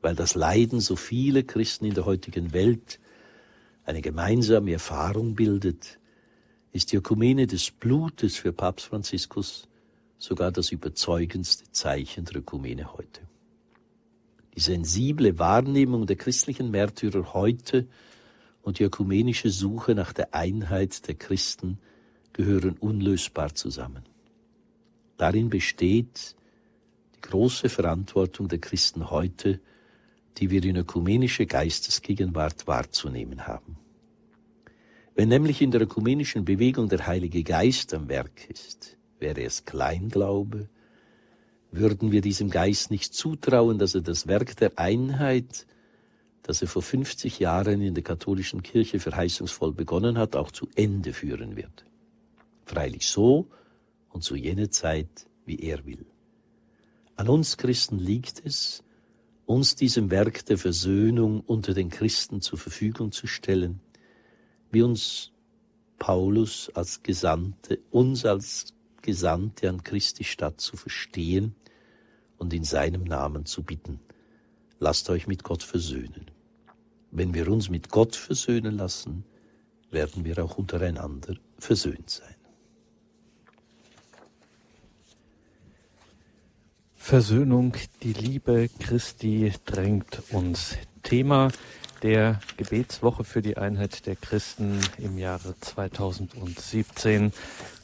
Weil 0.00 0.14
das 0.14 0.34
Leiden 0.34 0.80
so 0.80 0.96
viele 0.96 1.42
Christen 1.42 1.84
in 1.84 1.94
der 1.94 2.06
heutigen 2.06 2.52
Welt 2.52 3.00
eine 3.84 4.00
gemeinsame 4.00 4.72
Erfahrung 4.72 5.34
bildet, 5.34 5.98
ist 6.72 6.92
die 6.92 6.96
Ökumene 6.96 7.48
des 7.48 7.72
Blutes 7.72 8.36
für 8.36 8.52
Papst 8.52 8.86
Franziskus 8.86 9.68
sogar 10.16 10.52
das 10.52 10.70
überzeugendste 10.70 11.70
Zeichen 11.72 12.24
der 12.24 12.36
Ökumene 12.36 12.92
heute. 12.92 13.22
Die 14.54 14.60
sensible 14.60 15.40
Wahrnehmung 15.40 16.06
der 16.06 16.16
christlichen 16.16 16.70
Märtyrer 16.70 17.34
heute 17.34 17.88
und 18.62 18.78
die 18.78 18.84
ökumenische 18.84 19.50
Suche 19.50 19.94
nach 19.94 20.12
der 20.12 20.34
Einheit 20.34 21.06
der 21.08 21.14
Christen 21.14 21.78
gehören 22.32 22.76
unlösbar 22.78 23.54
zusammen. 23.54 24.04
Darin 25.16 25.50
besteht 25.50 26.36
die 27.16 27.20
große 27.20 27.68
Verantwortung 27.68 28.48
der 28.48 28.58
Christen 28.58 29.10
heute, 29.10 29.60
die 30.38 30.50
wir 30.50 30.64
in 30.64 30.76
ökumenische 30.76 31.46
Geistesgegenwart 31.46 32.66
wahrzunehmen 32.66 33.46
haben. 33.46 33.76
Wenn 35.14 35.28
nämlich 35.28 35.60
in 35.60 35.70
der 35.70 35.82
ökumenischen 35.82 36.44
Bewegung 36.44 36.88
der 36.88 37.06
Heilige 37.06 37.42
Geist 37.42 37.92
am 37.92 38.08
Werk 38.08 38.48
ist, 38.48 38.96
wäre 39.18 39.42
es 39.42 39.66
Kleinglaube, 39.66 40.68
würden 41.70 42.12
wir 42.12 42.22
diesem 42.22 42.50
Geist 42.50 42.90
nicht 42.90 43.14
zutrauen, 43.14 43.78
dass 43.78 43.94
er 43.94 44.00
das 44.00 44.26
Werk 44.26 44.56
der 44.56 44.78
Einheit, 44.78 45.66
das 46.42 46.62
er 46.62 46.68
vor 46.68 46.82
50 46.82 47.38
Jahren 47.38 47.80
in 47.80 47.94
der 47.94 48.02
katholischen 48.02 48.62
Kirche 48.62 48.98
verheißungsvoll 48.98 49.72
begonnen 49.72 50.18
hat, 50.18 50.36
auch 50.36 50.50
zu 50.50 50.68
Ende 50.74 51.12
führen 51.12 51.56
wird. 51.56 51.84
Freilich 52.64 53.06
so, 53.06 53.48
und 54.10 54.22
zu 54.22 54.36
jener 54.36 54.70
Zeit, 54.70 55.26
wie 55.46 55.58
er 55.60 55.84
will. 55.86 56.04
An 57.16 57.28
uns 57.28 57.56
Christen 57.56 57.98
liegt 57.98 58.44
es, 58.44 58.82
uns 59.46 59.74
diesem 59.74 60.10
Werk 60.10 60.44
der 60.46 60.58
Versöhnung 60.58 61.40
unter 61.40 61.74
den 61.74 61.90
Christen 61.90 62.40
zur 62.40 62.58
Verfügung 62.58 63.12
zu 63.12 63.26
stellen, 63.26 63.80
wie 64.70 64.82
uns 64.82 65.32
Paulus 65.98 66.70
als 66.74 67.02
Gesandte, 67.02 67.78
uns 67.90 68.24
als 68.24 68.74
Gesandte 69.02 69.68
an 69.68 69.82
Christi 69.82 70.24
Stadt 70.24 70.60
zu 70.60 70.76
verstehen 70.76 71.54
und 72.38 72.52
in 72.52 72.64
seinem 72.64 73.04
Namen 73.04 73.46
zu 73.46 73.62
bitten. 73.62 74.00
Lasst 74.78 75.10
euch 75.10 75.26
mit 75.26 75.44
Gott 75.44 75.62
versöhnen. 75.62 76.31
Wenn 77.14 77.34
wir 77.34 77.48
uns 77.48 77.68
mit 77.68 77.90
Gott 77.90 78.16
versöhnen 78.16 78.74
lassen, 78.74 79.24
werden 79.90 80.24
wir 80.24 80.42
auch 80.42 80.56
untereinander 80.56 81.36
versöhnt 81.58 82.08
sein. 82.08 82.34
Versöhnung, 86.94 87.76
die 88.02 88.14
Liebe 88.14 88.70
Christi 88.78 89.52
drängt 89.66 90.22
uns. 90.30 90.76
Thema 91.02 91.50
der 92.02 92.40
Gebetswoche 92.56 93.24
für 93.24 93.42
die 93.42 93.56
Einheit 93.56 94.06
der 94.06 94.16
Christen 94.16 94.80
im 94.98 95.18
Jahre 95.18 95.54
2017. 95.60 97.32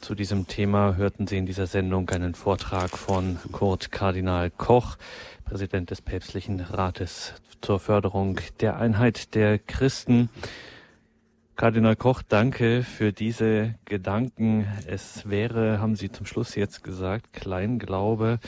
Zu 0.01 0.15
diesem 0.15 0.47
Thema 0.47 0.95
hörten 0.95 1.25
Sie 1.25 1.37
in 1.37 1.45
dieser 1.45 1.67
Sendung 1.67 2.09
einen 2.09 2.35
Vortrag 2.35 2.97
von 2.97 3.39
Kurt 3.51 3.91
Kardinal 3.91 4.51
Koch, 4.51 4.97
Präsident 5.45 5.89
des 5.89 6.01
Päpstlichen 6.01 6.59
Rates 6.59 7.33
zur 7.61 7.79
Förderung 7.79 8.39
der 8.59 8.77
Einheit 8.77 9.35
der 9.35 9.57
Christen. 9.57 10.29
Kardinal 11.55 11.95
Koch, 11.95 12.21
danke 12.21 12.83
für 12.83 13.13
diese 13.13 13.75
Gedanken. 13.85 14.67
Es 14.85 15.29
wäre, 15.29 15.79
haben 15.79 15.95
Sie 15.95 16.11
zum 16.11 16.25
Schluss 16.25 16.55
jetzt 16.55 16.83
gesagt, 16.83 17.33
Kleinglaube 17.33 18.39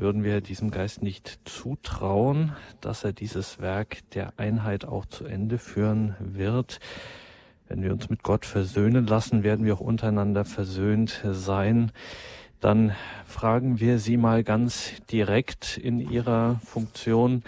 würden 0.00 0.24
wir 0.24 0.40
diesem 0.40 0.70
Geist 0.70 1.02
nicht 1.02 1.40
zutrauen, 1.44 2.52
dass 2.80 3.04
er 3.04 3.12
dieses 3.12 3.60
Werk 3.60 3.98
der 4.14 4.32
Einheit 4.38 4.86
auch 4.86 5.04
zu 5.04 5.26
Ende 5.26 5.58
führen 5.58 6.16
wird. 6.18 6.80
Wenn 7.68 7.82
wir 7.82 7.92
uns 7.92 8.08
mit 8.08 8.22
Gott 8.22 8.46
versöhnen 8.46 9.06
lassen, 9.06 9.42
werden 9.42 9.66
wir 9.66 9.74
auch 9.74 9.80
untereinander 9.80 10.46
versöhnt 10.46 11.20
sein. 11.30 11.92
Dann 12.60 12.92
fragen 13.26 13.78
wir 13.78 13.98
Sie 13.98 14.16
mal 14.16 14.42
ganz 14.42 14.92
direkt 15.10 15.76
in 15.76 16.00
Ihrer 16.00 16.58
Funktion, 16.64 17.42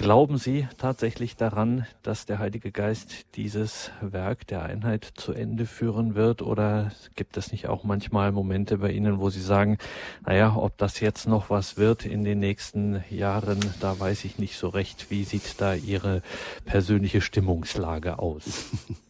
Glauben 0.00 0.38
Sie 0.38 0.66
tatsächlich 0.78 1.36
daran, 1.36 1.86
dass 2.02 2.24
der 2.24 2.38
Heilige 2.38 2.72
Geist 2.72 3.36
dieses 3.36 3.90
Werk 4.00 4.46
der 4.46 4.62
Einheit 4.62 5.04
zu 5.04 5.34
Ende 5.34 5.66
führen 5.66 6.14
wird? 6.14 6.40
Oder 6.40 6.90
gibt 7.16 7.36
es 7.36 7.52
nicht 7.52 7.68
auch 7.68 7.84
manchmal 7.84 8.32
Momente 8.32 8.78
bei 8.78 8.92
Ihnen, 8.92 9.20
wo 9.20 9.28
Sie 9.28 9.42
sagen, 9.42 9.76
naja, 10.24 10.56
ob 10.56 10.78
das 10.78 11.00
jetzt 11.00 11.28
noch 11.28 11.50
was 11.50 11.76
wird 11.76 12.06
in 12.06 12.24
den 12.24 12.38
nächsten 12.38 13.04
Jahren, 13.10 13.60
da 13.80 14.00
weiß 14.00 14.24
ich 14.24 14.38
nicht 14.38 14.56
so 14.56 14.70
recht. 14.70 15.10
Wie 15.10 15.24
sieht 15.24 15.60
da 15.60 15.74
Ihre 15.74 16.22
persönliche 16.64 17.20
Stimmungslage 17.20 18.18
aus? 18.18 18.70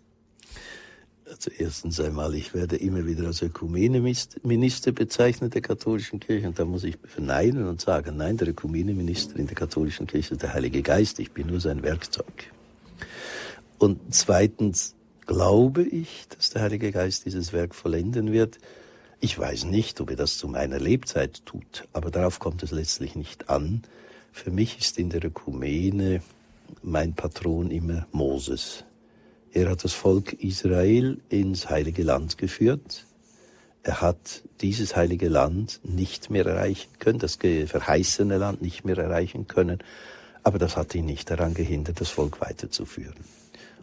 Also 1.30 1.48
erstens 1.56 2.00
einmal, 2.00 2.34
ich 2.34 2.54
werde 2.54 2.76
immer 2.76 3.06
wieder 3.06 3.28
als 3.28 3.40
Ökumeneminister 3.40 4.90
bezeichnet 4.90 5.54
der 5.54 5.62
katholischen 5.62 6.18
Kirche 6.18 6.48
und 6.48 6.58
da 6.58 6.64
muss 6.64 6.82
ich 6.82 6.98
verneinen 7.04 7.68
und 7.68 7.80
sagen, 7.80 8.16
nein, 8.16 8.36
der 8.36 8.48
Ökumeneminister 8.48 9.36
in 9.36 9.46
der 9.46 9.54
katholischen 9.54 10.08
Kirche 10.08 10.34
ist 10.34 10.42
der 10.42 10.54
Heilige 10.54 10.82
Geist, 10.82 11.20
ich 11.20 11.30
bin 11.30 11.46
nur 11.46 11.60
sein 11.60 11.84
Werkzeug. 11.84 12.52
Und 13.78 14.12
zweitens 14.12 14.96
glaube 15.24 15.84
ich, 15.84 16.26
dass 16.36 16.50
der 16.50 16.62
Heilige 16.62 16.90
Geist 16.90 17.26
dieses 17.26 17.52
Werk 17.52 17.76
vollenden 17.76 18.32
wird. 18.32 18.58
Ich 19.20 19.38
weiß 19.38 19.66
nicht, 19.66 20.00
ob 20.00 20.10
er 20.10 20.16
das 20.16 20.36
zu 20.36 20.48
meiner 20.48 20.80
Lebzeit 20.80 21.46
tut, 21.46 21.86
aber 21.92 22.10
darauf 22.10 22.40
kommt 22.40 22.64
es 22.64 22.72
letztlich 22.72 23.14
nicht 23.14 23.48
an. 23.48 23.82
Für 24.32 24.50
mich 24.50 24.80
ist 24.80 24.98
in 24.98 25.10
der 25.10 25.24
Ökumene 25.24 26.22
mein 26.82 27.14
Patron 27.14 27.70
immer 27.70 28.08
Moses. 28.10 28.84
Er 29.52 29.68
hat 29.68 29.82
das 29.82 29.92
Volk 29.92 30.32
Israel 30.34 31.20
ins 31.28 31.68
heilige 31.68 32.04
Land 32.04 32.38
geführt. 32.38 33.06
Er 33.82 34.00
hat 34.00 34.42
dieses 34.60 34.94
heilige 34.94 35.28
Land 35.28 35.80
nicht 35.82 36.30
mehr 36.30 36.46
erreichen 36.46 36.90
können, 36.98 37.18
das 37.18 37.36
verheißene 37.36 38.38
Land 38.38 38.62
nicht 38.62 38.84
mehr 38.84 38.98
erreichen 38.98 39.48
können, 39.48 39.78
aber 40.42 40.58
das 40.58 40.76
hat 40.76 40.94
ihn 40.94 41.06
nicht 41.06 41.30
daran 41.30 41.54
gehindert, 41.54 42.00
das 42.00 42.10
Volk 42.10 42.40
weiterzuführen. 42.40 43.24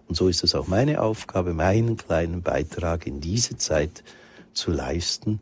Und 0.08 0.16
so 0.16 0.30
ist 0.30 0.44
es 0.44 0.56
auch 0.56 0.68
meine 0.68 1.02
Aufgabe, 1.02 1.54
meinen 1.54 1.98
kleinen 1.98 2.42
Beitrag 2.42 3.06
in 3.06 3.20
diese 3.20 3.58
Zeit 3.58 4.04
zu 4.54 4.72
leisten. 4.72 5.42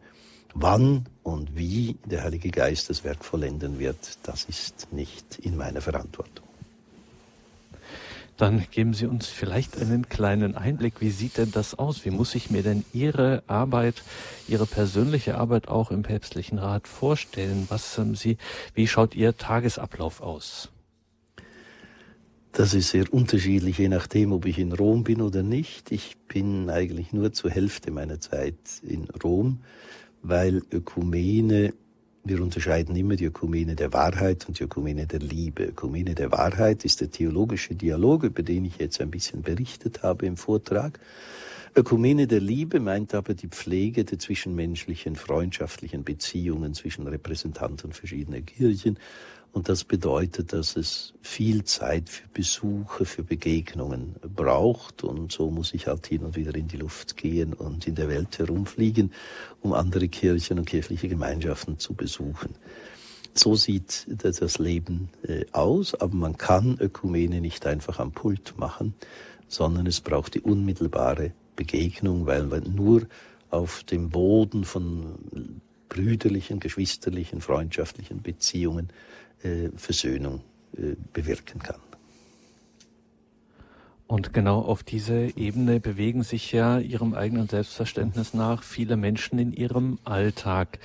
Wann 0.55 1.05
und 1.21 1.55
wie 1.55 1.97
der 2.05 2.23
Heilige 2.23 2.49
Geist 2.49 2.89
das 2.89 3.03
Werk 3.03 3.23
vollenden 3.23 3.77
wird, 3.77 4.17
das 4.23 4.45
ist 4.45 4.91
nicht 4.91 5.37
in 5.39 5.57
meiner 5.57 5.81
Verantwortung. 5.81 6.44
Dann 8.37 8.65
geben 8.69 8.93
Sie 8.93 9.05
uns 9.05 9.27
vielleicht 9.27 9.79
einen 9.79 10.09
kleinen 10.09 10.55
Einblick. 10.55 10.99
Wie 10.99 11.09
sieht 11.09 11.37
denn 11.37 11.51
das 11.51 11.73
aus? 11.79 12.03
Wie 12.03 12.11
muss 12.11 12.35
ich 12.35 12.49
mir 12.49 12.63
denn 12.63 12.83
Ihre 12.91 13.43
Arbeit, 13.47 14.03
Ihre 14.49 14.65
persönliche 14.65 15.37
Arbeit 15.37 15.69
auch 15.69 15.89
im 15.89 16.03
päpstlichen 16.03 16.59
Rat 16.59 16.87
vorstellen? 16.87 17.65
Was 17.69 17.97
haben 17.97 18.15
Sie, 18.15 18.37
wie 18.73 18.87
schaut 18.87 19.15
Ihr 19.15 19.37
Tagesablauf 19.37 20.19
aus? 20.19 20.69
Das 22.51 22.73
ist 22.73 22.89
sehr 22.89 23.13
unterschiedlich, 23.13 23.77
je 23.77 23.89
nachdem, 23.89 24.31
ob 24.31 24.45
ich 24.45 24.59
in 24.59 24.73
Rom 24.73 25.03
bin 25.03 25.21
oder 25.21 25.43
nicht. 25.43 25.91
Ich 25.91 26.17
bin 26.27 26.69
eigentlich 26.69 27.13
nur 27.13 27.31
zur 27.31 27.51
Hälfte 27.51 27.91
meiner 27.91 28.19
Zeit 28.19 28.55
in 28.81 29.09
Rom, 29.23 29.59
weil 30.21 30.61
Ökumene 30.71 31.73
wir 32.25 32.41
unterscheiden 32.41 32.95
immer 32.95 33.15
die 33.15 33.25
Ökumene 33.25 33.75
der 33.75 33.93
Wahrheit 33.93 34.47
und 34.47 34.59
die 34.59 34.63
Ökumene 34.63 35.05
der 35.05 35.19
Liebe. 35.19 35.65
Ökumene 35.65 36.15
der 36.15 36.31
Wahrheit 36.31 36.83
ist 36.83 36.99
der 36.99 37.11
theologische 37.11 37.75
Dialog, 37.75 38.23
über 38.23 38.41
den 38.41 38.65
ich 38.65 38.77
jetzt 38.77 38.99
ein 38.99 39.11
bisschen 39.11 39.43
berichtet 39.43 40.01
habe 40.01 40.25
im 40.25 40.35
Vortrag. 40.35 40.99
Ökumene 41.75 42.25
der 42.25 42.39
Liebe 42.39 42.79
meint 42.79 43.13
aber 43.13 43.35
die 43.35 43.47
Pflege 43.47 44.05
der 44.05 44.17
zwischenmenschlichen, 44.17 45.15
freundschaftlichen 45.15 46.03
Beziehungen 46.03 46.73
zwischen 46.73 47.05
Repräsentanten 47.05 47.91
verschiedener 47.91 48.41
Kirchen 48.41 48.97
und 49.55 49.69
das 49.69 49.85
bedeutet, 49.85 50.51
dass 50.51 50.75
es 50.75 51.13
viel 51.21 51.63
Zeit 51.63 52.09
für 52.09 52.27
Besuche, 52.27 53.05
für 53.05 53.23
Begegnungen 53.23 54.17
braucht. 54.35 55.05
Und 55.05 55.31
so 55.31 55.49
muss 55.49 55.73
ich 55.73 55.87
halt 55.87 56.05
hin 56.07 56.23
und 56.23 56.35
wieder 56.35 56.53
in 56.55 56.67
die 56.67 56.75
Luft 56.75 57.15
gehen 57.15 57.53
und 57.53 57.87
in 57.87 57.95
der 57.95 58.09
Welt 58.09 58.37
herumfliegen, 58.37 59.13
um 59.61 59.71
andere 59.71 60.09
Kirchen 60.09 60.59
und 60.59 60.65
kirchliche 60.65 61.07
Gemeinschaften 61.07 61.79
zu 61.79 61.93
besuchen. 61.93 62.55
So 63.33 63.55
sieht 63.55 64.05
das 64.09 64.59
Leben 64.59 65.07
äh, 65.25 65.45
aus, 65.53 65.95
aber 65.95 66.15
man 66.15 66.37
kann 66.37 66.77
Ökumene 66.77 67.39
nicht 67.39 67.65
einfach 67.65 67.99
am 67.99 68.11
Pult 68.11 68.55
machen, 68.57 68.93
sondern 69.47 69.87
es 69.87 70.01
braucht 70.01 70.35
die 70.35 70.41
unmittelbare 70.41 71.31
Begegnung, 71.55 72.25
weil 72.25 72.43
man 72.43 72.75
nur 72.75 73.03
auf 73.51 73.85
dem 73.85 74.09
Boden 74.09 74.65
von 74.65 75.61
brüderlichen, 75.87 76.59
geschwisterlichen, 76.59 77.39
freundschaftlichen 77.39 78.21
Beziehungen 78.21 78.89
Versöhnung 79.75 80.41
äh, 80.77 80.95
bewirken 81.13 81.59
kann. 81.59 81.79
Und 84.07 84.33
genau 84.33 84.59
auf 84.59 84.83
diese 84.83 85.35
Ebene 85.35 85.79
bewegen 85.79 86.21
sich 86.21 86.51
ja 86.51 86.77
ihrem 86.77 87.15
eigenen 87.15 87.49
Selbstverständnis 87.49 88.35
nach 88.35 88.61
viele 88.61 88.97
Menschen 88.97 89.39
in 89.39 89.51
ihrem 89.51 89.97
Alltag, 90.03 90.77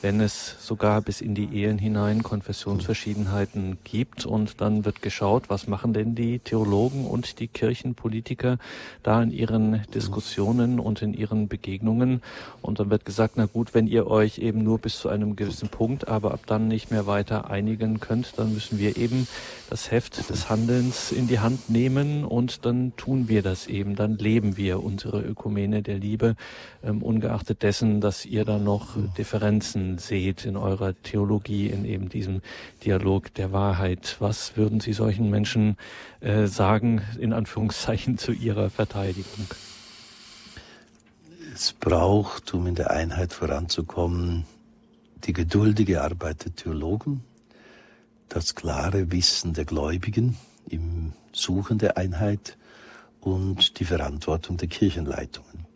wenn 0.00 0.20
es 0.20 0.54
sogar 0.64 1.02
bis 1.02 1.20
in 1.20 1.34
die 1.34 1.46
Ehen 1.60 1.76
hinein 1.78 2.22
Konfessionsverschiedenheiten 2.22 3.78
gibt. 3.82 4.26
Und 4.26 4.60
dann 4.60 4.84
wird 4.84 5.02
geschaut, 5.02 5.50
was 5.50 5.66
machen 5.66 5.92
denn 5.92 6.14
die 6.14 6.38
Theologen 6.38 7.04
und 7.04 7.40
die 7.40 7.48
Kirchenpolitiker 7.48 8.58
da 9.02 9.20
in 9.24 9.32
ihren 9.32 9.82
Diskussionen 9.92 10.78
und 10.78 11.02
in 11.02 11.14
ihren 11.14 11.48
Begegnungen. 11.48 12.22
Und 12.62 12.78
dann 12.78 12.90
wird 12.90 13.04
gesagt, 13.04 13.34
na 13.38 13.46
gut, 13.46 13.74
wenn 13.74 13.88
ihr 13.88 14.06
euch 14.06 14.38
eben 14.38 14.62
nur 14.62 14.78
bis 14.78 15.00
zu 15.00 15.08
einem 15.08 15.34
gewissen 15.34 15.68
Punkt, 15.68 16.06
aber 16.06 16.32
ab 16.32 16.42
dann 16.46 16.68
nicht 16.68 16.92
mehr 16.92 17.08
weiter 17.08 17.50
einigen 17.50 17.98
könnt, 17.98 18.38
dann 18.38 18.54
müssen 18.54 18.78
wir 18.78 18.96
eben 18.96 19.26
das 19.68 19.90
Heft 19.90 20.30
des 20.30 20.48
Handelns 20.48 21.10
in 21.10 21.26
die 21.26 21.40
Hand 21.40 21.68
nehmen 21.70 22.24
und 22.24 22.64
dann 22.68 22.94
tun 22.96 23.28
wir 23.28 23.40
das 23.40 23.66
eben, 23.66 23.96
dann 23.96 24.18
leben 24.18 24.58
wir 24.58 24.82
unsere 24.82 25.22
Ökumene 25.22 25.82
der 25.82 25.98
Liebe, 25.98 26.36
ähm, 26.84 27.02
ungeachtet 27.02 27.62
dessen, 27.62 28.02
dass 28.02 28.26
ihr 28.26 28.44
da 28.44 28.58
noch 28.58 28.88
Differenzen 29.16 29.96
seht 29.96 30.44
in 30.44 30.56
eurer 30.56 30.94
Theologie, 31.02 31.68
in 31.68 31.86
eben 31.86 32.10
diesem 32.10 32.42
Dialog 32.84 33.32
der 33.34 33.52
Wahrheit. 33.52 34.16
Was 34.18 34.56
würden 34.58 34.80
Sie 34.80 34.92
solchen 34.92 35.30
Menschen 35.30 35.78
äh, 36.20 36.46
sagen, 36.46 37.00
in 37.18 37.32
Anführungszeichen, 37.32 38.18
zu 38.18 38.32
ihrer 38.32 38.68
Verteidigung? 38.68 39.46
Es 41.54 41.72
braucht, 41.72 42.52
um 42.52 42.66
in 42.66 42.74
der 42.74 42.90
Einheit 42.90 43.32
voranzukommen, 43.32 44.44
die 45.24 45.32
geduldige 45.32 46.02
Arbeit 46.02 46.44
der 46.44 46.54
Theologen, 46.54 47.24
das 48.28 48.54
klare 48.54 49.10
Wissen 49.10 49.54
der 49.54 49.64
Gläubigen 49.64 50.36
im 50.68 51.14
Suchen 51.32 51.78
der 51.78 51.96
Einheit 51.96 52.57
und 53.28 53.78
die 53.78 53.84
Verantwortung 53.84 54.56
der 54.56 54.68
Kirchenleitungen. 54.68 55.66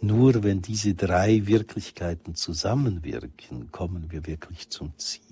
Nur 0.00 0.42
wenn 0.42 0.60
diese 0.60 0.94
drei 0.94 1.46
Wirklichkeiten 1.46 2.34
zusammenwirken, 2.34 3.70
kommen 3.70 4.10
wir 4.10 4.26
wirklich 4.26 4.70
zum 4.70 4.92
Ziel. 4.96 5.22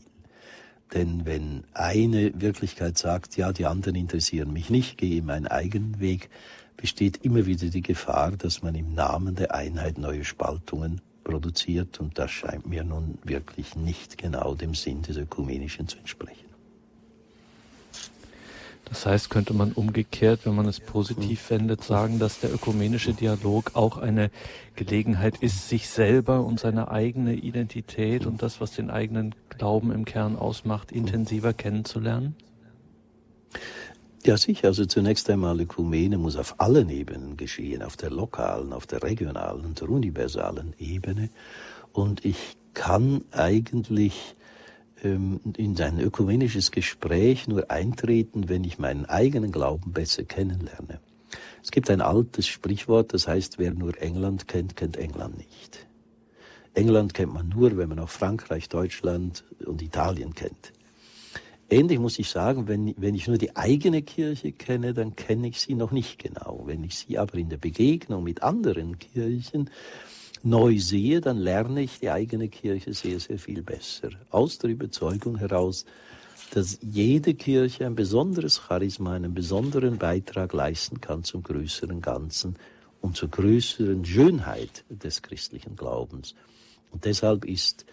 Denn 0.94 1.26
wenn 1.26 1.64
eine 1.74 2.40
Wirklichkeit 2.40 2.96
sagt, 2.96 3.36
ja, 3.36 3.52
die 3.52 3.66
anderen 3.66 3.96
interessieren 3.96 4.52
mich 4.52 4.70
nicht, 4.70 4.98
gehe 4.98 5.22
meinen 5.22 5.46
eigenen 5.46 6.00
Weg, 6.00 6.30
besteht 6.76 7.24
immer 7.24 7.44
wieder 7.46 7.68
die 7.68 7.82
Gefahr, 7.82 8.32
dass 8.32 8.62
man 8.62 8.74
im 8.74 8.94
Namen 8.94 9.34
der 9.34 9.54
Einheit 9.54 9.98
neue 9.98 10.24
Spaltungen 10.24 11.00
produziert 11.24 11.98
und 12.00 12.18
das 12.18 12.30
scheint 12.30 12.66
mir 12.66 12.84
nun 12.84 13.18
wirklich 13.24 13.74
nicht 13.74 14.16
genau 14.16 14.54
dem 14.54 14.74
Sinn 14.74 15.02
des 15.02 15.16
Ökumenischen 15.16 15.88
zu 15.88 15.98
entsprechen. 15.98 16.47
Das 18.88 19.04
heißt, 19.06 19.30
könnte 19.30 19.52
man 19.54 19.72
umgekehrt, 19.72 20.40
wenn 20.44 20.54
man 20.54 20.66
es 20.66 20.80
positiv 20.80 21.50
wendet, 21.50 21.84
sagen, 21.84 22.18
dass 22.18 22.40
der 22.40 22.52
ökumenische 22.52 23.12
Dialog 23.12 23.72
auch 23.74 23.98
eine 23.98 24.30
Gelegenheit 24.76 25.36
ist, 25.38 25.68
sich 25.68 25.88
selber 25.88 26.44
und 26.44 26.58
seine 26.58 26.90
eigene 26.90 27.34
Identität 27.34 28.26
und 28.26 28.42
das, 28.42 28.60
was 28.60 28.72
den 28.72 28.90
eigenen 28.90 29.34
Glauben 29.50 29.92
im 29.92 30.04
Kern 30.04 30.36
ausmacht, 30.36 30.90
intensiver 30.90 31.52
kennenzulernen? 31.52 32.34
Ja, 34.24 34.36
sicher. 34.36 34.68
Also 34.68 34.84
zunächst 34.84 35.30
einmal, 35.30 35.60
Ökumene 35.60 36.18
muss 36.18 36.36
auf 36.36 36.56
allen 36.58 36.88
Ebenen 36.88 37.36
geschehen, 37.36 37.82
auf 37.82 37.96
der 37.96 38.10
lokalen, 38.10 38.72
auf 38.72 38.86
der 38.86 39.02
regionalen 39.02 39.64
und 39.64 39.80
der 39.80 39.88
universalen 39.88 40.74
Ebene. 40.78 41.30
Und 41.92 42.24
ich 42.24 42.56
kann 42.74 43.22
eigentlich 43.32 44.36
in 45.02 45.76
ein 45.80 46.00
ökumenisches 46.00 46.70
Gespräch 46.70 47.46
nur 47.46 47.70
eintreten, 47.70 48.48
wenn 48.48 48.64
ich 48.64 48.78
meinen 48.78 49.06
eigenen 49.06 49.52
Glauben 49.52 49.92
besser 49.92 50.24
kennenlerne. 50.24 51.00
Es 51.62 51.70
gibt 51.70 51.90
ein 51.90 52.00
altes 52.00 52.46
Sprichwort, 52.46 53.12
das 53.12 53.28
heißt, 53.28 53.58
wer 53.58 53.72
nur 53.74 54.00
England 54.00 54.48
kennt, 54.48 54.76
kennt 54.76 54.96
England 54.96 55.38
nicht. 55.38 55.86
England 56.74 57.14
kennt 57.14 57.32
man 57.32 57.48
nur, 57.48 57.76
wenn 57.76 57.88
man 57.88 57.98
auch 57.98 58.08
Frankreich, 58.08 58.68
Deutschland 58.68 59.44
und 59.64 59.82
Italien 59.82 60.34
kennt. 60.34 60.72
Ähnlich 61.70 61.98
muss 61.98 62.18
ich 62.18 62.30
sagen, 62.30 62.66
wenn, 62.66 62.94
wenn 62.96 63.14
ich 63.14 63.28
nur 63.28 63.36
die 63.36 63.54
eigene 63.56 64.00
Kirche 64.00 64.52
kenne, 64.52 64.94
dann 64.94 65.16
kenne 65.16 65.48
ich 65.48 65.60
sie 65.60 65.74
noch 65.74 65.90
nicht 65.90 66.18
genau. 66.18 66.62
Wenn 66.64 66.82
ich 66.82 66.96
sie 66.96 67.18
aber 67.18 67.34
in 67.34 67.50
der 67.50 67.58
Begegnung 67.58 68.24
mit 68.24 68.42
anderen 68.42 68.98
Kirchen 68.98 69.68
neu 70.42 70.78
sehe, 70.78 71.20
dann 71.20 71.38
lerne 71.38 71.82
ich 71.82 72.00
die 72.00 72.10
eigene 72.10 72.48
Kirche 72.48 72.94
sehr, 72.94 73.20
sehr 73.20 73.38
viel 73.38 73.62
besser. 73.62 74.10
Aus 74.30 74.58
der 74.58 74.70
Überzeugung 74.70 75.36
heraus, 75.36 75.84
dass 76.52 76.78
jede 76.80 77.34
Kirche 77.34 77.86
ein 77.86 77.94
besonderes 77.94 78.60
Charisma, 78.68 79.14
einen 79.14 79.34
besonderen 79.34 79.98
Beitrag 79.98 80.52
leisten 80.52 81.00
kann 81.00 81.24
zum 81.24 81.42
größeren 81.42 82.00
Ganzen 82.00 82.56
und 83.00 83.16
zur 83.16 83.28
größeren 83.28 84.04
Schönheit 84.04 84.84
des 84.88 85.22
christlichen 85.22 85.76
Glaubens. 85.76 86.34
Und 86.90 87.04
deshalb 87.04 87.44
ist 87.44 87.84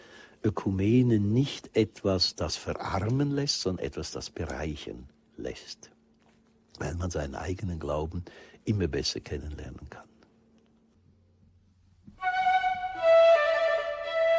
Ökumene 0.44 1.20
nicht 1.20 1.76
etwas, 1.76 2.36
das 2.36 2.56
verarmen 2.56 3.32
lässt, 3.32 3.62
sondern 3.62 3.86
etwas, 3.86 4.12
das 4.12 4.30
bereichern 4.30 5.10
lässt, 5.38 5.92
weil 6.80 6.96
man 6.96 7.10
seinen 7.10 7.36
eigenen 7.36 7.80
Glauben 7.80 8.24
immer 8.64 8.88
besser 8.88 9.20
kennenlernen 9.20 9.90
kann. 9.90 10.08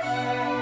Bye. 0.07 0.56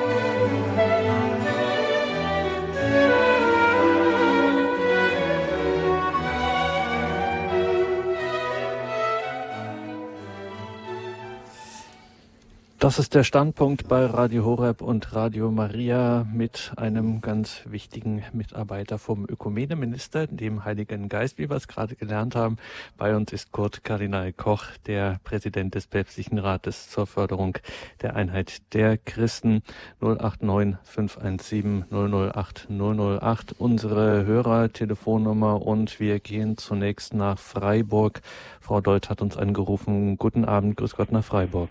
Das 12.85 12.99
ist 12.99 13.15
der 13.15 13.25
Standpunkt 13.25 13.89
bei 13.89 14.05
Radio 14.05 14.45
Horeb 14.45 14.83
und 14.83 15.15
Radio 15.15 15.51
Maria 15.51 16.27
mit 16.31 16.73
einem 16.77 17.23
ganz 17.23 17.63
wichtigen 17.65 18.23
Mitarbeiter 18.35 18.99
vom 18.99 19.25
Ökumeneminister, 19.27 20.27
dem 20.27 20.67
Heiligen 20.67 21.09
Geist, 21.09 21.39
wie 21.39 21.49
wir 21.49 21.57
es 21.57 21.67
gerade 21.67 21.97
gelernt 21.97 22.37
haben. 22.37 22.59
Bei 22.99 23.17
uns 23.17 23.33
ist 23.33 23.53
Kurt 23.53 23.85
Kardinal 23.85 24.35
Koch, 24.35 24.65
der 24.87 25.19
Präsident 25.25 25.75
des 25.75 25.87
Päpstlichen 25.87 26.37
Rates 26.37 26.91
zur 26.91 27.07
Förderung 27.07 27.57
der 28.03 28.17
Einheit 28.17 28.75
der 28.75 28.99
Christen. 28.99 29.63
089 30.01 30.77
517 30.83 31.87
008 31.91 32.69
008 32.69 33.55
unsere 33.57 34.27
Hörertelefonnummer 34.27 35.63
und 35.63 36.01
wir 36.01 36.21
gehen 36.21 36.59
zunächst 36.59 37.15
nach 37.15 37.39
Freiburg. 37.39 38.21
Frau 38.61 38.83
Deutsch 38.83 39.09
hat 39.09 39.23
uns 39.23 39.39
angerufen. 39.39 40.19
Guten 40.19 40.45
Abend, 40.45 40.77
grüß 40.77 40.97
Gott 40.97 41.13
nach 41.13 41.25
Freiburg. 41.25 41.71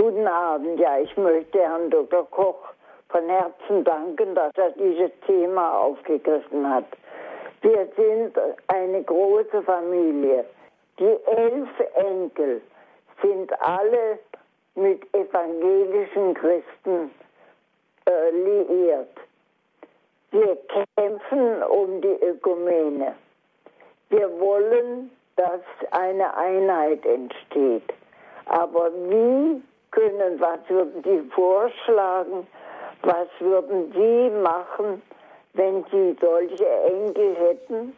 Guten 0.00 0.26
Abend. 0.26 0.80
Ja, 0.80 0.98
ich 0.98 1.14
möchte 1.18 1.58
Herrn 1.58 1.90
Dr. 1.90 2.26
Koch 2.30 2.72
von 3.10 3.28
Herzen 3.28 3.84
danken, 3.84 4.34
dass 4.34 4.50
er 4.56 4.70
dieses 4.70 5.10
Thema 5.26 5.78
aufgegriffen 5.78 6.66
hat. 6.70 6.86
Wir 7.60 7.86
sind 7.96 8.32
eine 8.68 9.02
große 9.02 9.60
Familie. 9.60 10.46
Die 10.98 11.18
elf 11.26 11.68
Enkel 11.96 12.62
sind 13.20 13.52
alle 13.60 14.18
mit 14.74 15.02
evangelischen 15.14 16.32
Christen 16.32 17.10
äh, 18.06 18.30
liiert. 18.30 19.18
Wir 20.30 20.56
kämpfen 20.96 21.62
um 21.64 22.00
die 22.00 22.24
Ökumene. 22.24 23.16
Wir 24.08 24.30
wollen, 24.40 25.10
dass 25.36 25.60
eine 25.90 26.34
Einheit 26.34 27.04
entsteht. 27.04 27.92
Aber 28.46 28.90
wie 28.94 29.62
können, 29.90 30.40
was 30.40 30.60
würden 30.68 31.02
Sie 31.02 31.30
vorschlagen, 31.30 32.46
was 33.02 33.28
würden 33.38 33.92
Sie 33.92 34.30
machen, 34.42 35.02
wenn 35.54 35.84
Sie 35.90 36.16
solche 36.20 36.68
Enkel 36.68 37.36
hätten, 37.36 37.96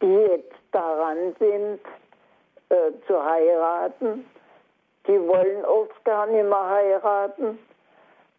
die 0.00 0.14
jetzt 0.14 0.54
daran 0.72 1.34
sind, 1.38 1.80
äh, 2.70 2.92
zu 3.06 3.22
heiraten. 3.22 4.26
Die 5.06 5.20
wollen 5.28 5.64
oft 5.64 6.04
gar 6.04 6.26
nicht 6.26 6.44
mehr 6.44 6.68
heiraten, 6.68 7.58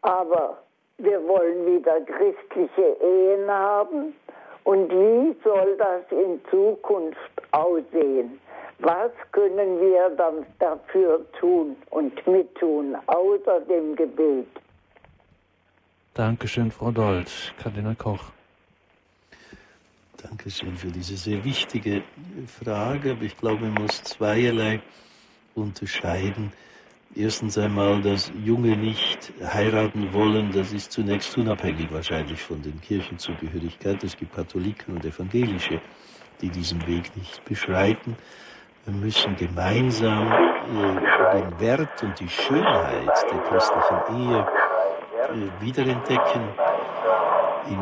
aber 0.02 0.58
wir 0.98 1.28
wollen 1.28 1.66
wieder 1.66 2.02
christliche 2.02 2.98
Ehen 3.02 3.50
haben. 3.50 4.16
Und 4.64 4.90
wie 4.90 5.36
soll 5.44 5.76
das 5.78 6.04
in 6.12 6.42
Zukunft 6.50 7.32
aussehen? 7.52 8.40
Was 8.84 9.12
können 9.32 9.80
wir 9.80 10.10
dann 10.18 10.46
dafür 10.60 11.26
tun 11.40 11.78
und 11.90 12.28
mittun, 12.28 12.98
außer 13.06 13.62
dem 13.62 13.96
Gebet? 13.96 14.48
Dankeschön, 16.14 16.70
Frau 16.70 16.92
Dolz. 16.92 17.54
Kardinal 17.58 17.96
Koch. 17.96 18.26
Dankeschön 20.22 20.76
für 20.76 20.90
diese 20.90 21.16
sehr 21.16 21.46
wichtige 21.46 22.04
Frage, 22.46 23.12
aber 23.12 23.22
ich 23.22 23.38
glaube, 23.38 23.62
man 23.62 23.84
muss 23.84 24.04
zweierlei 24.04 24.82
unterscheiden. 25.56 26.52
Erstens 27.16 27.58
einmal, 27.58 28.02
dass 28.02 28.34
Junge 28.44 28.76
nicht 28.76 29.32
heiraten 29.42 30.12
wollen, 30.12 30.52
das 30.52 30.74
ist 30.74 30.92
zunächst 30.92 31.38
unabhängig 31.38 31.90
wahrscheinlich 31.90 32.42
von 32.42 32.62
den 32.62 32.82
Kirchenzugehörigkeit. 32.82 34.04
Es 34.04 34.18
gibt 34.18 34.36
Katholiken 34.36 34.96
und 34.96 35.06
Evangelische, 35.06 35.80
die 36.42 36.50
diesen 36.50 36.86
Weg 36.86 37.16
nicht 37.16 37.46
beschreiten. 37.46 38.18
Wir 38.86 38.94
müssen 38.94 39.34
gemeinsam 39.38 40.30
äh, 40.30 41.40
den 41.40 41.60
Wert 41.62 42.04
und 42.04 42.20
die 42.20 42.28
Schönheit 42.28 43.16
der 43.32 43.40
christlichen 43.44 44.18
Ehe 44.20 44.40
äh, 44.40 45.62
wiederentdecken. 45.62 46.50
In, 47.70 47.80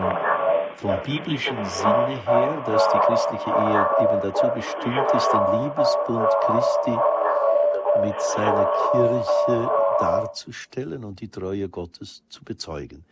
vom 0.76 1.02
biblischen 1.04 1.66
Sinne 1.66 2.20
her, 2.24 2.64
dass 2.68 2.88
die 2.90 3.00
christliche 3.00 3.50
Ehe 3.50 3.90
eben 4.00 4.22
dazu 4.22 4.48
bestimmt 4.54 5.12
ist, 5.16 5.32
den 5.34 5.64
Liebesbund 5.64 6.30
Christi 6.42 6.98
mit 8.04 8.22
seiner 8.22 8.72
Kirche 8.92 9.72
darzustellen 10.00 11.04
und 11.04 11.20
die 11.20 11.30
Treue 11.30 11.68
Gottes 11.68 12.24
zu 12.30 12.44
bezeugen. 12.44 13.06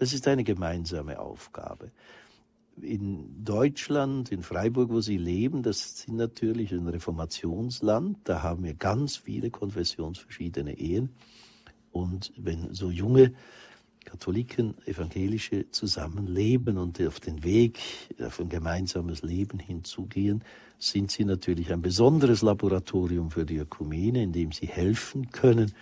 Das 0.00 0.12
ist 0.12 0.26
eine 0.26 0.42
gemeinsame 0.42 1.20
Aufgabe 1.20 1.92
in 2.80 3.44
Deutschland, 3.44 4.30
in 4.32 4.42
Freiburg, 4.42 4.90
wo 4.90 5.00
Sie 5.00 5.16
leben, 5.16 5.62
das 5.62 6.00
sind 6.00 6.16
natürlich 6.16 6.72
ein 6.72 6.86
Reformationsland. 6.86 8.18
Da 8.24 8.42
haben 8.42 8.64
wir 8.64 8.74
ganz 8.74 9.16
viele 9.16 9.50
konfessionsverschiedene 9.50 10.78
Ehen. 10.78 11.10
Und 11.90 12.32
wenn 12.36 12.74
so 12.74 12.90
junge 12.90 13.32
Katholiken, 14.04 14.74
Evangelische 14.86 15.70
zusammenleben 15.70 16.78
und 16.78 17.00
auf 17.02 17.18
den 17.18 17.42
Weg 17.42 17.80
auf 18.20 18.38
ein 18.40 18.48
gemeinsames 18.48 19.22
Leben 19.22 19.58
hinzugehen, 19.58 20.44
sind 20.78 21.10
sie 21.10 21.24
natürlich 21.24 21.72
ein 21.72 21.82
besonderes 21.82 22.42
Laboratorium 22.42 23.30
für 23.30 23.44
die 23.44 23.56
Ökumene, 23.56 24.22
in 24.22 24.32
dem 24.32 24.52
sie 24.52 24.66
helfen 24.66 25.30
können, 25.30 25.72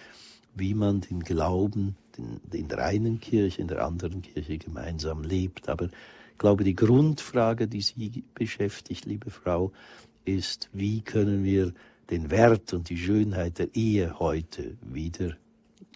wie 0.55 0.75
man 0.75 1.01
den 1.01 1.21
Glauben 1.21 1.97
in 2.53 2.69
der 2.69 2.79
einen 2.79 3.21
Kirche, 3.21 3.61
in 3.61 3.69
der 3.69 3.85
anderen 3.85 4.23
Kirche 4.23 4.57
gemeinsam 4.57 5.23
lebt. 5.23 5.69
Aber 5.69 5.91
ich 6.35 6.39
glaube, 6.39 6.65
die 6.65 6.75
Grundfrage, 6.75 7.69
die 7.69 7.81
Sie 7.81 8.25
beschäftigt, 8.35 9.05
liebe 9.05 9.31
Frau, 9.31 9.73
ist, 10.25 10.69
wie 10.73 11.01
können 11.01 11.45
wir 11.45 11.73
den 12.11 12.29
Wert 12.31 12.75
und 12.75 12.89
die 12.89 12.99
Schönheit 12.99 13.61
der 13.61 13.75
Ehe 13.75 14.19
heute 14.19 14.77
wieder 14.83 15.37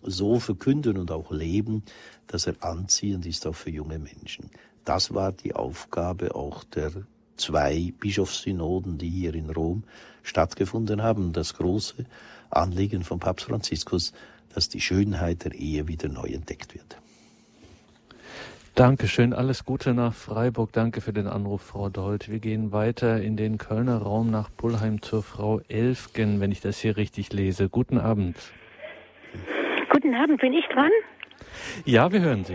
so 0.03 0.39
verkünden 0.39 0.97
und 0.97 1.11
auch 1.11 1.33
leben, 1.33 1.83
dass 2.29 2.47
er 2.47 2.55
anziehend 2.61 3.27
ist 3.27 3.49
auch 3.49 3.55
für 3.57 3.71
junge 3.71 3.99
Menschen. 3.99 4.49
Das 4.85 5.13
war 5.13 5.33
die 5.33 5.57
Aufgabe 5.57 6.37
auch 6.37 6.63
der 6.63 6.93
zwei 7.37 7.93
Bischofssynoden, 7.99 8.97
die 8.97 9.11
hier 9.11 9.35
in 9.35 9.51
Rom 9.51 9.83
stattgefunden 10.23 11.03
haben. 11.03 11.33
Das 11.33 11.55
große 11.55 12.07
Anliegen 12.49 13.03
von 13.03 13.19
Papst 13.19 13.47
Franziskus, 13.47 14.13
dass 14.55 14.69
die 14.69 14.81
Schönheit 14.81 15.45
der 15.45 15.55
Ehe 15.55 15.89
wieder 15.89 16.09
neu 16.09 16.29
entdeckt 16.29 16.75
wird. 16.75 16.97
Dankeschön, 18.79 19.33
alles 19.33 19.65
Gute 19.65 19.93
nach 19.93 20.13
Freiburg. 20.13 20.73
Danke 20.73 21.01
für 21.01 21.13
den 21.13 21.27
Anruf, 21.27 21.63
Frau 21.63 21.89
Dold. 21.89 22.31
Wir 22.31 22.39
gehen 22.39 22.71
weiter 22.71 23.21
in 23.21 23.37
den 23.37 23.59
Kölner 23.59 24.01
Raum 24.01 24.31
nach 24.31 24.51
Pullheim 24.57 25.03
zur 25.03 25.25
Frau 25.25 25.61
Elfgen, 25.69 26.41
wenn 26.41 26.53
ich 26.53 26.61
das 26.61 26.79
hier 26.79 26.97
richtig 26.97 27.33
lese. 27.33 27.69
Guten 27.69 27.99
Abend. 27.99 28.37
Guten 29.91 30.15
Abend, 30.15 30.41
bin 30.41 30.53
ich 30.53 30.65
dran? 30.67 30.93
Ja, 31.87 32.13
wir 32.13 32.21
hören 32.21 32.45
Sie. 32.45 32.55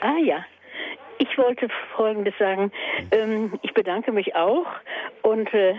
Ah 0.00 0.16
ja. 0.24 0.42
Ich 1.18 1.36
wollte 1.36 1.68
Folgendes 1.96 2.32
sagen. 2.38 2.72
Ähm, 3.10 3.52
ich 3.60 3.74
bedanke 3.74 4.10
mich 4.10 4.34
auch 4.34 4.68
und 5.20 5.52
äh, 5.52 5.74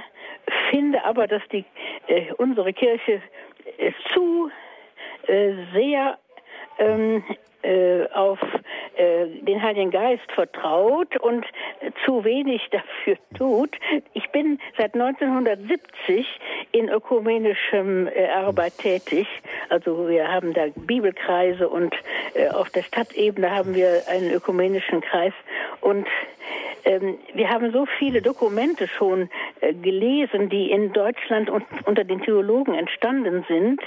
finde 0.70 1.04
aber, 1.04 1.26
dass 1.26 1.42
die, 1.52 1.66
äh, 2.06 2.32
unsere 2.34 2.74
Kirche 2.74 3.24
äh, 3.80 3.92
zu 4.14 4.52
äh, 5.26 5.54
sehr 5.74 6.20
ähm, 6.78 7.24
äh, 7.64 8.08
auf 8.14 8.40
äh, 8.96 9.28
den 9.42 9.62
Heiligen 9.62 9.92
Geist 9.92 10.32
vertraut 10.34 11.18
und 11.18 11.46
zu 12.06 12.24
wenig 12.24 12.62
dafür 12.72 13.18
tut. 13.38 13.76
Ich 14.14 14.30
bin 14.32 14.60
seit 14.78 14.94
1970 14.94 16.28
in 16.72 16.90
ökumenischem 16.90 18.08
äh, 18.08 18.28
Arbeit 18.28 18.78
tätig. 18.78 19.28
Also 19.70 20.08
wir 20.08 20.32
haben 20.32 20.54
da 20.54 20.68
Bibelkreise 20.76 21.70
und 21.70 21.96
äh, 22.34 22.50
auf 22.50 22.70
der 22.70 22.84
Stadtebene 22.84 23.50
haben 23.50 23.76
wir 23.76 24.04
einen 24.10 24.32
ökumenischen 24.32 25.02
Kreis 25.02 25.34
und 25.82 26.08
ähm, 26.86 27.18
wir 27.34 27.50
haben 27.50 27.72
so 27.72 27.86
viele 27.86 28.22
Dokumente 28.22 28.88
schon 28.88 29.30
äh, 29.62 29.74
gelesen, 29.74 30.50
die 30.50 30.72
in 30.72 30.92
Deutschland 30.94 31.50
unter 31.86 32.04
den 32.04 32.22
Theologen 32.22 32.74
entstanden 32.74 33.46
sind. 33.48 33.82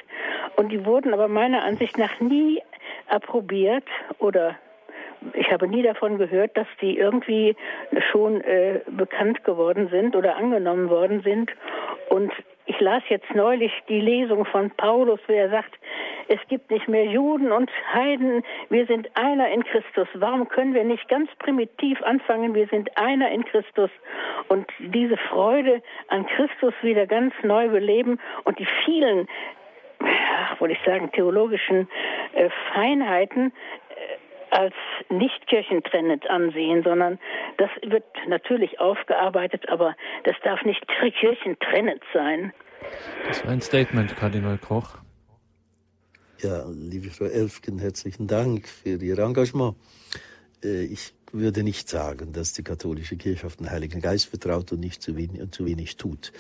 Und 0.57 0.73
die 0.73 0.85
wurden 0.85 1.13
aber 1.13 1.29
meiner 1.29 1.63
Ansicht 1.63 1.99
nach 1.99 2.21
nie 2.21 2.63
approbiert 3.09 3.85
oder 4.19 4.57
ich 5.33 5.51
habe 5.51 5.67
nie 5.67 5.83
davon 5.83 6.19
gehört, 6.19 6.57
dass 6.57 6.67
die 6.81 6.99
irgendwie 6.99 7.57
schon 8.13 8.41
äh, 8.43 8.81
bekannt 8.87 9.45
geworden 9.45 9.89
sind 9.91 10.15
oder 10.15 10.37
angenommen 10.37 10.89
worden 10.91 11.23
sind. 11.23 11.51
Und 12.11 12.33
ich 12.67 12.81
las 12.81 13.03
jetzt 13.09 13.33
neulich 13.35 13.73
die 13.89 14.01
Lesung 14.01 14.45
von 14.45 14.71
Paulus, 14.71 15.21
wo 15.27 15.33
er 15.33 15.51
sagt, 15.51 15.73
es 16.29 16.41
gibt 16.49 16.71
nicht 16.71 16.89
mehr 16.89 17.05
Juden 17.05 17.53
und 17.53 17.71
Heiden, 17.93 18.43
wir 18.69 18.87
sind 18.87 19.09
einer 19.15 19.49
in 19.49 19.63
Christus. 19.65 20.09
Warum 20.15 20.49
können 20.49 20.75
wir 20.75 20.83
nicht 20.83 21.09
ganz 21.09 21.31
primitiv 21.39 22.03
anfangen, 22.03 22.55
wir 22.55 22.67
sind 22.67 22.91
einer 22.97 23.31
in 23.31 23.45
Christus 23.45 23.91
und 24.49 24.67
diese 24.79 25.17
Freude 25.17 25.83
an 26.09 26.27
Christus 26.27 26.75
wieder 26.83 27.07
ganz 27.07 27.33
neu 27.43 27.69
beleben 27.69 28.19
und 28.45 28.59
die 28.59 28.67
vielen 28.85 29.29
ach, 30.07 30.61
wollte 30.61 30.75
ich 30.75 30.85
sagen, 30.85 31.11
theologischen 31.13 31.89
äh, 32.35 32.49
Feinheiten 32.73 33.53
äh, 33.91 34.55
als 34.57 34.75
nicht 35.11 35.47
kirchentrennend 35.47 36.29
ansehen, 36.31 36.83
sondern 36.83 37.19
das 37.59 37.71
wird 37.83 38.05
natürlich 38.29 38.81
aufgearbeitet, 38.81 39.69
aber 39.69 39.97
das 40.25 40.37
darf 40.43 40.63
nicht 40.65 40.87
kirchentrennend 41.21 42.03
sein. 42.13 42.53
Das 43.27 43.45
war 43.45 43.53
ein 43.53 43.61
Statement, 43.61 44.17
Kardinal 44.17 44.59
Koch. 44.59 44.99
Ja, 46.39 46.65
liebe 46.69 47.09
Frau 47.09 47.25
Elfgen, 47.25 47.79
herzlichen 47.79 48.27
Dank 48.27 48.69
für 48.69 49.03
Ihr 49.03 49.19
Engagement. 49.19 49.75
Äh, 50.63 50.85
ich 50.85 51.15
würde 51.33 51.63
nicht 51.63 51.89
sagen, 51.89 52.33
dass 52.33 52.53
die 52.53 52.63
katholische 52.63 53.17
Kirche 53.17 53.47
auf 53.47 53.57
den 53.57 53.71
Heiligen 53.71 54.01
Geist 54.01 54.29
vertraut 54.29 54.73
und 54.73 54.81
nicht 54.81 55.03
zu 55.03 55.17
wenig, 55.17 55.51
zu 55.51 55.67
wenig 55.67 55.97
tut. 55.97 56.33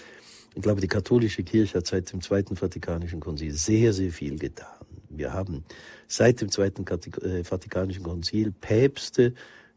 Ich 0.57 0.63
glaube, 0.63 0.81
die 0.81 0.89
katholische 0.89 1.45
Kirche 1.45 1.77
hat 1.77 1.87
seit 1.87 2.11
dem 2.11 2.23
Zweiten 2.23 2.57
Vatikanischen 2.57 3.21
Konzil 3.21 3.53
sehr, 3.53 3.93
sehr 3.93 4.11
viel 4.11 4.39
getan. 4.39 4.87
Wir 5.11 5.35
haben 5.35 5.67
seit 6.09 6.41
dem 6.41 6.51
Zweiten 6.51 6.87
äh, 6.87 7.45
Vatikanischen 7.45 8.03
Konzil 8.03 8.53
Päpste, 8.53 9.35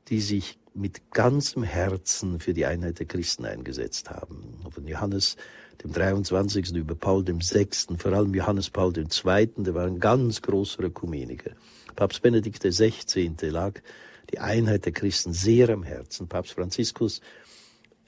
die 0.07 0.21
sich 0.21 0.57
mit 0.73 1.11
ganzem 1.11 1.63
Herzen 1.63 2.39
für 2.39 2.53
die 2.53 2.65
Einheit 2.65 2.99
der 2.99 3.07
Christen 3.07 3.43
eingesetzt 3.43 4.09
haben. 4.09 4.55
Von 4.71 4.87
Johannes 4.87 5.35
dem 5.83 5.91
23. 5.91 6.71
über 6.71 6.95
Paul 6.95 7.25
dem 7.25 7.41
6., 7.41 7.87
vor 7.97 8.13
allem 8.13 8.33
Johannes 8.33 8.69
Paul 8.69 8.93
II., 8.97 9.49
der 9.57 9.73
war 9.75 9.85
ein 9.85 9.99
ganz 9.99 10.41
großer 10.41 10.81
Ökumeniker. 10.83 11.51
Papst 11.97 12.21
Benedikt 12.21 12.63
XVI. 12.63 13.35
lag 13.49 13.81
die 14.31 14.39
Einheit 14.39 14.85
der 14.85 14.93
Christen 14.93 15.33
sehr 15.33 15.67
am 15.71 15.83
Herzen. 15.83 16.29
Papst 16.29 16.53
Franziskus 16.53 17.19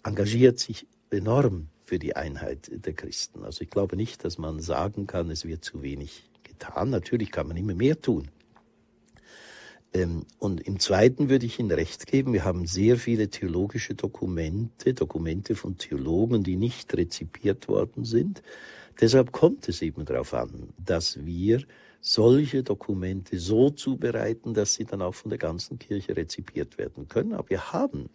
engagiert 0.04 0.60
sich 0.60 0.88
enorm 1.10 1.68
für 1.92 2.00
die 2.00 2.16
Einheit 2.16 2.72
der 2.72 2.94
Christen. 2.94 3.44
Also 3.44 3.64
ich 3.64 3.70
glaube 3.70 3.98
nicht, 3.98 4.24
dass 4.24 4.38
man 4.38 4.62
sagen 4.62 5.08
kann, 5.08 5.30
es 5.30 5.44
wird 5.44 5.66
zu 5.66 5.84
wenig 5.84 6.24
getan. 6.42 6.90
Natürlich 6.90 7.32
kann 7.32 7.50
man 7.50 7.58
immer 7.58 7.74
mehr 7.74 8.00
tun. 8.00 8.30
Ähm, 9.94 10.26
und 10.40 10.62
im 10.62 10.80
Zweiten 10.80 11.28
würde 11.28 11.46
ich 11.46 11.60
Ihnen 11.60 11.70
recht 11.70 12.08
geben, 12.08 12.32
wir 12.32 12.46
haben 12.46 12.66
sehr 12.66 12.96
viele 12.96 13.28
theologische 13.28 13.94
Dokumente, 13.94 14.94
Dokumente 14.94 15.54
von 15.54 15.78
Theologen, 15.78 16.44
die 16.44 16.56
nicht 16.56 16.96
rezipiert 16.96 17.68
worden 17.68 18.06
sind. 18.06 18.42
Deshalb 19.02 19.34
kommt 19.34 19.68
es 19.68 19.82
eben 19.82 20.06
darauf 20.06 20.34
an, 20.34 20.70
dass 20.78 21.26
wir 21.26 21.62
solche 22.00 22.64
Dokumente 22.64 23.38
so 23.38 23.70
zubereiten, 23.70 24.54
dass 24.54 24.76
sie 24.76 24.86
dann 24.86 25.02
auch 25.02 25.16
von 25.16 25.28
der 25.28 25.40
ganzen 25.40 25.78
Kirche 25.78 26.16
rezipiert 26.16 26.78
werden 26.78 27.10
können. 27.10 27.34
Aber 27.34 27.50
wir 27.50 27.74
haben 27.74 28.10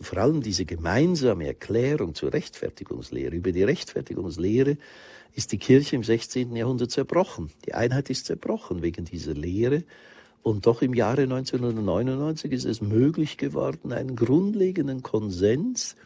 vor 0.00 0.18
allem 0.18 0.42
diese 0.42 0.64
gemeinsame 0.64 1.46
Erklärung 1.46 2.14
zur 2.14 2.32
Rechtfertigungslehre. 2.32 3.34
Über 3.34 3.52
die 3.52 3.62
Rechtfertigungslehre 3.62 4.76
ist 5.34 5.52
die 5.52 5.58
Kirche 5.58 5.96
im 5.96 6.04
16. 6.04 6.54
Jahrhundert 6.56 6.90
zerbrochen. 6.90 7.50
Die 7.66 7.74
Einheit 7.74 8.10
ist 8.10 8.26
zerbrochen 8.26 8.82
wegen 8.82 9.04
dieser 9.04 9.34
Lehre. 9.34 9.84
Und 10.42 10.66
doch 10.66 10.82
im 10.82 10.94
Jahre 10.94 11.22
1999 11.22 12.52
ist 12.52 12.64
es 12.64 12.80
möglich 12.80 13.36
geworden, 13.36 13.92
einen 13.92 14.16
grundlegenden 14.16 15.02
Konsens 15.02 15.96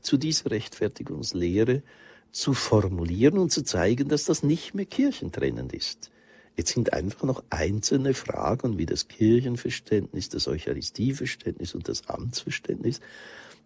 zu 0.00 0.16
dieser 0.16 0.50
Rechtfertigungslehre 0.50 1.82
zu 2.32 2.52
formulieren 2.52 3.38
und 3.38 3.52
zu 3.52 3.62
zeigen, 3.62 4.08
dass 4.08 4.24
das 4.24 4.42
nicht 4.42 4.74
mehr 4.74 4.86
kirchentrennend 4.86 5.72
ist. 5.72 6.10
Jetzt 6.56 6.72
sind 6.72 6.92
einfach 6.92 7.24
noch 7.24 7.42
einzelne 7.50 8.14
Fragen 8.14 8.78
wie 8.78 8.86
das 8.86 9.08
Kirchenverständnis, 9.08 10.28
das 10.28 10.46
Eucharistieverständnis 10.46 11.74
und 11.74 11.88
das 11.88 12.08
Amtsverständnis, 12.08 13.00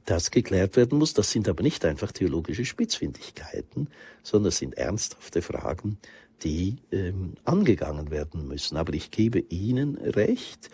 das 0.06 0.30
geklärt 0.30 0.76
werden 0.76 0.98
muss. 0.98 1.12
Das 1.12 1.30
sind 1.30 1.48
aber 1.48 1.62
nicht 1.62 1.84
einfach 1.84 2.12
theologische 2.12 2.64
Spitzfindigkeiten, 2.64 3.88
sondern 4.22 4.48
das 4.48 4.58
sind 4.58 4.78
ernsthafte 4.78 5.42
Fragen, 5.42 5.98
die 6.42 6.76
ähm, 6.92 7.34
angegangen 7.44 8.10
werden 8.10 8.48
müssen. 8.48 8.76
Aber 8.76 8.94
ich 8.94 9.10
gebe 9.10 9.40
Ihnen 9.40 9.96
recht, 9.98 10.70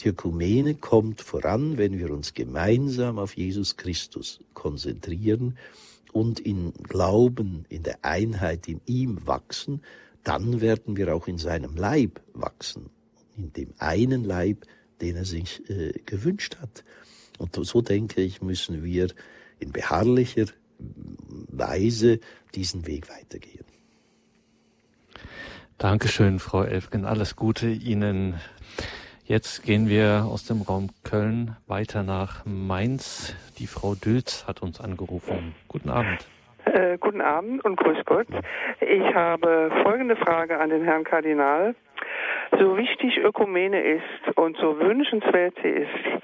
die 0.00 0.08
Ökumene 0.08 0.74
kommt 0.74 1.20
voran, 1.20 1.78
wenn 1.78 1.96
wir 1.98 2.10
uns 2.10 2.34
gemeinsam 2.34 3.20
auf 3.20 3.36
Jesus 3.36 3.76
Christus 3.76 4.40
konzentrieren 4.52 5.56
und 6.12 6.40
in 6.40 6.72
Glauben, 6.72 7.66
in 7.68 7.84
der 7.84 8.04
Einheit 8.04 8.66
in 8.66 8.80
ihm 8.86 9.26
wachsen, 9.26 9.80
dann 10.24 10.60
werden 10.60 10.96
wir 10.96 11.14
auch 11.14 11.26
in 11.26 11.38
seinem 11.38 11.76
Leib 11.76 12.20
wachsen, 12.32 12.90
in 13.36 13.52
dem 13.52 13.74
einen 13.78 14.24
Leib, 14.24 14.66
den 15.00 15.16
er 15.16 15.24
sich 15.24 15.68
äh, 15.68 15.92
gewünscht 16.06 16.56
hat. 16.60 16.84
Und 17.38 17.54
so 17.54 17.80
denke 17.80 18.20
ich, 18.20 18.40
müssen 18.40 18.84
wir 18.84 19.08
in 19.58 19.72
beharrlicher 19.72 20.46
Weise 21.48 22.20
diesen 22.54 22.86
Weg 22.86 23.08
weitergehen. 23.08 23.64
Dankeschön, 25.78 26.38
Frau 26.38 26.62
Elfgen. 26.62 27.04
Alles 27.04 27.34
Gute 27.34 27.68
Ihnen. 27.68 28.40
Jetzt 29.24 29.62
gehen 29.62 29.88
wir 29.88 30.26
aus 30.26 30.44
dem 30.44 30.62
Raum 30.62 30.90
Köln 31.02 31.56
weiter 31.66 32.02
nach 32.02 32.44
Mainz. 32.44 33.34
Die 33.58 33.66
Frau 33.66 33.94
Dülz 33.94 34.44
hat 34.46 34.62
uns 34.62 34.80
angerufen. 34.80 35.54
Guten 35.68 35.90
Abend. 35.90 36.26
Äh, 36.64 36.98
guten 36.98 37.20
Abend 37.20 37.64
und 37.64 37.76
grüß 37.76 38.04
Gott. 38.04 38.28
Ich 38.80 39.14
habe 39.14 39.70
folgende 39.82 40.16
Frage 40.16 40.58
an 40.58 40.70
den 40.70 40.84
Herrn 40.84 41.04
Kardinal. 41.04 41.74
So 42.58 42.76
wichtig 42.76 43.18
Ökumene 43.18 43.80
ist 43.80 44.36
und 44.36 44.56
so 44.58 44.78
wünschenswert 44.78 45.54
sie 45.62 45.68
ist, 45.68 46.22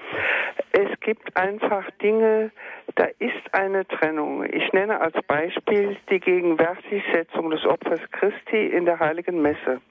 es 0.71 0.99
gibt 0.99 1.35
einfach 1.35 1.89
Dinge, 2.01 2.51
da 2.95 3.05
ist 3.17 3.53
eine 3.53 3.87
Trennung. 3.87 4.45
Ich 4.45 4.71
nenne 4.71 5.01
als 5.01 5.15
Beispiel 5.27 5.97
die 6.09 6.19
Gegenwärtigsetzung 6.19 7.49
des 7.49 7.65
Opfers 7.65 8.01
Christi 8.11 8.67
in 8.67 8.85
der 8.85 8.99
Heiligen 8.99 9.41
Messe. 9.41 9.81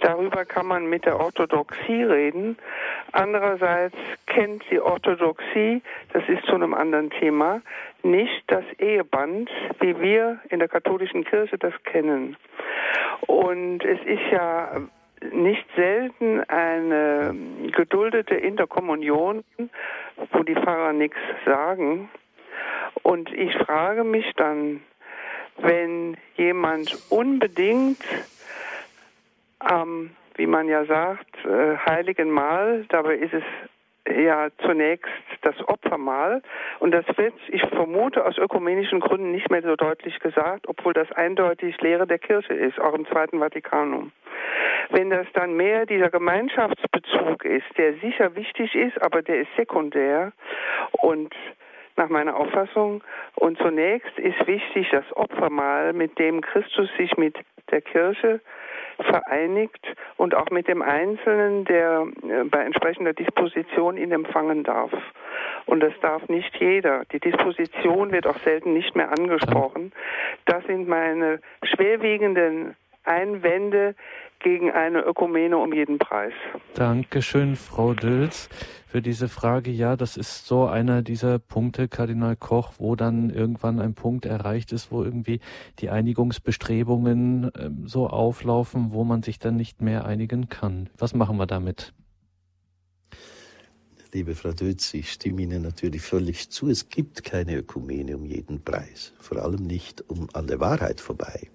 Darüber 0.00 0.44
kann 0.44 0.66
man 0.66 0.86
mit 0.86 1.06
der 1.06 1.18
Orthodoxie 1.18 2.02
reden. 2.02 2.58
Andererseits 3.12 3.96
kennt 4.26 4.64
die 4.70 4.80
Orthodoxie, 4.80 5.80
das 6.12 6.22
ist 6.28 6.44
zu 6.46 6.54
einem 6.54 6.74
anderen 6.74 7.10
Thema, 7.10 7.62
nicht 8.10 8.44
das 8.46 8.64
Eheband, 8.78 9.50
wie 9.80 9.98
wir 10.00 10.40
in 10.48 10.58
der 10.58 10.68
katholischen 10.68 11.24
Kirche 11.24 11.58
das 11.58 11.74
kennen. 11.84 12.36
Und 13.26 13.84
es 13.84 13.98
ist 14.04 14.32
ja 14.32 14.80
nicht 15.32 15.64
selten 15.74 16.40
eine 16.48 17.34
geduldete 17.72 18.34
Interkommunion, 18.34 19.44
wo 20.32 20.42
die 20.42 20.54
Pfarrer 20.54 20.92
nichts 20.92 21.18
sagen. 21.44 22.08
Und 23.02 23.32
ich 23.32 23.54
frage 23.56 24.04
mich 24.04 24.30
dann, 24.36 24.82
wenn 25.58 26.16
jemand 26.36 26.96
unbedingt 27.10 28.02
am, 29.58 30.10
wie 30.34 30.46
man 30.46 30.68
ja 30.68 30.84
sagt, 30.84 31.34
äh, 31.44 31.76
heiligen 31.78 32.30
Mahl, 32.30 32.84
dabei 32.88 33.16
ist 33.16 33.32
es 33.32 33.42
ja 34.08 34.48
zunächst 34.64 35.10
das 35.42 35.56
Opfermahl. 35.68 36.42
Und 36.78 36.92
das 36.92 37.04
wird, 37.16 37.34
ich 37.48 37.62
vermute, 37.68 38.24
aus 38.24 38.38
ökumenischen 38.38 39.00
Gründen 39.00 39.32
nicht 39.32 39.50
mehr 39.50 39.62
so 39.62 39.76
deutlich 39.76 40.18
gesagt, 40.20 40.68
obwohl 40.68 40.92
das 40.92 41.10
eindeutig 41.12 41.80
Lehre 41.80 42.06
der 42.06 42.18
Kirche 42.18 42.54
ist, 42.54 42.80
auch 42.80 42.94
im 42.94 43.06
Zweiten 43.06 43.38
Vatikanum. 43.38 44.12
Wenn 44.90 45.10
das 45.10 45.26
dann 45.32 45.54
mehr 45.54 45.86
dieser 45.86 46.10
Gemeinschaftsbezug 46.10 47.44
ist, 47.44 47.66
der 47.76 47.94
sicher 47.94 48.34
wichtig 48.36 48.74
ist, 48.74 49.00
aber 49.02 49.22
der 49.22 49.40
ist 49.40 49.50
sekundär 49.56 50.32
und 50.92 51.34
nach 51.96 52.08
meiner 52.08 52.36
Auffassung. 52.36 53.02
Und 53.34 53.58
zunächst 53.58 54.18
ist 54.18 54.46
wichtig 54.46 54.88
das 54.90 55.04
Opfermahl, 55.16 55.92
mit 55.92 56.18
dem 56.18 56.40
Christus 56.40 56.88
sich 56.96 57.16
mit 57.16 57.36
der 57.70 57.80
Kirche 57.80 58.40
vereinigt 59.00 59.84
und 60.16 60.34
auch 60.34 60.50
mit 60.50 60.68
dem 60.68 60.82
Einzelnen, 60.82 61.64
der 61.64 62.06
äh, 62.22 62.44
bei 62.44 62.60
entsprechender 62.62 63.12
Disposition 63.12 63.96
ihn 63.96 64.12
empfangen 64.12 64.64
darf. 64.64 64.92
Und 65.66 65.80
das 65.80 65.92
darf 66.00 66.28
nicht 66.28 66.54
jeder. 66.56 67.04
Die 67.12 67.20
Disposition 67.20 68.12
wird 68.12 68.26
auch 68.26 68.38
selten 68.38 68.72
nicht 68.72 68.94
mehr 68.94 69.10
angesprochen. 69.10 69.92
Das 70.44 70.64
sind 70.64 70.88
meine 70.88 71.40
schwerwiegenden 71.62 72.76
Einwände 73.04 73.94
gegen 74.40 74.70
eine 74.70 75.00
Ökumene 75.00 75.56
um 75.56 75.72
jeden 75.72 75.98
Preis. 75.98 76.32
Dankeschön, 76.74 77.56
Frau 77.56 77.94
Dülz, 77.94 78.48
für 78.86 79.02
diese 79.02 79.28
Frage. 79.28 79.70
Ja, 79.70 79.96
das 79.96 80.16
ist 80.16 80.46
so 80.46 80.66
einer 80.66 81.02
dieser 81.02 81.38
Punkte, 81.38 81.88
Kardinal 81.88 82.36
Koch, 82.36 82.74
wo 82.78 82.96
dann 82.96 83.30
irgendwann 83.30 83.80
ein 83.80 83.94
Punkt 83.94 84.26
erreicht 84.26 84.72
ist, 84.72 84.90
wo 84.90 85.02
irgendwie 85.02 85.40
die 85.78 85.90
Einigungsbestrebungen 85.90 87.52
äh, 87.54 87.70
so 87.84 88.08
auflaufen, 88.08 88.92
wo 88.92 89.04
man 89.04 89.22
sich 89.22 89.38
dann 89.38 89.56
nicht 89.56 89.80
mehr 89.80 90.04
einigen 90.06 90.48
kann. 90.48 90.88
Was 90.98 91.14
machen 91.14 91.36
wir 91.36 91.46
damit? 91.46 91.92
Liebe 94.12 94.34
Frau 94.34 94.52
Dötz, 94.52 94.94
ich 94.94 95.12
stimme 95.12 95.42
Ihnen 95.42 95.62
natürlich 95.62 96.00
völlig 96.00 96.48
zu. 96.50 96.70
Es 96.70 96.88
gibt 96.88 97.22
keine 97.22 97.56
Ökumene 97.56 98.16
um 98.16 98.24
jeden 98.24 98.62
Preis, 98.62 99.12
vor 99.18 99.42
allem 99.42 99.64
nicht 99.64 100.08
um 100.08 100.28
an 100.32 100.46
der 100.46 100.58
Wahrheit 100.58 101.00
vorbei. 101.02 101.50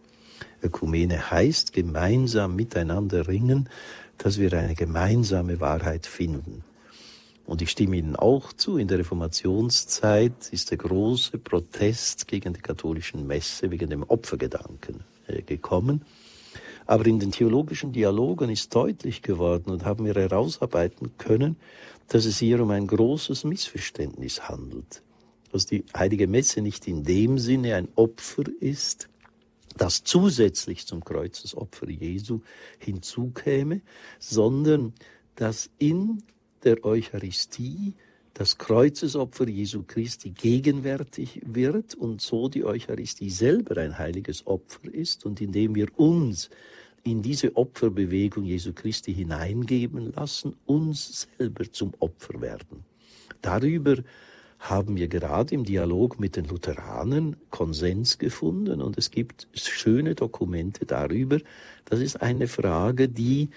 Ökumene 0.62 1.32
heißt 1.32 1.74
gemeinsam 1.74 2.56
miteinander 2.56 3.28
ringen, 3.28 3.70
dass 4.18 4.40
wir 4.40 4.54
eine 4.54 4.76
gemeinsame 4.76 5.60
Wahrheit 5.60 6.06
finden. 6.06 6.64
Und 7.46 7.62
ich 7.62 7.72
stimme 7.72 7.98
Ihnen 7.98 8.16
auch 8.16 8.54
zu, 8.54 8.78
in 8.78 8.88
der 8.88 9.00
Reformationszeit 9.00 10.50
ist 10.52 10.72
der 10.72 10.78
große 10.78 11.38
Protest 11.38 12.28
gegen 12.28 12.54
die 12.54 12.62
katholischen 12.62 13.28
Messe 13.28 13.72
wegen 13.72 13.90
dem 13.90 14.04
Opfergedanken 14.04 15.02
äh, 15.28 15.42
gekommen. 15.42 16.06
Aber 16.86 17.06
in 17.06 17.20
den 17.20 17.32
theologischen 17.32 17.92
Dialogen 17.92 18.50
ist 18.50 18.74
deutlich 18.76 19.22
geworden 19.22 19.72
und 19.72 19.86
haben 19.86 20.06
wir 20.06 20.14
herausarbeiten 20.14 21.12
können, 21.18 21.58
dass 22.08 22.26
es 22.26 22.40
hier 22.40 22.62
um 22.62 22.72
ein 22.72 22.88
großes 22.88 23.44
Missverständnis 23.44 24.48
handelt. 24.48 25.02
Dass 25.52 25.66
die 25.66 25.84
heilige 25.96 26.28
Messe 26.28 26.62
nicht 26.62 26.88
in 26.88 27.04
dem 27.04 27.38
Sinne 27.38 27.76
ein 27.76 27.88
Opfer 27.96 28.44
ist, 28.60 29.10
das 29.78 30.04
zusätzlich 30.04 30.86
zum 30.86 31.04
Kreuzesopfer 31.04 31.90
Jesu 31.90 32.42
hinzukäme, 32.80 33.82
sondern 34.20 34.94
dass 35.36 35.70
in 35.78 36.24
der 36.64 36.84
Eucharistie 36.84 37.96
das 38.34 38.58
Kreuzesopfer 38.58 39.48
Jesu 39.48 39.84
Christi 39.84 40.32
gegenwärtig 40.32 41.42
wird 41.46 41.96
und 41.96 42.22
so 42.22 42.48
die 42.48 42.64
Eucharistie 42.64 43.30
selber 43.30 43.78
ein 43.78 43.98
heiliges 43.98 44.48
Opfer 44.48 44.94
ist 44.94 45.26
und 45.26 45.42
indem 45.42 45.76
wir 45.76 45.88
uns 46.00 46.50
in 47.04 47.22
diese 47.22 47.56
Opferbewegung 47.56 48.46
Jesu 48.46 48.74
Christi 48.74 49.14
hineingeben 49.14 50.14
lassen, 50.14 50.56
uns 50.66 51.28
selber 51.38 51.70
zum 51.72 51.94
Opfer 52.00 52.40
werden. 52.42 52.86
Darüber 53.42 53.98
haben 54.62 54.96
wir 54.96 55.08
gerade 55.08 55.56
im 55.56 55.64
Dialog 55.64 56.20
mit 56.20 56.36
den 56.36 56.46
Lutheranern 56.46 57.36
Konsens 57.50 58.20
gefunden 58.20 58.80
und 58.80 58.96
es 58.96 59.10
gibt 59.10 59.48
schöne 59.54 60.14
Dokumente 60.14 60.86
darüber. 60.86 61.40
Das 61.86 62.00
ist 62.00 62.22
eine 62.22 62.48
Frage, 62.48 63.10
die 63.10 63.50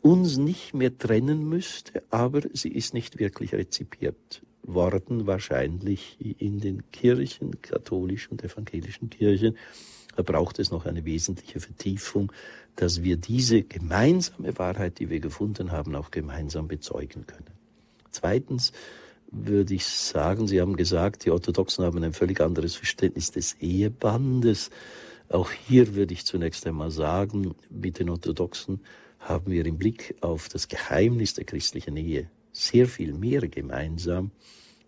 uns 0.00 0.38
nicht 0.38 0.72
mehr 0.72 0.96
trennen 0.96 1.46
müsste, 1.46 2.02
aber 2.10 2.40
sie 2.54 2.70
ist 2.70 2.94
nicht 2.94 3.18
wirklich 3.18 3.52
rezipiert 3.52 4.42
worden, 4.62 5.26
wahrscheinlich 5.26 6.16
in 6.38 6.60
den 6.60 6.90
Kirchen, 6.92 7.60
katholischen 7.60 8.32
und 8.32 8.42
evangelischen 8.42 9.10
Kirchen. 9.10 9.54
Da 10.16 10.22
braucht 10.22 10.58
es 10.58 10.70
noch 10.70 10.86
eine 10.86 11.04
wesentliche 11.04 11.60
Vertiefung, 11.60 12.32
dass 12.74 13.02
wir 13.02 13.18
diese 13.18 13.62
gemeinsame 13.62 14.56
Wahrheit, 14.58 14.98
die 14.98 15.10
wir 15.10 15.20
gefunden 15.20 15.72
haben, 15.72 15.94
auch 15.94 16.10
gemeinsam 16.10 16.68
bezeugen 16.68 17.26
können. 17.26 17.52
Zweitens 18.10 18.72
würde 19.30 19.74
ich 19.74 19.84
sagen, 19.84 20.48
Sie 20.48 20.60
haben 20.60 20.76
gesagt, 20.76 21.24
die 21.24 21.30
Orthodoxen 21.30 21.84
haben 21.84 22.02
ein 22.02 22.12
völlig 22.12 22.40
anderes 22.40 22.76
Verständnis 22.76 23.30
des 23.30 23.54
Ehebandes. 23.60 24.70
Auch 25.28 25.50
hier 25.50 25.94
würde 25.94 26.14
ich 26.14 26.24
zunächst 26.24 26.66
einmal 26.66 26.90
sagen, 26.90 27.54
mit 27.70 27.98
den 27.98 28.10
Orthodoxen 28.10 28.80
haben 29.18 29.50
wir 29.50 29.66
im 29.66 29.76
Blick 29.76 30.16
auf 30.20 30.48
das 30.48 30.68
Geheimnis 30.68 31.34
der 31.34 31.44
christlichen 31.44 31.96
Ehe 31.96 32.30
sehr 32.52 32.86
viel 32.86 33.12
mehr 33.12 33.46
gemeinsam. 33.48 34.30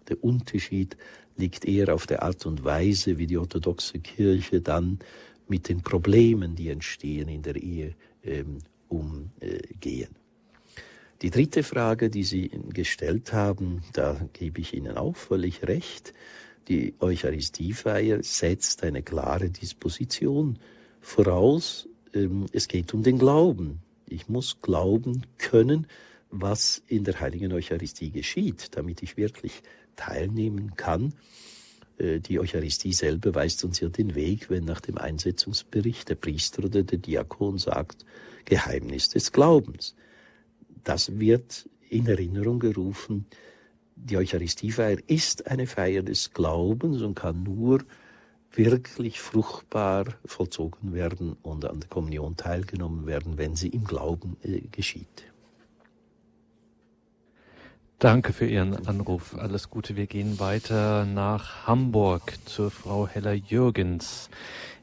Der 0.09 0.22
Unterschied 0.24 0.97
liegt 1.36 1.64
eher 1.64 1.95
auf 1.95 2.07
der 2.07 2.22
Art 2.22 2.47
und 2.47 2.64
Weise, 2.64 3.18
wie 3.18 3.26
die 3.26 3.38
orthodoxe 3.38 3.99
Kirche 3.99 4.61
dann 4.61 4.99
mit 5.49 5.68
den 5.68 5.82
Problemen, 5.82 6.55
die 6.55 6.68
entstehen 6.68 7.28
in 7.28 7.43
der 7.43 7.57
Ehe, 7.57 7.95
ähm, 8.24 8.59
umgehen. 8.88 10.20
Die 11.23 11.31
dritte 11.31 11.62
Frage, 11.62 12.09
die 12.09 12.25
Sie 12.25 12.51
gestellt 12.73 13.35
haben, 13.35 13.83
da 13.93 14.27
gebe 14.33 14.61
ich 14.61 14.73
Ihnen 14.73 14.97
auch 14.97 15.16
völlig 15.16 15.68
recht. 15.68 16.14
Die 16.68 16.95
Eucharistiefeier 16.99 18.23
setzt 18.23 18.83
eine 18.85 19.03
klare 19.03 19.51
Disposition 19.51 20.59
voraus. 21.01 21.89
Ähm, 22.14 22.47
es 22.53 22.68
geht 22.68 22.95
um 22.95 23.03
den 23.03 23.18
Glauben. 23.18 23.81
Ich 24.09 24.29
muss 24.29 24.62
glauben 24.62 25.27
können, 25.37 25.87
was 26.31 26.83
in 26.87 27.05
der 27.05 27.21
heiligen 27.21 27.53
Eucharistie 27.53 28.11
geschieht, 28.11 28.68
damit 28.77 29.03
ich 29.03 29.18
wirklich 29.18 29.62
teilnehmen 29.97 30.75
kann. 30.77 31.12
Äh, 31.99 32.21
die 32.21 32.41
Eucharistie 32.41 32.95
selber 32.95 33.35
weist 33.35 33.62
uns 33.62 33.81
ja 33.81 33.91
den 33.91 34.14
Weg, 34.14 34.49
wenn 34.49 34.64
nach 34.64 34.81
dem 34.81 34.97
Einsetzungsbericht 34.97 36.09
der 36.09 36.14
Priester 36.14 36.64
oder 36.64 36.83
der 36.83 36.99
Diakon 36.99 37.59
sagt, 37.59 38.07
Geheimnis 38.47 39.11
des 39.11 39.33
Glaubens. 39.33 39.95
Das 40.85 41.18
wird 41.18 41.68
in 41.89 42.07
Erinnerung 42.07 42.59
gerufen. 42.59 43.26
Die 43.97 44.16
Eucharistiefeier 44.16 44.99
ist 45.07 45.47
eine 45.47 45.66
Feier 45.66 46.03
des 46.03 46.33
Glaubens 46.33 47.03
und 47.03 47.14
kann 47.14 47.43
nur 47.43 47.81
wirklich 48.53 49.20
fruchtbar 49.20 50.07
vollzogen 50.24 50.95
werden 50.95 51.37
und 51.43 51.64
an 51.64 51.81
der 51.81 51.89
Kommunion 51.89 52.37
teilgenommen 52.37 53.07
werden, 53.07 53.39
wenn 53.39 53.55
sie 53.57 53.68
im 53.68 53.85
Glauben 53.85 54.37
äh, 54.43 54.61
geschieht. 54.72 55.24
Danke 57.99 58.33
für 58.33 58.47
Ihren 58.47 58.87
Anruf. 58.87 59.37
Alles 59.39 59.68
Gute. 59.68 59.95
Wir 59.95 60.07
gehen 60.07 60.41
weiter 60.41 61.05
nach 61.05 61.66
Hamburg 61.66 62.33
zur 62.47 62.70
Frau 62.70 63.07
Heller-Jürgens. 63.07 64.31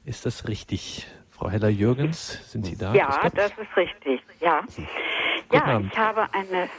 Ist 0.05 0.27
das 0.27 0.47
richtig? 0.47 1.07
Frau 1.31 1.49
Heller-Jürgens, 1.49 2.51
sind 2.51 2.67
Sie 2.67 2.77
da? 2.77 2.93
Ja, 2.93 3.27
das 3.33 3.51
ist 3.51 3.75
richtig. 3.75 4.21
Ja. 4.39 4.63
Ja, 5.51 5.79
ich 5.79 5.97
habe 5.97 6.27
eine, 6.33 6.69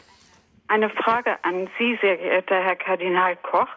eine 0.69 0.91
Frage 0.91 1.37
an 1.43 1.69
Sie, 1.79 1.99
sehr 2.01 2.17
geehrter 2.17 2.61
Herr 2.61 2.77
Kardinal 2.77 3.37
Koch. 3.37 3.69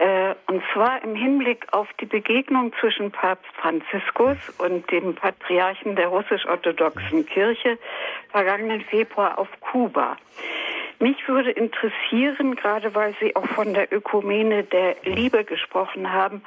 Äh, 0.00 0.34
und 0.46 0.62
zwar 0.72 1.04
im 1.04 1.14
Hinblick 1.14 1.66
auf 1.72 1.86
die 2.00 2.06
Begegnung 2.06 2.72
zwischen 2.80 3.10
Papst 3.10 3.52
Franziskus 3.60 4.38
und 4.56 4.90
dem 4.90 5.14
Patriarchen 5.14 5.94
der 5.94 6.08
russisch-orthodoxen 6.08 7.26
Kirche 7.26 7.78
vergangenen 8.30 8.80
Februar 8.80 9.38
auf 9.38 9.48
Kuba. 9.60 10.16
Mich 11.02 11.26
würde 11.26 11.50
interessieren, 11.50 12.56
gerade 12.56 12.94
weil 12.94 13.14
Sie 13.20 13.34
auch 13.34 13.46
von 13.46 13.72
der 13.72 13.90
Ökumene 13.90 14.64
der 14.64 14.96
Liebe 15.02 15.44
gesprochen 15.44 16.12
haben, 16.12 16.42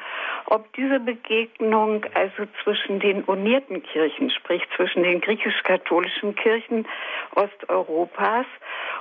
ob 0.45 0.71
diese 0.73 0.99
Begegnung 0.99 2.05
also 2.13 2.43
zwischen 2.63 2.99
den 2.99 3.23
unierten 3.23 3.81
Kirchen, 3.81 4.29
sprich 4.29 4.61
zwischen 4.75 5.01
den 5.01 5.21
griechisch-katholischen 5.21 6.35
Kirchen 6.35 6.87
Osteuropas 7.33 8.45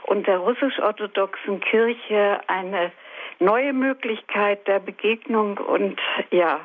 und 0.05 0.27
der 0.27 0.39
russisch-orthodoxen 0.39 1.61
Kirche 1.61 2.41
eine 2.47 2.91
neue 3.39 3.75
Möglichkeit 3.75 4.67
der 4.67 4.79
Begegnung 4.79 5.59
und 5.59 6.01
ja, 6.31 6.61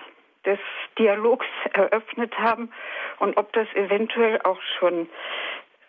des 0.45 0.59
Dialogs 0.97 1.45
eröffnet 1.73 2.39
haben 2.39 2.71
und 3.19 3.35
ob 3.35 3.51
das 3.51 3.67
eventuell 3.75 4.39
auch 4.43 4.61
schon 4.79 5.09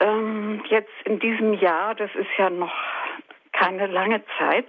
ähm, 0.00 0.62
jetzt 0.68 0.92
in 1.04 1.18
diesem 1.18 1.54
Jahr, 1.54 1.94
das 1.94 2.10
ist 2.14 2.30
ja 2.36 2.50
noch 2.50 2.74
keine 3.52 3.86
lange 3.86 4.22
Zeit, 4.38 4.66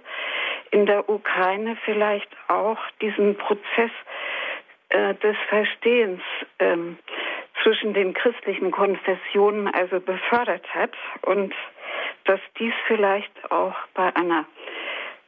in 0.70 0.86
der 0.86 1.08
Ukraine 1.08 1.76
vielleicht 1.84 2.28
auch 2.48 2.78
diesen 3.00 3.36
Prozess 3.36 3.90
äh, 4.90 5.14
des 5.14 5.36
Verstehens 5.48 6.22
ähm, 6.58 6.98
zwischen 7.62 7.94
den 7.94 8.14
christlichen 8.14 8.70
Konfessionen 8.70 9.68
also 9.68 10.00
befördert 10.00 10.66
hat 10.74 10.92
und 11.22 11.54
dass 12.24 12.40
dies 12.58 12.74
vielleicht 12.86 13.50
auch 13.50 13.74
bei 13.94 14.14
einer 14.14 14.44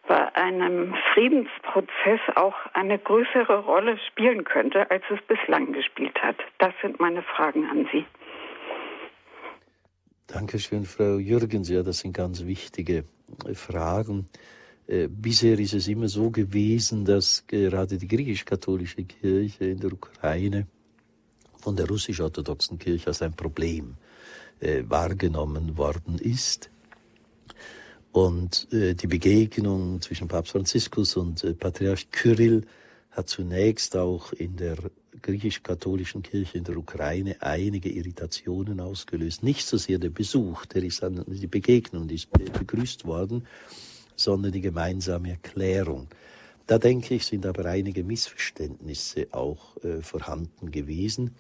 bei 0.09 0.35
einem 0.35 0.97
Friedensprozess 1.15 2.21
auch 2.35 2.57
eine 2.73 2.99
größere 2.99 3.61
Rolle 3.61 3.99
spielen 4.09 4.43
könnte, 4.43 4.91
als 4.91 5.05
es 5.11 5.23
bislang 5.23 5.73
gespielt 5.73 6.21
hat. 6.21 6.37
Das 6.59 6.73
sind 6.83 6.99
meine 6.99 7.23
Fragen 7.23 7.71
an 7.71 7.89
Sie. 7.93 8.05
Dankeschön, 10.27 10.85
Frau 10.85 11.19
Jürgens. 11.19 11.69
Ja, 11.69 11.83
das 11.83 11.99
sind 11.99 12.13
ganz 12.13 12.45
wichtige 12.45 13.05
äh, 13.45 13.55
Fragen. 13.55 14.29
Äh, 14.87 15.09
bisher 15.09 15.59
ist 15.59 15.75
es 15.75 15.89
immer 15.89 16.09
so 16.09 16.31
gewesen, 16.31 17.05
dass 17.05 17.45
gerade 17.47 17.99
die 17.99 18.09
griechisch-katholische 18.09 19.05
Kirche 19.05 19.65
in 19.67 19.81
der 19.81 19.93
Ukraine 19.93 20.67
von 21.57 21.77
der 21.77 21.87
russisch-orthodoxen 21.89 22.79
Kirche 22.79 23.09
als 23.09 23.21
ein 23.23 23.35
Problem 23.35 23.97
äh, 24.61 24.85
wahrgenommen 24.87 25.77
worden 25.77 26.19
ist. 26.19 26.71
Und 28.13 28.69
die 28.71 29.07
Begegnung 29.07 30.03
zwischen 30.03 30.29
Papst 30.29 30.53
Franziskus 30.53 31.17
und 31.17 31.59
Patriarch 31.59 32.11
Kyrill 32.11 32.67
hat 33.11 33.31
zunächst 33.31 33.97
auch 33.97 34.35
in 34.35 34.57
der 34.57 34.77
griechisch-katholischen 35.21 36.23
Kirche 36.23 36.59
in 36.59 36.65
der 36.65 36.77
Ukraine 36.77 37.37
einige 37.41 37.91
Irritationen 37.91 38.81
ausgelöst. 38.81 39.43
Nicht 39.43 39.67
so 39.67 39.77
sehr 39.77 39.99
der 39.99 40.11
Besuch, 40.11 40.65
der 40.67 40.83
ist 40.85 41.03
an 41.05 41.25
die 41.27 41.47
Begegnung, 41.47 42.09
die 42.09 42.15
ist 42.15 42.31
begrüßt 42.31 43.05
worden, 43.05 43.47
sondern 44.17 44.53
die 44.53 44.61
gemeinsame 44.61 45.31
Erklärung. 45.31 46.09
Da 46.67 46.79
denke 46.79 47.15
ich, 47.15 47.27
sind 47.27 47.45
aber 47.45 47.67
einige 47.67 48.05
Missverständnisse 48.05 49.29
auch 49.33 49.77
äh, 49.85 50.01
vorhanden 50.01 50.71
gewesen, 50.71 51.35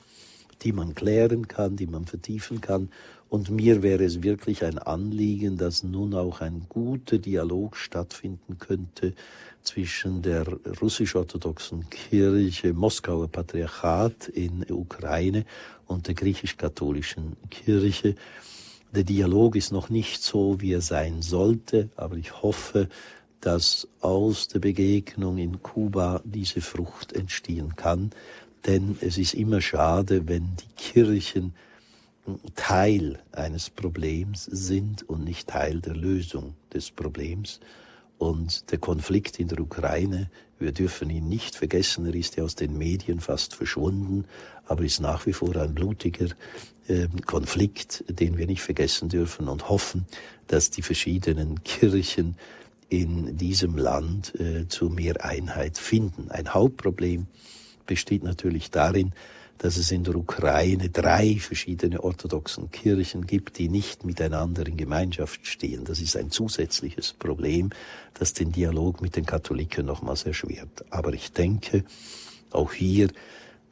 die 0.62 0.72
man 0.72 0.94
klären 0.94 1.48
kann, 1.48 1.76
die 1.76 1.86
man 1.86 2.06
vertiefen 2.06 2.60
kann 2.60 2.90
und 3.32 3.48
mir 3.48 3.82
wäre 3.82 4.04
es 4.04 4.22
wirklich 4.22 4.62
ein 4.62 4.76
Anliegen, 4.76 5.56
dass 5.56 5.82
nun 5.84 6.12
auch 6.12 6.42
ein 6.42 6.66
guter 6.68 7.16
Dialog 7.16 7.78
stattfinden 7.78 8.58
könnte 8.58 9.14
zwischen 9.62 10.20
der 10.20 10.46
russisch-orthodoxen 10.82 11.88
Kirche, 11.88 12.74
Moskauer 12.74 13.28
Patriarchat 13.28 14.28
in 14.28 14.66
Ukraine 14.70 15.46
und 15.86 16.08
der 16.08 16.14
griechisch-katholischen 16.14 17.38
Kirche. 17.48 18.16
Der 18.94 19.04
Dialog 19.04 19.56
ist 19.56 19.72
noch 19.72 19.88
nicht 19.88 20.22
so, 20.22 20.60
wie 20.60 20.74
er 20.74 20.82
sein 20.82 21.22
sollte, 21.22 21.88
aber 21.96 22.16
ich 22.16 22.42
hoffe, 22.42 22.90
dass 23.40 23.88
aus 24.02 24.48
der 24.48 24.58
Begegnung 24.58 25.38
in 25.38 25.62
Kuba 25.62 26.20
diese 26.26 26.60
Frucht 26.60 27.14
entstehen 27.14 27.76
kann, 27.76 28.10
denn 28.66 28.98
es 29.00 29.16
ist 29.16 29.32
immer 29.32 29.62
schade, 29.62 30.28
wenn 30.28 30.50
die 30.56 30.74
Kirchen 30.76 31.54
Teil 32.54 33.18
eines 33.32 33.70
Problems 33.70 34.44
sind 34.44 35.08
und 35.08 35.24
nicht 35.24 35.48
Teil 35.48 35.80
der 35.80 35.94
Lösung 35.94 36.54
des 36.72 36.90
Problems. 36.90 37.60
Und 38.18 38.70
der 38.70 38.78
Konflikt 38.78 39.40
in 39.40 39.48
der 39.48 39.58
Ukraine, 39.58 40.30
wir 40.60 40.70
dürfen 40.70 41.10
ihn 41.10 41.28
nicht 41.28 41.56
vergessen, 41.56 42.06
er 42.06 42.14
ist 42.14 42.36
ja 42.36 42.44
aus 42.44 42.54
den 42.54 42.78
Medien 42.78 43.18
fast 43.18 43.56
verschwunden, 43.56 44.26
aber 44.66 44.84
ist 44.84 45.00
nach 45.00 45.26
wie 45.26 45.32
vor 45.32 45.56
ein 45.56 45.74
blutiger 45.74 46.28
äh, 46.86 47.08
Konflikt, 47.26 48.04
den 48.08 48.38
wir 48.38 48.46
nicht 48.46 48.62
vergessen 48.62 49.08
dürfen 49.08 49.48
und 49.48 49.68
hoffen, 49.68 50.06
dass 50.46 50.70
die 50.70 50.82
verschiedenen 50.82 51.64
Kirchen 51.64 52.36
in 52.88 53.36
diesem 53.36 53.76
Land 53.76 54.38
äh, 54.38 54.68
zu 54.68 54.88
mehr 54.88 55.24
Einheit 55.24 55.78
finden. 55.78 56.30
Ein 56.30 56.54
Hauptproblem 56.54 57.26
besteht 57.86 58.22
natürlich 58.22 58.70
darin, 58.70 59.12
dass 59.62 59.76
es 59.76 59.92
in 59.92 60.02
der 60.02 60.16
Ukraine 60.16 60.88
drei 60.90 61.36
verschiedene 61.38 62.02
orthodoxen 62.02 62.72
Kirchen 62.72 63.28
gibt, 63.28 63.58
die 63.58 63.68
nicht 63.68 64.04
miteinander 64.04 64.66
in 64.66 64.76
Gemeinschaft 64.76 65.46
stehen. 65.46 65.84
Das 65.84 66.00
ist 66.00 66.16
ein 66.16 66.32
zusätzliches 66.32 67.12
Problem, 67.12 67.70
das 68.14 68.32
den 68.32 68.50
Dialog 68.50 69.00
mit 69.00 69.14
den 69.14 69.24
Katholiken 69.24 69.86
nochmals 69.86 70.24
erschwert. 70.24 70.84
Aber 70.90 71.12
ich 71.12 71.30
denke, 71.30 71.84
auch 72.50 72.72
hier 72.72 73.10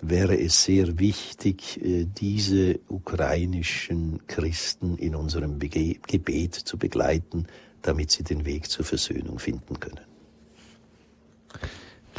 wäre 0.01 0.39
es 0.39 0.63
sehr 0.63 1.01
wichtig, 1.01 1.85
äh, 1.85 2.07
diese 2.07 2.79
ukrainischen 2.87 4.25
Christen 4.29 4.97
in 4.97 5.17
unserem 5.17 5.59
Gebet 5.59 6.55
zu 6.55 6.79
begleiten, 6.79 7.49
damit 7.83 8.13
sie 8.13 8.23
den 8.23 8.45
Weg 8.45 8.71
zur 8.71 8.85
Versöhnung 8.85 9.41
finden 9.41 9.81
können. 9.81 10.07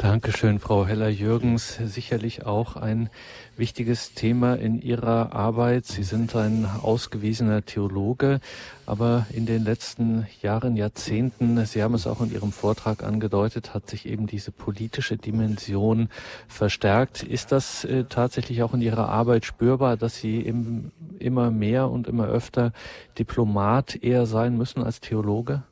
Dankeschön, 0.02 0.58
Frau 0.58 0.84
Heller-Jürgens. 0.84 1.78
Sicherlich 1.84 2.44
auch 2.44 2.74
ein 2.74 3.08
wichtiges 3.56 4.14
Thema 4.14 4.54
in 4.54 4.82
Ihrer 4.82 5.32
Arbeit. 5.32 5.86
Sie 5.86 6.02
sind 6.02 6.34
ein 6.34 6.66
ausgewiesener 6.82 7.64
Theologe, 7.64 8.40
aber 8.84 9.26
in 9.32 9.46
den 9.46 9.62
letzten 9.62 10.26
Jahren, 10.40 10.74
Jahrzehnten, 10.74 11.64
Sie 11.66 11.84
haben 11.84 11.94
es 11.94 12.08
auch 12.08 12.20
in 12.20 12.32
Ihrem 12.32 12.50
Vortrag 12.50 13.04
angedeutet, 13.04 13.74
hat 13.74 13.88
sich 13.88 14.04
eben 14.06 14.26
diese 14.26 14.50
politische 14.50 15.18
Dimension 15.18 16.08
verstärkt. 16.48 17.22
Ist 17.22 17.52
das 17.52 17.84
äh, 17.84 18.02
tatsächlich 18.08 18.64
auch 18.64 18.74
in 18.74 18.80
Ihrer 18.80 19.08
Arbeit 19.08 19.44
spürbar, 19.44 19.96
dass 19.96 20.16
Sie 20.16 20.44
eben 20.44 20.90
immer 21.20 21.52
mehr 21.52 21.88
und 21.88 22.08
immer 22.08 22.26
öfter 22.26 22.72
Diplomat 23.20 23.94
eher 24.02 24.26
sein 24.26 24.58
müssen 24.58 24.82
als 24.82 24.98
Theologe? 24.98 25.62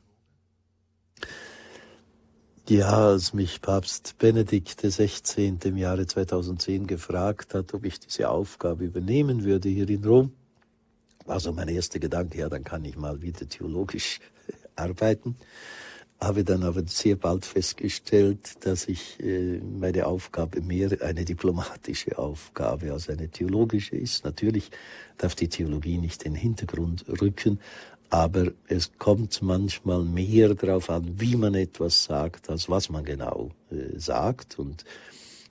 Ja, 2.69 3.07
als 3.07 3.33
mich 3.33 3.59
Papst 3.59 4.17
Benedikt 4.19 4.77
XVI. 4.83 5.57
im 5.63 5.77
Jahre 5.77 6.05
2010 6.05 6.85
gefragt 6.85 7.55
hat, 7.55 7.73
ob 7.73 7.85
ich 7.85 7.99
diese 7.99 8.29
Aufgabe 8.29 8.85
übernehmen 8.85 9.43
würde 9.43 9.67
hier 9.67 9.89
in 9.89 10.05
Rom, 10.05 10.31
war 11.25 11.39
so 11.39 11.51
mein 11.53 11.67
erster 11.69 11.97
Gedanke, 11.99 12.37
ja, 12.37 12.49
dann 12.49 12.63
kann 12.63 12.85
ich 12.85 12.95
mal 12.95 13.21
wieder 13.21 13.49
theologisch 13.49 14.19
arbeiten. 14.75 15.35
Habe 16.19 16.43
dann 16.43 16.61
aber 16.61 16.83
sehr 16.85 17.15
bald 17.15 17.45
festgestellt, 17.45 18.63
dass 18.63 18.87
ich 18.87 19.19
äh, 19.19 19.57
meine 19.57 20.05
Aufgabe 20.05 20.61
mehr 20.61 21.01
eine 21.01 21.25
diplomatische 21.25 22.19
Aufgabe 22.19 22.93
als 22.93 23.09
eine 23.09 23.29
theologische 23.29 23.95
ist. 23.95 24.23
Natürlich 24.23 24.69
darf 25.17 25.33
die 25.33 25.49
Theologie 25.49 25.97
nicht 25.97 26.21
in 26.23 26.33
den 26.33 26.41
Hintergrund 26.41 27.05
rücken, 27.09 27.59
aber 28.11 28.51
es 28.67 28.97
kommt 28.97 29.41
manchmal 29.41 30.03
mehr 30.03 30.53
darauf 30.53 30.89
an, 30.89 31.15
wie 31.17 31.37
man 31.37 31.55
etwas 31.55 32.03
sagt, 32.03 32.49
als 32.49 32.69
was 32.69 32.89
man 32.89 33.05
genau 33.05 33.51
äh, 33.71 33.97
sagt. 33.97 34.59
Und 34.59 34.83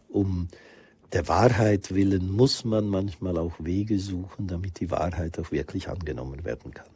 um 0.09 0.49
der 1.15 1.27
Wahrheit 1.27 1.93
willen 1.93 2.31
muss 2.31 2.65
man 2.67 2.87
manchmal 2.87 3.39
auch 3.39 3.55
Wege 3.59 3.99
suchen, 3.99 4.47
damit 4.47 4.79
die 4.79 4.91
Wahrheit 4.91 5.39
auch 5.39 5.51
wirklich 5.51 5.89
angenommen 5.89 6.45
werden 6.45 6.73
kann. 6.75 6.87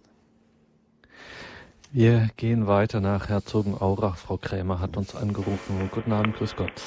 Wir 1.91 2.29
gehen 2.37 2.67
weiter 2.67 3.01
nach 3.01 3.31
Herzogenaurach. 3.31 4.19
Frau 4.19 4.37
Krämer 4.37 4.81
hat 4.81 4.99
uns 4.99 5.17
angerufen. 5.17 5.89
Guten 5.91 6.13
Abend, 6.13 6.37
grüß 6.37 6.57
Gott. 6.57 6.83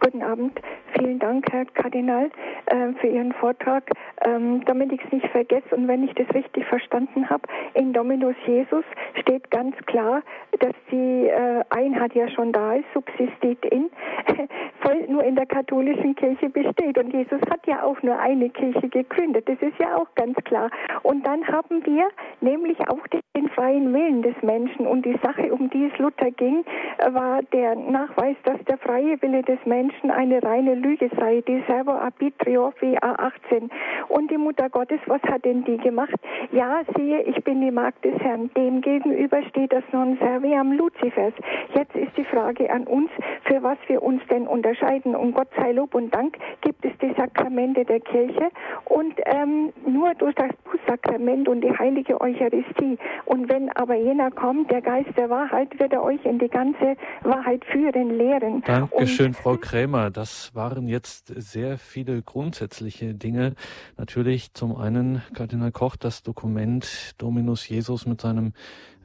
Guten 0.00 0.22
Abend. 0.22 0.58
Vielen 0.98 1.18
Dank, 1.18 1.46
Herr 1.52 1.64
Kardinal, 1.66 2.30
äh, 2.66 2.92
für 3.00 3.06
Ihren 3.06 3.32
Vortrag. 3.32 3.90
Ähm, 4.24 4.62
damit 4.66 4.92
ich 4.92 5.00
es 5.04 5.12
nicht 5.12 5.26
vergesse 5.28 5.74
und 5.74 5.88
wenn 5.88 6.04
ich 6.04 6.14
das 6.14 6.28
richtig 6.34 6.66
verstanden 6.66 7.30
habe, 7.30 7.42
in 7.74 7.92
Dominus 7.92 8.34
Jesus 8.46 8.84
steht 9.18 9.50
ganz 9.50 9.74
klar, 9.86 10.22
dass 10.58 10.74
die 10.90 11.26
äh, 11.26 11.64
Einheit 11.70 12.14
ja 12.14 12.28
schon 12.28 12.52
da 12.52 12.74
ist, 12.74 12.84
subsistit 12.92 13.64
in, 13.64 13.90
voll 14.80 15.06
nur 15.08 15.24
in 15.24 15.36
der 15.36 15.46
katholischen 15.46 16.14
Kirche 16.16 16.50
besteht. 16.50 16.98
Und 16.98 17.12
Jesus 17.12 17.40
hat 17.50 17.66
ja 17.66 17.82
auch 17.82 18.02
nur 18.02 18.18
eine 18.18 18.50
Kirche 18.50 18.88
gegründet. 18.88 19.48
Das 19.48 19.58
ist 19.60 19.78
ja 19.78 19.96
auch 19.96 20.14
ganz 20.16 20.36
klar. 20.44 20.70
Und 21.02 21.26
dann 21.26 21.46
haben 21.46 21.84
wir 21.86 22.08
nämlich 22.40 22.78
auch 22.88 23.06
den 23.08 23.48
freien 23.50 23.92
Willen 23.94 24.22
des 24.22 24.34
Menschen. 24.42 24.86
Und 24.86 25.04
die 25.06 25.18
Sache, 25.22 25.52
um 25.52 25.70
die 25.70 25.86
es 25.92 25.98
Luther 25.98 26.30
ging, 26.30 26.64
war 27.12 27.42
der 27.52 27.74
Nachweis, 27.76 28.36
dass 28.44 28.62
der 28.68 28.78
freie 28.78 29.20
Wille 29.22 29.42
des 29.42 29.58
Menschen 29.64 30.10
eine 30.10 30.42
reine 30.42 30.74
Lüge 30.80 31.10
sei, 31.16 31.42
die 31.46 31.62
Servo 31.66 31.92
Arbitrio 31.92 32.72
VA 32.80 33.14
18. 33.18 33.70
Und 34.08 34.30
die 34.30 34.38
Mutter 34.38 34.68
Gottes, 34.68 35.00
was 35.06 35.22
hat 35.22 35.44
denn 35.44 35.64
die 35.64 35.76
gemacht? 35.78 36.14
Ja, 36.52 36.82
siehe, 36.96 37.22
ich 37.22 37.42
bin 37.44 37.60
die 37.60 37.70
Magd 37.70 38.04
des 38.04 38.18
Herrn. 38.20 38.50
Dem 38.56 38.80
gegenüber 38.80 39.42
steht 39.48 39.72
das 39.72 39.84
Non 39.92 40.18
Serviam 40.18 40.72
Lucifers. 40.72 41.34
Jetzt 41.74 41.94
ist 41.94 42.16
die 42.16 42.24
Frage 42.24 42.70
an 42.70 42.84
uns, 42.84 43.10
für 43.44 43.62
was 43.62 43.78
wir 43.86 44.02
uns 44.02 44.22
denn 44.30 44.46
unterscheiden. 44.46 45.14
Und 45.14 45.34
Gott 45.34 45.48
sei 45.56 45.72
Lob 45.72 45.94
und 45.94 46.14
Dank 46.14 46.36
gibt 46.62 46.84
es 46.84 46.92
die 47.00 47.12
Sakramente 47.16 47.84
der 47.84 48.00
Kirche 48.00 48.48
und 48.86 49.14
ähm, 49.26 49.72
nur 49.86 50.14
durch 50.14 50.34
das 50.34 50.50
Bußsakrament 50.64 51.48
und 51.48 51.60
die 51.62 51.76
heilige 51.76 52.20
Eucharistie. 52.20 52.98
Und 53.24 53.48
wenn 53.48 53.70
aber 53.76 53.94
jener 53.94 54.30
kommt, 54.30 54.70
der 54.70 54.80
Geist 54.80 55.10
der 55.16 55.30
Wahrheit, 55.30 55.78
wird 55.78 55.92
er 55.92 56.02
euch 56.02 56.24
in 56.24 56.38
die 56.38 56.48
ganze 56.48 56.96
Wahrheit 57.22 57.64
führen, 57.66 58.16
lehren. 58.16 58.62
Dankeschön, 58.66 59.28
und, 59.28 59.36
Frau 59.36 59.56
Krämer. 59.56 60.10
Das 60.10 60.50
waren 60.70 60.86
jetzt 60.86 61.32
sehr 61.36 61.78
viele 61.78 62.22
grundsätzliche 62.22 63.12
Dinge. 63.12 63.54
Natürlich 63.96 64.54
zum 64.54 64.76
einen 64.76 65.20
Kardinal 65.34 65.72
Koch 65.72 65.96
das 65.96 66.22
Dokument 66.22 67.16
Dominus 67.18 67.68
Jesus 67.68 68.06
mit 68.06 68.20
seinem 68.20 68.52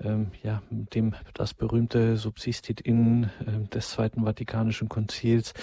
ähm, 0.04 0.32
ja, 0.44 0.62
dem 0.70 1.14
das 1.34 1.54
berühmte 1.54 2.18
Subsistit 2.18 2.82
in 2.82 3.24
äh, 3.24 3.68
des 3.74 3.92
Zweiten 3.92 4.26
Vatikanischen 4.26 4.90
Konzils. 4.90 5.54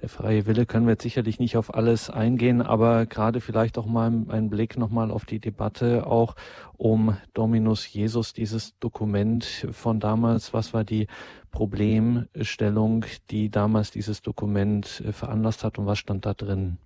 Der 0.00 0.08
freie 0.08 0.46
Wille 0.46 0.64
können 0.64 0.86
wir 0.86 0.92
jetzt 0.92 1.02
sicherlich 1.02 1.40
nicht 1.40 1.56
auf 1.56 1.74
alles 1.74 2.08
eingehen, 2.08 2.62
aber 2.62 3.06
gerade 3.06 3.40
vielleicht 3.40 3.78
auch 3.78 3.86
mal 3.86 4.06
einen 4.06 4.48
Blick 4.48 4.78
nochmal 4.78 5.10
auf 5.10 5.24
die 5.24 5.40
Debatte 5.40 6.06
auch 6.06 6.36
um 6.76 7.16
Dominus 7.34 7.92
Jesus, 7.92 8.32
dieses 8.32 8.78
Dokument 8.78 9.66
von 9.72 9.98
damals. 9.98 10.54
Was 10.54 10.72
war 10.72 10.84
die 10.84 11.08
Problemstellung, 11.50 13.04
die 13.30 13.50
damals 13.50 13.90
dieses 13.90 14.22
Dokument 14.22 15.02
äh, 15.04 15.12
veranlasst 15.12 15.64
hat 15.64 15.78
und 15.78 15.86
was 15.86 15.98
stand 15.98 16.26
da 16.26 16.34
drin? 16.34 16.78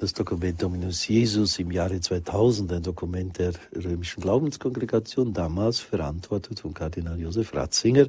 das 0.00 0.14
Dokument 0.14 0.62
Dominus 0.62 1.06
Jesus 1.06 1.58
im 1.58 1.70
Jahre 1.70 2.00
2000, 2.00 2.72
ein 2.72 2.82
Dokument 2.82 3.38
der 3.38 3.52
römischen 3.76 4.22
Glaubenskongregation, 4.22 5.34
damals 5.34 5.78
verantwortet 5.78 6.60
von 6.60 6.72
Kardinal 6.72 7.20
Josef 7.20 7.54
Ratzinger, 7.54 8.06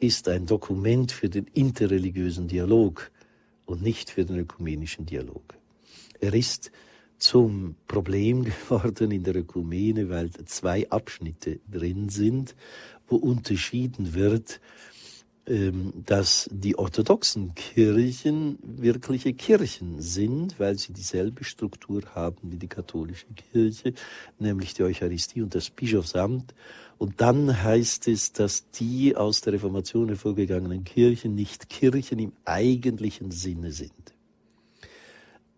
ist 0.00 0.28
ein 0.28 0.44
Dokument 0.44 1.12
für 1.12 1.30
den 1.30 1.46
interreligiösen 1.54 2.46
Dialog 2.46 3.10
und 3.64 3.80
nicht 3.80 4.10
für 4.10 4.26
den 4.26 4.38
ökumenischen 4.38 5.06
Dialog. 5.06 5.54
Er 6.20 6.34
ist 6.34 6.70
zum 7.24 7.76
Problem 7.88 8.44
geworden 8.68 9.10
in 9.10 9.24
der 9.24 9.36
Ökumene, 9.36 10.10
weil 10.10 10.30
zwei 10.44 10.88
Abschnitte 10.90 11.60
drin 11.70 12.10
sind, 12.10 12.54
wo 13.08 13.16
unterschieden 13.16 14.14
wird 14.14 14.60
ähm, 15.46 15.92
dass 16.06 16.48
die 16.50 16.78
orthodoxen 16.78 17.54
Kirchen 17.54 18.58
wirkliche 18.62 19.34
Kirchen 19.34 20.00
sind, 20.00 20.58
weil 20.58 20.78
sie 20.78 20.94
dieselbe 20.94 21.44
Struktur 21.44 22.02
haben 22.14 22.50
wie 22.50 22.56
die 22.56 22.66
katholische 22.66 23.26
Kirche, 23.52 23.92
nämlich 24.38 24.72
die 24.72 24.84
Eucharistie 24.84 25.42
und 25.42 25.54
das 25.54 25.68
Bischofsamt. 25.68 26.54
Und 26.96 27.20
dann 27.20 27.62
heißt 27.62 28.08
es, 28.08 28.32
dass 28.32 28.70
die 28.70 29.16
aus 29.16 29.42
der 29.42 29.52
Reformation 29.52 30.08
hervorgegangenen 30.08 30.84
Kirchen 30.84 31.34
nicht 31.34 31.68
Kirchen 31.68 32.20
im 32.20 32.32
eigentlichen 32.46 33.30
Sinne 33.30 33.70
sind. 33.70 34.13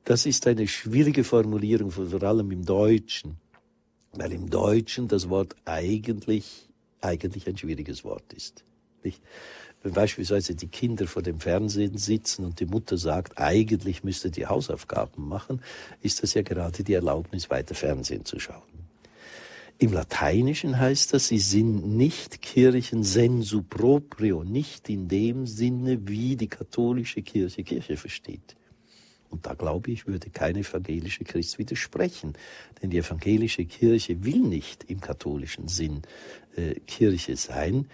Das 0.07 0.25
ist 0.25 0.47
eine 0.47 0.69
schwierige 0.69 1.25
Formulierung, 1.25 1.91
vor 1.91 2.23
allem 2.23 2.53
im 2.53 2.65
Deutschen, 2.65 3.39
weil 4.13 4.31
im 4.31 4.49
Deutschen 4.49 5.09
das 5.09 5.29
Wort 5.29 5.57
eigentlich, 5.65 6.69
eigentlich 7.01 7.49
ein 7.49 7.59
schwieriges 7.59 8.05
Wort 8.05 8.33
ist. 8.33 8.63
Nicht? 9.03 9.21
Wenn 9.83 9.93
beispielsweise 9.95 10.55
die 10.55 10.69
Kinder 10.69 11.09
vor 11.09 11.23
dem 11.23 11.41
Fernsehen 11.41 11.99
sitzen 11.99 12.45
und 12.45 12.61
die 12.61 12.67
Mutter 12.67 12.97
sagt, 12.97 13.37
eigentlich 13.37 14.05
müsstet 14.05 14.39
ihr 14.39 14.49
Hausaufgaben 14.49 15.27
machen, 15.27 15.61
ist 16.03 16.23
das 16.23 16.35
ja 16.35 16.43
gerade 16.43 16.85
die 16.85 16.95
Erlaubnis, 16.95 17.51
weiter 17.51 17.75
Fernsehen 17.75 18.25
zu 18.25 18.39
schauen. 18.39 18.63
Im 19.79 19.93
Lateinischen 19.93 20.79
heißt 20.79 21.15
das, 21.15 21.27
sie 21.27 21.41
sind 21.41 21.85
nicht 21.85 22.43
Kirchen 22.43 23.03
sensu 23.03 23.65
proprio, 23.65 24.45
nicht 24.45 24.89
in 24.89 25.09
dem 25.09 25.49
Sinne, 25.49 26.07
wie 26.07 26.37
die 26.37 26.49
katholische 26.49 27.23
Kirche 27.23 27.65
Kirche 27.65 27.97
versteht. 27.97 28.55
Und 29.37 29.45
da 29.45 29.53
glaube 29.53 29.91
ich, 29.91 30.07
würde 30.07 30.31
kein 30.31 30.57
evangelischer 30.57 31.25
Christ 31.25 31.59
widersprechen. 31.59 32.33
Denn 32.81 32.89
die 32.89 32.97
evangelische 32.97 33.67
Kirche 33.67 34.25
will 34.25 34.41
nicht 34.41 34.85
im 34.85 35.03
katholischen 35.03 35.69
Sinn 35.69 36.01
äh, 36.57 36.81
Kirche 36.87 37.37
sein. 37.37 37.87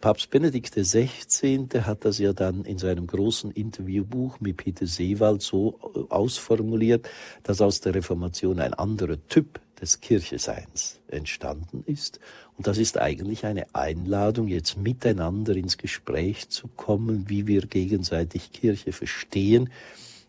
Papst 0.00 0.30
Benedikt 0.30 0.74
XVI. 0.74 1.66
hat 1.82 2.06
das 2.06 2.18
ja 2.18 2.32
dann 2.32 2.64
in 2.64 2.78
seinem 2.78 3.06
großen 3.06 3.50
Interviewbuch 3.50 4.40
mit 4.40 4.56
Peter 4.56 4.86
Seewald 4.86 5.42
so 5.42 5.78
äh, 5.94 6.10
ausformuliert, 6.10 7.10
dass 7.42 7.60
aus 7.60 7.82
der 7.82 7.94
Reformation 7.94 8.58
ein 8.58 8.72
anderer 8.72 9.18
Typ 9.28 9.60
des 9.82 10.00
Kircheseins 10.00 10.98
entstanden 11.08 11.84
ist. 11.86 12.20
Und 12.56 12.66
das 12.66 12.78
ist 12.78 12.98
eigentlich 12.98 13.44
eine 13.44 13.66
Einladung, 13.74 14.48
jetzt 14.48 14.78
miteinander 14.78 15.56
ins 15.56 15.76
Gespräch 15.76 16.48
zu 16.48 16.68
kommen, 16.68 17.28
wie 17.28 17.46
wir 17.46 17.66
gegenseitig 17.66 18.52
Kirche 18.52 18.92
verstehen 18.92 19.68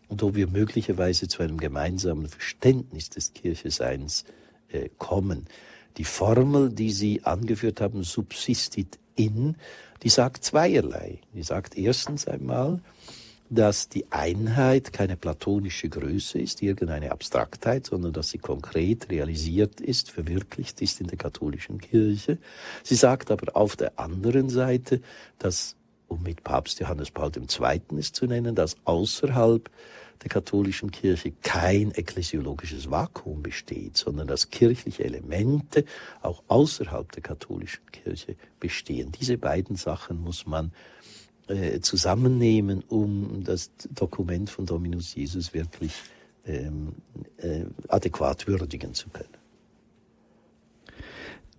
und 0.08 0.22
ob 0.22 0.34
wir 0.34 0.48
möglicherweise 0.48 1.28
zu 1.28 1.42
einem 1.42 1.58
gemeinsamen 1.58 2.28
Verständnis 2.28 3.10
des 3.10 3.32
Kircheseins 3.32 4.24
äh, 4.68 4.88
kommen. 4.98 5.46
Die 5.96 6.04
Formel, 6.04 6.70
die 6.70 6.92
Sie 6.92 7.24
angeführt 7.24 7.80
haben, 7.80 8.02
subsistit 8.02 8.98
in, 9.14 9.56
die 10.02 10.10
sagt 10.10 10.44
zweierlei. 10.44 11.20
Die 11.34 11.42
sagt 11.42 11.76
erstens 11.76 12.28
einmal, 12.28 12.80
dass 13.48 13.88
die 13.88 14.10
Einheit 14.10 14.92
keine 14.92 15.16
platonische 15.16 15.88
Größe 15.88 16.38
ist, 16.38 16.62
irgendeine 16.62 17.12
Abstraktheit, 17.12 17.86
sondern 17.86 18.12
dass 18.12 18.30
sie 18.30 18.38
konkret 18.38 19.10
realisiert 19.10 19.80
ist, 19.80 20.10
verwirklicht 20.10 20.82
ist 20.82 21.00
in 21.00 21.06
der 21.06 21.18
katholischen 21.18 21.80
Kirche. 21.80 22.38
Sie 22.82 22.96
sagt 22.96 23.30
aber 23.30 23.56
auf 23.56 23.76
der 23.76 23.98
anderen 23.98 24.48
Seite, 24.48 25.00
dass, 25.38 25.76
um 26.08 26.22
mit 26.22 26.44
Papst 26.44 26.80
Johannes 26.80 27.10
Paul 27.10 27.30
II. 27.36 27.80
es 27.98 28.12
zu 28.12 28.26
nennen, 28.26 28.54
dass 28.54 28.76
außerhalb 28.84 29.70
der 30.22 30.28
katholischen 30.30 30.90
Kirche 30.90 31.32
kein 31.42 31.92
ekklesiologisches 31.92 32.90
Vakuum 32.90 33.42
besteht, 33.42 33.96
sondern 33.96 34.26
dass 34.26 34.50
kirchliche 34.50 35.04
Elemente 35.04 35.84
auch 36.22 36.42
außerhalb 36.48 37.12
der 37.12 37.22
katholischen 37.22 37.84
Kirche 37.92 38.36
bestehen. 38.58 39.12
Diese 39.12 39.38
beiden 39.38 39.76
Sachen 39.76 40.20
muss 40.20 40.46
man 40.46 40.72
äh, 41.48 41.80
zusammennehmen, 41.80 42.82
um 42.88 43.44
das 43.44 43.70
Dokument 43.90 44.50
von 44.50 44.66
Dominus 44.66 45.14
Jesus 45.14 45.52
wirklich 45.54 45.92
ähm, 46.46 46.94
äh, 47.38 47.64
adäquat 47.88 48.46
würdigen 48.46 48.94
zu 48.94 49.08
können. 49.10 49.45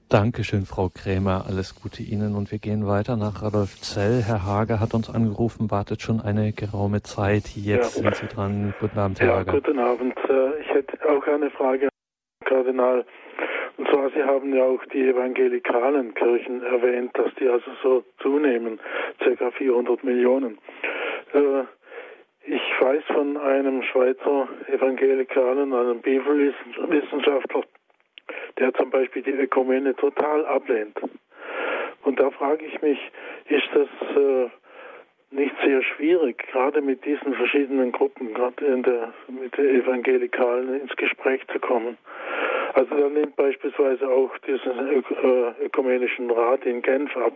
Dankeschön, 0.09 0.63
Frau 0.65 0.87
Krämer. 0.87 1.43
Alles 1.49 1.75
Gute 1.75 2.01
Ihnen. 2.01 2.33
Und 2.35 2.49
wir 2.49 2.59
gehen 2.59 2.87
weiter 2.87 3.17
nach 3.17 3.43
Radolf 3.43 3.75
Zell. 3.81 4.23
Herr 4.25 4.45
Hage 4.45 4.79
hat 4.79 4.93
uns 4.93 5.09
angerufen, 5.13 5.69
wartet 5.69 6.01
schon 6.01 6.21
eine 6.21 6.53
geraume 6.53 7.03
Zeit. 7.03 7.43
Jetzt 7.57 7.97
ja. 7.97 8.03
sind 8.03 8.15
Sie 8.15 8.27
dran. 8.27 8.73
Guten 8.79 8.97
Abend, 8.97 9.19
Herr 9.19 9.27
ja, 9.27 9.35
Hage. 9.39 9.51
Guten 9.51 9.79
Abend. 9.79 10.17
Äh, 10.29 10.61
ich 10.61 10.69
hätte 10.69 10.97
auch 11.09 11.27
eine 11.27 11.49
Frage, 11.51 11.89
Kardinal. 12.45 13.05
Und 13.75 13.87
zwar, 13.89 14.09
Sie 14.11 14.23
haben 14.23 14.55
ja 14.55 14.63
auch 14.63 14.79
die 14.93 15.09
evangelikalen 15.09 16.13
Kirchen 16.13 16.63
erwähnt, 16.63 17.11
dass 17.15 17.35
die 17.35 17.49
also 17.49 17.69
so 17.83 18.03
zunehmen, 18.21 18.79
ca. 19.19 19.51
400 19.51 20.05
Millionen. 20.05 20.57
Äh, 21.33 21.63
ich 22.45 22.61
weiß 22.79 23.03
von 23.13 23.35
einem 23.35 23.83
Schweizer 23.83 24.47
Evangelikalen, 24.71 25.73
einem 25.73 25.99
Bibelwissenschaftler, 25.99 27.63
der 28.59 28.73
zum 28.73 28.89
Beispiel 28.89 29.21
die 29.21 29.31
Ökumene 29.31 29.95
total 29.95 30.45
ablehnt. 30.45 30.97
Und 32.03 32.19
da 32.19 32.29
frage 32.31 32.65
ich 32.65 32.81
mich, 32.81 32.99
ist 33.49 33.69
das 33.73 33.87
äh, 34.15 34.49
nicht 35.31 35.53
sehr 35.63 35.83
schwierig, 35.83 36.37
gerade 36.51 36.81
mit 36.81 37.03
diesen 37.05 37.33
verschiedenen 37.33 37.91
Gruppen, 37.91 38.33
gerade 38.33 38.81
der, 38.81 39.13
mit 39.27 39.57
den 39.57 39.81
Evangelikalen 39.81 40.81
ins 40.81 40.95
Gespräch 40.95 41.41
zu 41.51 41.59
kommen? 41.59 41.97
Also 42.73 42.95
er 42.95 43.09
lehnt 43.09 43.35
beispielsweise 43.35 44.07
auch 44.07 44.37
diesen 44.39 45.03
äh, 45.03 45.65
ökumenischen 45.65 46.29
Rat 46.31 46.65
in 46.65 46.81
Genf 46.81 47.15
ab. 47.17 47.33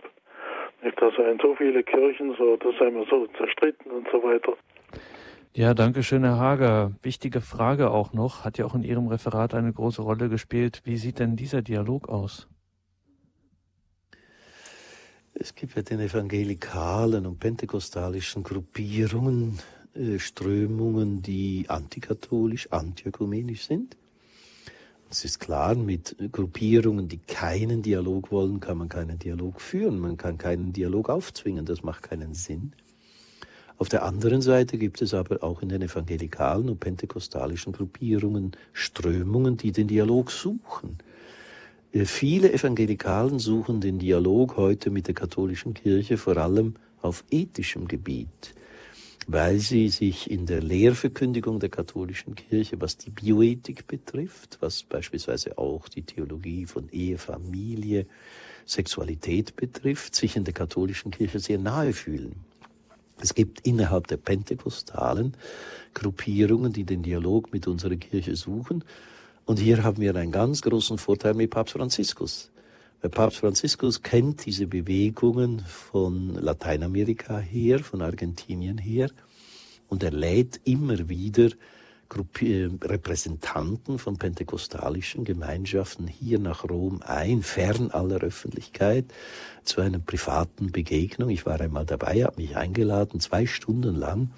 Er 0.82 1.30
in 1.30 1.38
so 1.38 1.54
viele 1.54 1.82
Kirchen 1.82 2.34
so, 2.34 2.56
das 2.56 2.76
sei 2.78 2.90
mal 2.90 3.06
so 3.08 3.26
zerstritten 3.38 3.90
und 3.92 4.08
so 4.10 4.22
weiter. 4.22 4.56
Ja, 5.54 5.74
danke 5.74 6.02
schön, 6.02 6.24
Herr 6.24 6.38
Hager. 6.38 6.92
Wichtige 7.02 7.42
Frage 7.42 7.90
auch 7.90 8.14
noch, 8.14 8.42
hat 8.42 8.56
ja 8.56 8.64
auch 8.64 8.74
in 8.74 8.84
Ihrem 8.84 9.08
Referat 9.08 9.52
eine 9.52 9.70
große 9.70 10.00
Rolle 10.00 10.30
gespielt. 10.30 10.80
Wie 10.84 10.96
sieht 10.96 11.18
denn 11.18 11.36
dieser 11.36 11.60
Dialog 11.60 12.08
aus? 12.08 12.48
Es 15.34 15.54
gibt 15.54 15.76
ja 15.76 15.82
den 15.82 16.00
evangelikalen 16.00 17.26
und 17.26 17.38
pentekostalischen 17.38 18.44
Gruppierungen, 18.44 19.58
äh, 19.94 20.18
Strömungen, 20.18 21.20
die 21.20 21.66
antikatholisch, 21.68 22.72
antiökumenisch 22.72 23.66
sind. 23.66 23.98
Es 25.10 25.22
ist 25.26 25.38
klar, 25.38 25.74
mit 25.74 26.16
Gruppierungen, 26.32 27.08
die 27.08 27.18
keinen 27.18 27.82
Dialog 27.82 28.30
wollen, 28.32 28.58
kann 28.58 28.78
man 28.78 28.88
keinen 28.88 29.18
Dialog 29.18 29.60
führen. 29.60 29.98
Man 29.98 30.16
kann 30.16 30.38
keinen 30.38 30.72
Dialog 30.72 31.10
aufzwingen. 31.10 31.66
Das 31.66 31.82
macht 31.82 32.04
keinen 32.04 32.32
Sinn. 32.32 32.72
Auf 33.82 33.88
der 33.88 34.04
anderen 34.04 34.42
Seite 34.42 34.78
gibt 34.78 35.02
es 35.02 35.12
aber 35.12 35.42
auch 35.42 35.60
in 35.60 35.68
den 35.68 35.82
evangelikalen 35.82 36.68
und 36.68 36.78
pentekostalischen 36.78 37.72
Gruppierungen 37.72 38.52
Strömungen, 38.72 39.56
die 39.56 39.72
den 39.72 39.88
Dialog 39.88 40.30
suchen. 40.30 40.98
Äh, 41.90 42.04
viele 42.04 42.52
Evangelikalen 42.52 43.40
suchen 43.40 43.80
den 43.80 43.98
Dialog 43.98 44.56
heute 44.56 44.90
mit 44.90 45.08
der 45.08 45.16
katholischen 45.16 45.74
Kirche 45.74 46.16
vor 46.16 46.36
allem 46.36 46.76
auf 47.00 47.24
ethischem 47.28 47.88
Gebiet, 47.88 48.54
weil 49.26 49.58
sie 49.58 49.88
sich 49.88 50.30
in 50.30 50.46
der 50.46 50.62
Lehrverkündigung 50.62 51.58
der 51.58 51.70
katholischen 51.70 52.36
Kirche, 52.36 52.80
was 52.80 52.98
die 52.98 53.10
Bioethik 53.10 53.88
betrifft, 53.88 54.58
was 54.60 54.84
beispielsweise 54.84 55.58
auch 55.58 55.88
die 55.88 56.02
Theologie 56.02 56.66
von 56.66 56.88
Ehe, 56.90 57.18
Familie, 57.18 58.06
Sexualität 58.64 59.56
betrifft, 59.56 60.14
sich 60.14 60.36
in 60.36 60.44
der 60.44 60.54
katholischen 60.54 61.10
Kirche 61.10 61.40
sehr 61.40 61.58
nahe 61.58 61.92
fühlen. 61.92 62.51
Es 63.22 63.34
gibt 63.34 63.60
innerhalb 63.64 64.08
der 64.08 64.16
pentekostalen 64.16 65.36
Gruppierungen, 65.94 66.72
die 66.72 66.82
den 66.82 67.04
Dialog 67.04 67.52
mit 67.52 67.68
unserer 67.68 67.94
Kirche 67.94 68.34
suchen. 68.34 68.82
Und 69.44 69.60
hier 69.60 69.84
haben 69.84 70.02
wir 70.02 70.16
einen 70.16 70.32
ganz 70.32 70.60
großen 70.60 70.98
Vorteil 70.98 71.34
mit 71.34 71.50
Papst 71.50 71.74
Franziskus. 71.74 72.50
Weil 73.00 73.10
Papst 73.10 73.38
Franziskus 73.38 74.02
kennt 74.02 74.44
diese 74.44 74.66
Bewegungen 74.66 75.60
von 75.60 76.34
Lateinamerika 76.34 77.38
her, 77.38 77.78
von 77.78 78.02
Argentinien 78.02 78.78
her. 78.78 79.08
Und 79.88 80.02
er 80.02 80.10
lädt 80.10 80.60
immer 80.64 81.08
wieder 81.08 81.50
Repräsentanten 82.14 83.98
von 83.98 84.18
pentekostalischen 84.18 85.24
Gemeinschaften 85.24 86.06
hier 86.06 86.38
nach 86.38 86.64
Rom 86.64 87.00
ein, 87.04 87.42
fern 87.42 87.90
aller 87.90 88.18
Öffentlichkeit, 88.18 89.06
zu 89.64 89.80
einer 89.80 89.98
privaten 89.98 90.72
Begegnung. 90.72 91.30
Ich 91.30 91.46
war 91.46 91.60
einmal 91.60 91.86
dabei, 91.86 92.24
habe 92.24 92.40
mich 92.40 92.56
eingeladen, 92.56 93.20
zwei 93.20 93.46
Stunden 93.46 93.94
lang 93.94 94.30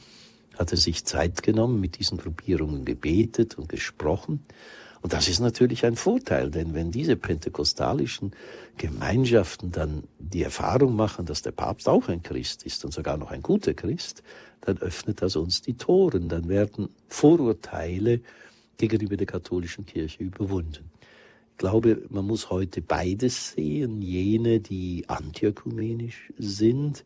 hat 0.59 0.71
er 0.71 0.79
sich 0.79 1.05
Zeit 1.05 1.43
genommen, 1.43 1.81
mit 1.81 1.99
diesen 1.99 2.19
Gruppierungen 2.19 2.85
gebetet 2.85 3.59
und 3.59 3.69
gesprochen. 3.69 4.45
Und 5.05 5.13
das 5.13 5.29
ist 5.29 5.41
natürlich 5.41 5.85
ein 5.85 5.97
Vorteil, 5.97 6.51
denn 6.51 6.73
wenn 6.73 6.91
diese 6.91 7.17
pentekostalischen 7.17 8.33
Gemeinschaften 8.79 9.71
dann 9.71 10.05
die 10.19 10.43
Erfahrung 10.43 10.97
machen, 10.97 11.27
dass 11.27 11.43
der 11.43 11.51
Papst 11.51 11.91
auch 11.91 12.09
ein 12.09 12.23
Christ 12.23 12.63
ist 12.63 12.87
und 12.87 12.93
sogar 12.95 13.19
noch 13.19 13.31
ein 13.31 13.43
guter 13.43 13.75
Christ, 13.75 14.23
dann 14.63 14.79
öffnet 14.79 15.21
das 15.21 15.37
uns 15.37 15.61
die 15.61 15.75
Toren, 15.75 16.31
dann 16.31 16.49
werden 16.49 16.89
Vorurteile 17.09 18.23
gegenüber 18.79 19.19
der 19.19 19.27
katholischen 19.27 19.85
Kirche 19.85 20.23
überwunden. 20.23 20.91
Ich 21.51 21.59
glaube, 21.59 22.01
man 22.09 22.27
muss 22.27 22.49
heute 22.49 22.81
beides 22.81 23.51
sehen, 23.51 24.01
jene, 24.01 24.61
die 24.61 25.05
antiökumenisch 25.07 26.33
sind, 26.39 27.05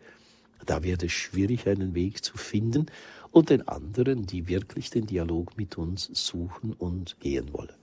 da 0.66 0.84
wird 0.84 1.02
es 1.02 1.10
schwierig, 1.10 1.66
einen 1.66 1.96
Weg 1.96 2.22
zu 2.22 2.38
finden, 2.38 2.86
und 3.32 3.50
den 3.50 3.66
anderen, 3.66 4.24
die 4.24 4.46
wirklich 4.46 4.88
den 4.90 5.06
Dialog 5.06 5.56
mit 5.56 5.76
uns 5.78 6.08
suchen 6.12 6.74
und 6.74 7.18
gehen 7.18 7.52
wollen. 7.52 7.77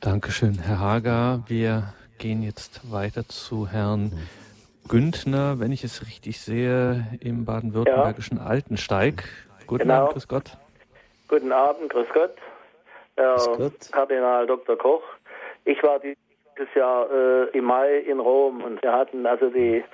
Dankeschön, 0.00 0.58
Herr 0.58 0.80
Hager. 0.80 1.44
Wir 1.46 1.92
gehen 2.18 2.42
jetzt 2.42 2.90
weiter 2.90 3.28
zu 3.28 3.68
Herrn. 3.68 4.12
Güntner, 4.88 5.60
wenn 5.60 5.72
ich 5.72 5.84
es 5.84 6.06
richtig 6.06 6.40
sehe, 6.40 7.04
im 7.20 7.44
baden-württembergischen 7.44 8.38
ja. 8.38 8.44
Altensteig. 8.44 9.24
Guten 9.66 9.82
genau. 9.82 10.04
Abend, 10.04 10.12
grüß 10.14 10.26
Gott. 10.28 10.56
Guten 11.28 11.52
Abend, 11.52 11.90
grüß 11.90 12.08
Gott. 12.14 12.32
Herr 13.16 13.34
grüß 13.34 13.56
Gott. 13.58 13.92
Kardinal 13.92 14.46
Dr. 14.46 14.78
Koch. 14.78 15.02
Ich 15.66 15.82
war 15.82 16.00
dieses 16.00 16.74
Jahr 16.74 17.06
äh, 17.10 17.56
im 17.56 17.64
Mai 17.64 17.98
in 17.98 18.20
Rom 18.20 18.62
und 18.62 18.82
wir 18.82 18.92
hatten 18.92 19.26
also 19.26 19.50
die 19.50 19.84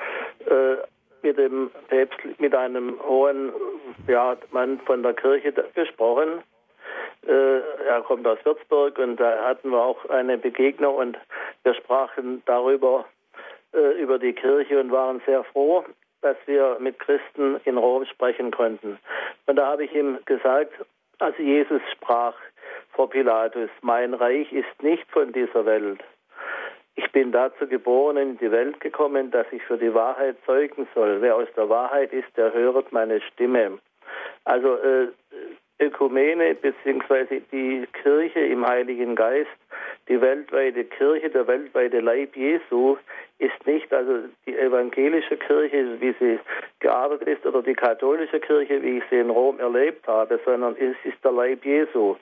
äh, 0.46 0.76
mit 1.22 1.36
dem 1.36 1.68
Päpst, 1.88 2.18
mit 2.38 2.54
einem 2.54 2.94
hohen 3.02 3.52
ja, 4.06 4.36
Mann 4.52 4.78
von 4.86 5.02
der 5.02 5.14
Kirche 5.14 5.52
gesprochen. 5.74 6.44
Äh, 7.26 7.60
er 7.86 8.02
kommt 8.02 8.26
aus 8.26 8.38
Würzburg 8.44 8.98
und 8.98 9.16
da 9.16 9.44
hatten 9.44 9.70
wir 9.70 9.82
auch 9.82 10.08
eine 10.08 10.38
Begegnung 10.38 10.94
und 10.94 11.18
wir 11.64 11.74
sprachen 11.74 12.42
darüber, 12.46 13.04
äh, 13.74 14.00
über 14.00 14.18
die 14.18 14.32
Kirche 14.32 14.78
und 14.80 14.92
waren 14.92 15.20
sehr 15.26 15.42
froh, 15.44 15.84
dass 16.22 16.36
wir 16.46 16.76
mit 16.78 16.98
Christen 16.98 17.60
in 17.64 17.76
Rom 17.76 18.04
sprechen 18.06 18.50
konnten. 18.50 18.98
Und 19.46 19.56
da 19.56 19.66
habe 19.66 19.84
ich 19.84 19.94
ihm 19.94 20.18
gesagt, 20.24 20.72
also 21.18 21.42
Jesus 21.42 21.82
sprach 21.92 22.34
vor 22.92 23.10
Pilatus, 23.10 23.70
mein 23.82 24.14
Reich 24.14 24.52
ist 24.52 24.82
nicht 24.82 25.10
von 25.10 25.32
dieser 25.32 25.66
Welt. 25.66 26.02
Ich 26.94 27.10
bin 27.12 27.32
dazu 27.32 27.66
geboren 27.66 28.16
in 28.16 28.38
die 28.38 28.50
Welt 28.50 28.80
gekommen, 28.80 29.30
dass 29.30 29.46
ich 29.52 29.62
für 29.64 29.76
die 29.76 29.92
Wahrheit 29.92 30.36
zeugen 30.46 30.88
soll. 30.94 31.20
Wer 31.20 31.36
aus 31.36 31.48
der 31.56 31.68
Wahrheit 31.68 32.12
ist, 32.12 32.34
der 32.36 32.52
hört 32.52 32.92
meine 32.92 33.20
Stimme. 33.20 33.78
Also 34.44 34.76
äh, 34.76 35.08
Ökumene 35.78 36.54
bzw. 36.54 37.40
die 37.52 37.86
Kirche 38.02 38.40
im 38.40 38.66
Heiligen 38.66 39.14
Geist, 39.14 39.50
die 40.08 40.20
weltweite 40.20 40.84
Kirche, 40.84 41.28
der 41.28 41.46
weltweite 41.46 42.00
Leib 42.00 42.36
Jesu 42.36 42.96
ist 43.38 43.66
nicht 43.66 43.92
also 43.92 44.20
die 44.46 44.56
evangelische 44.56 45.36
Kirche, 45.36 46.00
wie 46.00 46.14
sie 46.18 46.38
gearbeitet 46.80 47.28
ist, 47.28 47.46
oder 47.46 47.62
die 47.62 47.74
katholische 47.74 48.40
Kirche, 48.40 48.82
wie 48.82 48.98
ich 48.98 49.04
sie 49.10 49.18
in 49.18 49.30
Rom 49.30 49.60
erlebt 49.60 50.06
habe, 50.06 50.40
sondern 50.44 50.76
es 50.76 50.96
ist 51.04 51.22
der 51.22 51.32
Leib 51.32 51.64
Jesu 51.64 52.16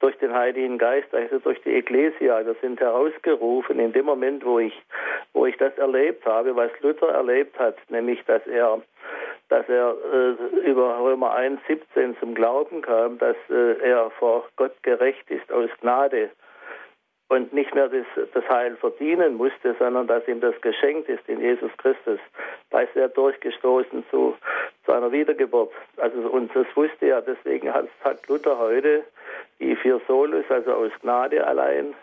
durch 0.00 0.16
den 0.18 0.32
Heiligen 0.32 0.78
Geist, 0.78 1.14
also 1.14 1.38
durch 1.38 1.60
die 1.62 1.74
Ekklesia. 1.74 2.44
Wir 2.44 2.56
sind 2.60 2.80
herausgerufen 2.80 3.78
in 3.78 3.92
dem 3.92 4.06
Moment, 4.06 4.44
wo 4.44 4.58
ich, 4.58 4.74
wo 5.32 5.46
ich 5.46 5.56
das 5.56 5.76
erlebt 5.78 6.24
habe, 6.26 6.54
was 6.54 6.70
Luther 6.80 7.08
erlebt 7.08 7.58
hat, 7.58 7.76
nämlich, 7.88 8.22
dass 8.26 8.46
er 8.46 8.80
dass 9.48 9.68
er 9.68 9.94
äh, 10.12 10.68
über 10.68 10.98
Römer 10.98 11.34
1, 11.34 11.60
17 11.68 12.16
zum 12.18 12.34
Glauben 12.34 12.82
kam, 12.82 13.18
dass 13.18 13.36
äh, 13.48 13.78
er 13.80 14.10
vor 14.18 14.44
Gott 14.56 14.82
gerecht 14.82 15.30
ist 15.30 15.50
aus 15.52 15.70
Gnade 15.80 16.30
und 17.28 17.52
nicht 17.52 17.74
mehr 17.74 17.88
das, 17.88 18.06
das 18.32 18.48
Heil 18.48 18.76
verdienen 18.76 19.34
musste, 19.34 19.74
sondern 19.78 20.06
dass 20.06 20.26
ihm 20.28 20.40
das 20.40 20.60
geschenkt 20.60 21.08
ist 21.08 21.28
in 21.28 21.40
Jesus 21.40 21.70
Christus. 21.78 22.20
Da 22.70 22.80
ist 22.80 22.94
er 22.96 23.08
durchgestoßen 23.08 24.04
zu, 24.10 24.36
zu 24.84 24.92
einer 24.92 25.10
Wiedergeburt. 25.10 25.72
Also, 25.96 26.18
und 26.28 26.54
das 26.54 26.66
wusste 26.74 27.06
er, 27.06 27.22
deswegen 27.22 27.72
hat, 27.72 27.88
hat 28.04 28.26
Luther 28.28 28.58
heute 28.58 29.04
die 29.58 29.74
vier 29.76 30.00
Solus, 30.06 30.44
also 30.48 30.72
aus 30.72 30.92
Gnade 31.02 31.44
allein, 31.44 31.94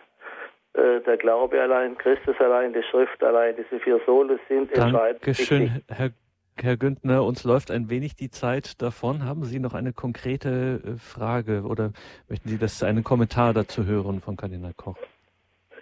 äh, 0.74 1.00
der 1.00 1.16
Glaube 1.16 1.60
allein, 1.60 1.96
Christus 1.96 2.38
allein, 2.40 2.72
die 2.72 2.82
Schrift 2.82 3.22
allein, 3.22 3.54
diese 3.56 3.80
vier 3.80 4.00
Solus 4.04 4.40
sind 4.48 4.72
entscheidend. 4.72 5.22
Dankeschön, 5.22 5.82
Herr 5.88 6.10
Herr 6.60 6.76
Güntner, 6.76 7.24
uns 7.24 7.44
läuft 7.44 7.70
ein 7.70 7.90
wenig 7.90 8.14
die 8.14 8.30
Zeit 8.30 8.80
davon. 8.80 9.24
Haben 9.24 9.42
Sie 9.42 9.58
noch 9.58 9.74
eine 9.74 9.92
konkrete 9.92 10.80
äh, 10.84 10.98
Frage 10.98 11.62
oder 11.62 11.92
möchten 12.28 12.48
Sie 12.48 12.58
das 12.58 12.82
einen 12.82 13.02
Kommentar 13.02 13.52
dazu 13.52 13.84
hören 13.84 14.20
von 14.20 14.36
Kardinal 14.36 14.72
Koch? 14.76 14.96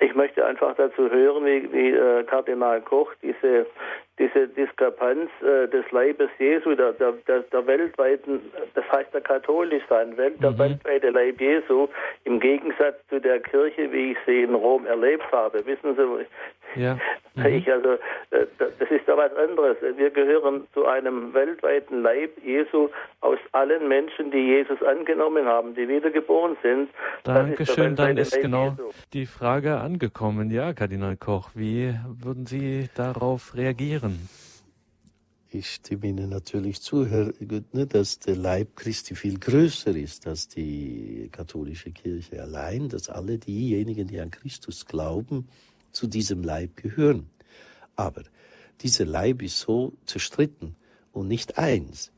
Ich 0.00 0.14
möchte 0.14 0.44
einfach 0.44 0.74
dazu 0.74 1.10
hören, 1.10 1.44
wie, 1.44 1.72
wie 1.72 1.90
äh, 1.90 2.24
Kardinal 2.24 2.80
Koch 2.80 3.12
diese, 3.22 3.66
diese 4.18 4.48
Diskrepanz 4.48 5.30
äh, 5.42 5.68
des 5.68 5.88
Leibes 5.92 6.30
Jesu, 6.38 6.74
der, 6.74 6.92
der, 6.94 7.12
der, 7.26 7.66
weltweiten, 7.66 8.40
das 8.74 8.84
heißt 8.90 9.12
der 9.14 9.20
katholisch 9.20 9.84
sein, 9.88 10.16
Welt, 10.16 10.42
der 10.42 10.52
mhm. 10.52 10.58
weltweite 10.58 11.10
Leib 11.10 11.40
Jesu, 11.40 11.86
im 12.24 12.40
Gegensatz 12.40 12.96
zu 13.10 13.20
der 13.20 13.40
Kirche, 13.40 13.92
wie 13.92 14.12
ich 14.12 14.18
sie 14.26 14.42
in 14.42 14.54
Rom 14.54 14.86
erlebt 14.86 15.30
habe. 15.30 15.64
Wissen 15.66 15.94
Sie, 15.94 16.26
ja. 16.76 16.94
Mhm. 16.94 17.00
Ich 17.46 17.70
also, 17.70 17.92
äh, 18.30 18.46
das 18.58 18.90
ist 18.90 19.06
ja 19.08 19.16
was 19.16 19.34
anderes. 19.36 19.78
Wir 19.96 20.10
gehören 20.10 20.66
zu 20.74 20.84
einem 20.84 21.32
weltweiten 21.32 22.02
Leib 22.02 22.30
Jesu 22.44 22.90
aus 23.20 23.38
allen 23.52 23.88
Menschen, 23.88 24.30
die 24.30 24.38
Jesus 24.38 24.82
angenommen 24.82 25.46
haben, 25.46 25.74
die 25.74 25.88
wiedergeboren 25.88 26.56
sind. 26.62 26.90
Dankeschön, 27.24 27.96
dann 27.96 28.18
ist 28.18 28.38
genau 28.38 28.70
Jesu. 28.70 28.90
die 29.14 29.26
Frage 29.26 29.78
angekommen. 29.78 30.50
Ja, 30.50 30.74
Kardinal 30.74 31.16
Koch, 31.16 31.50
wie 31.54 31.94
würden 32.22 32.46
Sie 32.46 32.88
darauf 32.94 33.56
reagieren? 33.56 34.28
Ich 35.54 35.68
stimme 35.68 36.06
Ihnen 36.06 36.30
natürlich 36.30 36.80
zu, 36.80 37.06
Herr 37.06 37.30
Güttner, 37.38 37.84
dass 37.84 38.18
der 38.18 38.36
Leib 38.36 38.74
Christi 38.74 39.14
viel 39.14 39.38
größer 39.38 39.94
ist 39.94 40.26
als 40.26 40.48
die 40.48 41.28
katholische 41.30 41.90
Kirche 41.92 42.40
allein, 42.40 42.88
dass 42.88 43.10
alle 43.10 43.36
diejenigen, 43.36 44.08
die 44.08 44.18
an 44.18 44.30
Christus 44.30 44.86
glauben, 44.86 45.46
zu 45.92 46.06
diesem 46.06 46.42
Leib 46.42 46.76
gehören. 46.76 47.30
Aber 47.96 48.22
dieser 48.80 49.04
Leib 49.04 49.42
ist 49.42 49.60
so 49.60 49.92
zerstritten 50.06 50.74
und 51.12 51.28
nicht 51.28 51.58
eins, 51.58 52.10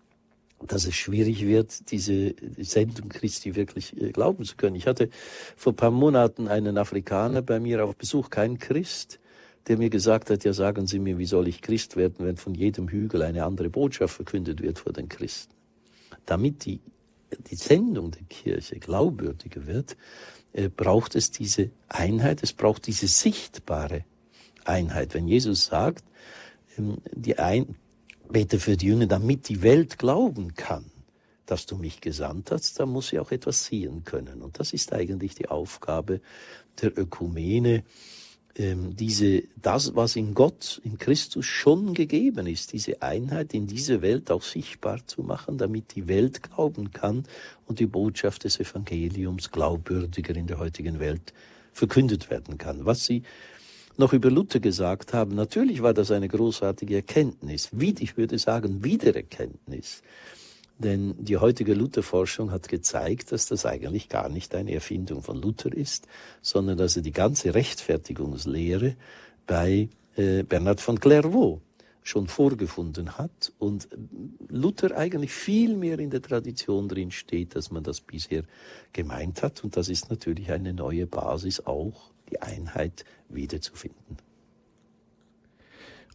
dass 0.67 0.87
es 0.87 0.95
schwierig 0.95 1.45
wird, 1.45 1.91
diese 1.91 2.35
Sendung 2.59 3.09
Christi 3.09 3.55
wirklich 3.55 4.01
äh, 4.01 4.13
glauben 4.13 4.45
zu 4.45 4.57
können. 4.57 4.77
Ich 4.77 4.87
hatte 4.87 5.11
vor 5.57 5.73
ein 5.73 5.77
paar 5.77 5.91
Monaten 5.91 6.49
einen 6.49 6.79
Afrikaner 6.79 7.43
bei 7.43 7.61
mir 7.61 7.85
auf 7.85 7.97
Besuch, 7.97 8.31
kein 8.31 8.59
Christ, 8.59 9.21
der 9.67 9.77
mir 9.77 9.91
gesagt 9.91 10.31
hat, 10.31 10.45
ja 10.45 10.53
sagen 10.53 10.87
Sie 10.87 10.99
mir, 10.99 11.19
wie 11.19 11.27
soll 11.27 11.49
ich 11.49 11.61
Christ 11.61 11.97
werden, 11.97 12.27
wenn 12.27 12.37
von 12.37 12.55
jedem 12.55 12.89
Hügel 12.89 13.23
eine 13.23 13.45
andere 13.45 13.71
Botschaft 13.71 14.15
verkündet 14.15 14.63
wird 14.63 14.79
vor 14.79 14.93
den 14.93 15.09
Christen. 15.09 15.55
Damit 16.27 16.65
die, 16.65 16.81
die 17.51 17.57
Sendung 17.57 18.11
der 18.11 18.25
Kirche 18.29 18.79
glaubwürdiger 18.79 19.67
wird, 19.67 19.97
braucht 20.77 21.15
es 21.15 21.31
diese 21.31 21.71
Einheit, 21.89 22.43
es 22.43 22.53
braucht 22.53 22.87
diese 22.87 23.09
sichtbare 23.09 24.05
Einheit. 24.65 25.15
Wenn 25.15 25.27
Jesus 25.27 25.67
sagt, 25.67 26.05
ähm, 26.79 26.99
die 27.13 27.39
ein, 27.39 27.77
bete 28.29 28.59
für 28.59 28.77
die 28.77 28.87
Jünger, 28.87 29.07
damit 29.07 29.49
die 29.49 29.63
Welt 29.63 29.99
glauben 29.99 30.55
kann, 30.55 30.85
dass 31.47 31.67
du 31.67 31.77
mich 31.77 32.01
gesandt 32.01 32.51
hast, 32.51 32.81
dann 32.81 32.89
muss 32.89 33.09
sie 33.09 33.19
auch 33.19 33.31
etwas 33.31 33.67
sehen 33.67 34.05
können. 34.05 34.43
Und 34.43 34.59
das 34.59 34.73
ist 34.73 34.93
eigentlich 34.93 35.35
die 35.35 35.49
Aufgabe 35.49 36.21
der 36.81 36.97
Ökumene, 36.99 37.85
ähm, 38.57 38.95
diese, 38.95 39.43
das, 39.61 39.97
was 39.97 40.17
in 40.17 40.35
Gott, 40.35 40.81
in 40.85 40.99
Christus 40.99 41.47
schon 41.47 41.95
gegeben 41.95 42.47
ist, 42.47 42.73
diese 42.73 43.03
Einheit 43.03 43.53
in 43.53 43.67
diese 43.67 44.01
Welt 44.01 44.31
auch 44.31 44.43
sichtbar 44.43 45.07
zu 45.07 45.23
machen, 45.23 45.59
damit 45.59 45.97
die 45.97 46.07
Welt 46.07 46.43
glauben 46.43 46.93
kann 46.93 47.25
und 47.67 47.81
die 47.81 47.87
Botschaft 47.87 48.45
des 48.45 48.61
Evangeliums 48.61 49.51
glaubwürdiger 49.51 50.37
in 50.37 50.47
der 50.47 50.59
heutigen 50.59 51.01
Welt 51.01 51.33
verkündet 51.73 52.31
werden 52.31 52.57
kann. 52.57 52.87
Was 52.87 53.05
Sie 53.05 53.25
noch 53.97 54.13
über 54.13 54.31
Luther 54.31 54.61
gesagt 54.61 55.13
haben, 55.13 55.35
natürlich 55.35 55.83
war 55.83 55.95
das 55.95 56.11
eine 56.11 56.29
großartige 56.29 56.97
Erkenntnis, 56.97 57.71
wie, 57.73 57.95
ich 57.99 58.17
würde 58.17 58.39
sagen, 58.39 58.85
Wiedererkenntnis. 58.85 60.03
Denn 60.79 61.15
die 61.19 61.37
heutige 61.37 61.75
Lutherforschung 61.75 62.51
hat 62.51 62.69
gezeigt, 62.69 63.31
dass 63.31 63.47
das 63.47 63.65
eigentlich 63.65 64.09
gar 64.09 64.29
nicht 64.29 64.55
eine 64.55 64.73
Erfindung 64.75 65.23
von 65.23 65.41
Luther 65.41 65.73
ist, 65.73 66.09
sondern 66.43 66.77
dass 66.77 66.97
er 66.97 67.03
die 67.03 67.13
ganze 67.13 67.55
Rechtfertigungslehre 67.55 68.97
bei 69.47 69.89
äh, 70.17 70.43
Bernhard 70.43 70.81
von 70.81 70.99
Clairvaux 70.99 71.61
schon 72.03 72.27
vorgefunden 72.27 73.17
hat 73.17 73.53
und 73.59 73.89
Luther 74.49 74.97
eigentlich 74.97 75.33
viel 75.33 75.77
mehr 75.77 75.99
in 75.99 76.11
der 76.11 76.21
Tradition 76.21 76.87
drin 76.87 77.11
steht, 77.11 77.57
als 77.57 77.71
man 77.71 77.83
das 77.83 78.01
bisher 78.03 78.43
gemeint 78.93 79.43
hat. 79.43 79.65
Und 79.65 79.77
das 79.77 79.89
ist 79.89 80.11
natürlich 80.11 80.53
eine 80.53 80.75
neue 80.75 81.07
Basis 81.07 81.65
auch, 81.65 82.11
die 82.31 82.43
Einheit 82.43 83.07
wiederzufinden. 83.31 84.19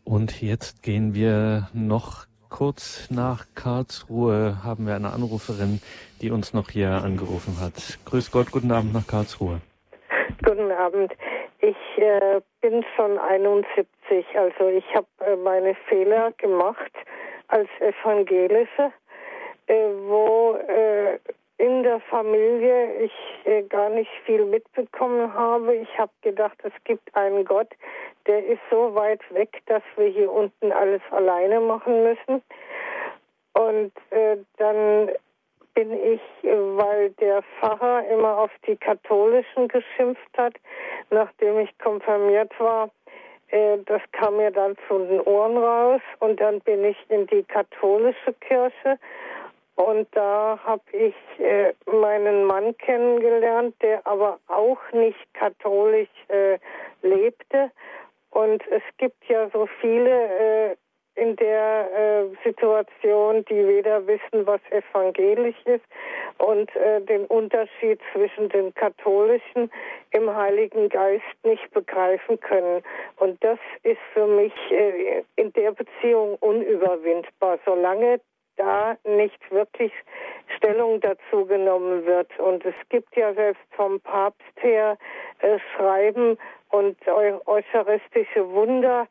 Und 0.04 0.42
jetzt 0.42 0.84
gehen 0.84 1.16
wir 1.16 1.70
noch 1.74 2.29
kurz 2.50 3.10
nach 3.10 3.46
Karlsruhe 3.56 4.64
haben 4.64 4.88
wir 4.88 4.96
eine 4.96 5.14
Anruferin, 5.14 5.82
die 6.22 6.32
uns 6.32 6.54
noch 6.54 6.70
hier 6.70 6.90
angerufen 6.90 7.60
hat. 7.62 8.00
Grüß 8.06 8.32
Gott, 8.32 8.52
guten 8.52 8.72
Abend 8.72 8.94
nach 8.94 9.08
Karlsruhe. 9.08 9.62
Guten 10.44 10.72
Abend. 10.72 11.14
Ich 11.60 11.78
äh, 11.98 12.42
bin 12.62 12.84
schon 12.96 13.18
71, 13.18 14.26
also 14.36 14.70
ich 14.70 14.86
habe 14.96 15.08
äh, 15.20 15.36
meine 15.36 15.76
Fehler 15.88 16.32
gemacht 16.38 16.92
als 17.50 17.68
Evangelische, 17.80 18.92
äh, 19.68 19.74
wo 20.08 20.56
äh, 20.56 21.20
in 21.60 21.84
der 21.84 22.00
Familie 22.00 23.04
ich 23.04 23.12
äh, 23.44 23.64
gar 23.64 23.90
nicht 23.90 24.10
viel 24.26 24.46
mitbekommen 24.46 25.34
habe. 25.34 25.76
Ich 25.76 26.00
habe 26.00 26.12
gedacht, 26.22 26.58
es 26.64 26.72
gibt 26.86 27.14
einen 27.16 27.44
Gott, 27.44 27.70
der 28.28 28.46
ist 28.46 28.62
so 28.72 28.96
weit 28.96 29.22
weg, 29.34 29.62
dass 29.66 29.84
wir 29.98 30.08
hier 30.08 30.32
unten 30.32 30.72
alles 30.72 31.02
alleine 31.12 31.60
machen 31.60 32.04
müssen. 32.04 32.42
Und 33.54 33.92
äh, 34.12 34.38
dann 34.58 35.12
bin 35.74 35.92
ich, 35.92 36.22
weil 36.44 37.10
der 37.22 37.44
Pfarrer 37.44 38.08
immer 38.08 38.38
auf 38.38 38.52
die 38.66 38.78
Katholischen 38.78 39.68
geschimpft 39.68 40.38
hat, 40.38 40.54
nachdem 41.10 41.60
ich 41.60 41.78
konfirmiert 41.78 42.58
war, 42.60 42.90
äh, 43.50 43.78
das 43.86 44.02
kam 44.14 44.38
mir 44.38 44.52
dann 44.52 44.78
zu 44.88 44.98
den 45.00 45.22
Ohren 45.22 45.58
raus 45.58 46.02
und 46.20 46.40
dann 46.40 46.62
bin 46.62 46.86
ich 46.86 46.98
in 47.10 47.28
die 47.28 47.44
katholische 47.44 48.34
Kirche 48.40 48.98
und 49.80 50.10
da 50.12 50.60
habe 50.66 50.84
ich 50.92 51.16
äh, 51.40 51.74
meinen 51.90 52.44
Mann 52.44 52.78
kennengelernt, 52.80 53.76
der 53.82 54.06
aber 54.06 54.38
auch 54.48 54.80
nicht 54.92 55.34
katholisch 55.34 56.10
äh, 56.28 56.60
lebte. 57.02 57.72
Und 58.30 58.62
es 58.68 58.84
gibt 58.98 59.24
ja 59.30 59.50
so 59.52 59.70
viele 59.80 60.72
äh, 60.72 60.76
in 61.16 61.38
der 61.38 61.90
äh, 61.94 62.26
Situation, 62.44 63.46
die 63.46 63.68
weder 63.68 64.06
wissen, 64.06 64.46
was 64.46 64.60
evangelisch 64.70 65.56
ist 65.64 65.86
und 66.40 66.76
äh, 66.76 67.00
den 67.02 67.26
Unterschied 67.28 68.02
zwischen 68.12 68.50
den 68.50 68.74
Katholischen 68.74 69.72
im 70.12 70.36
Heiligen 70.36 70.90
Geist 70.90 71.24
nicht 71.44 71.72
begreifen 71.72 72.38
können. 72.42 72.84
Und 73.16 73.42
das 73.44 73.60
ist 73.84 74.02
für 74.14 74.28
mich 74.28 74.54
äh, 74.72 75.24
in 75.38 75.54
der 75.54 75.72
Beziehung 75.72 76.36
unüberwindbar, 76.42 77.60
solange 77.66 78.20
da 78.60 78.98
nicht 79.04 79.40
wirklich 79.52 79.92
Stellung 80.58 81.00
dazu 81.02 81.46
genommen 81.46 82.06
wird. 82.06 82.38
Und 82.40 82.64
es 82.66 82.76
gibt 82.90 83.16
ja 83.16 83.34
selbst 83.34 83.64
vom 83.72 84.00
Papst 84.02 84.42
her 84.62 84.98
äh, 85.40 85.58
Schreiben 85.76 86.38
und 86.70 86.98
eucharistische 87.08 88.48
Wunder 88.52 89.08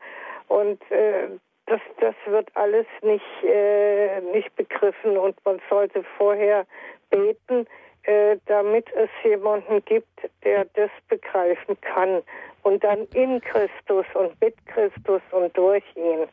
und 0.49 0.81
äh, 0.91 1.29
das, 1.66 1.81
das 2.01 2.15
wird 2.27 2.49
alles 2.55 2.87
nicht, 3.03 3.45
äh, 3.45 4.20
nicht 4.20 4.55
begriffen 4.57 5.16
und 5.19 5.37
man 5.45 5.61
sollte 5.69 6.03
vorher 6.16 6.66
beten, 7.11 7.66
äh, 8.05 8.39
damit 8.47 8.87
es 8.95 9.11
jemanden 9.23 9.85
gibt, 9.85 10.31
der 10.45 10.65
das 10.75 10.91
begreifen 11.09 11.79
kann 11.83 12.23
und 12.62 12.83
dann 12.83 13.07
in 13.12 13.41
Christus 13.43 14.07
und 14.15 14.41
mit 14.41 14.55
Christus 14.66 15.20
und 15.31 15.57
durch 15.57 15.85
ihn. 15.95 16.27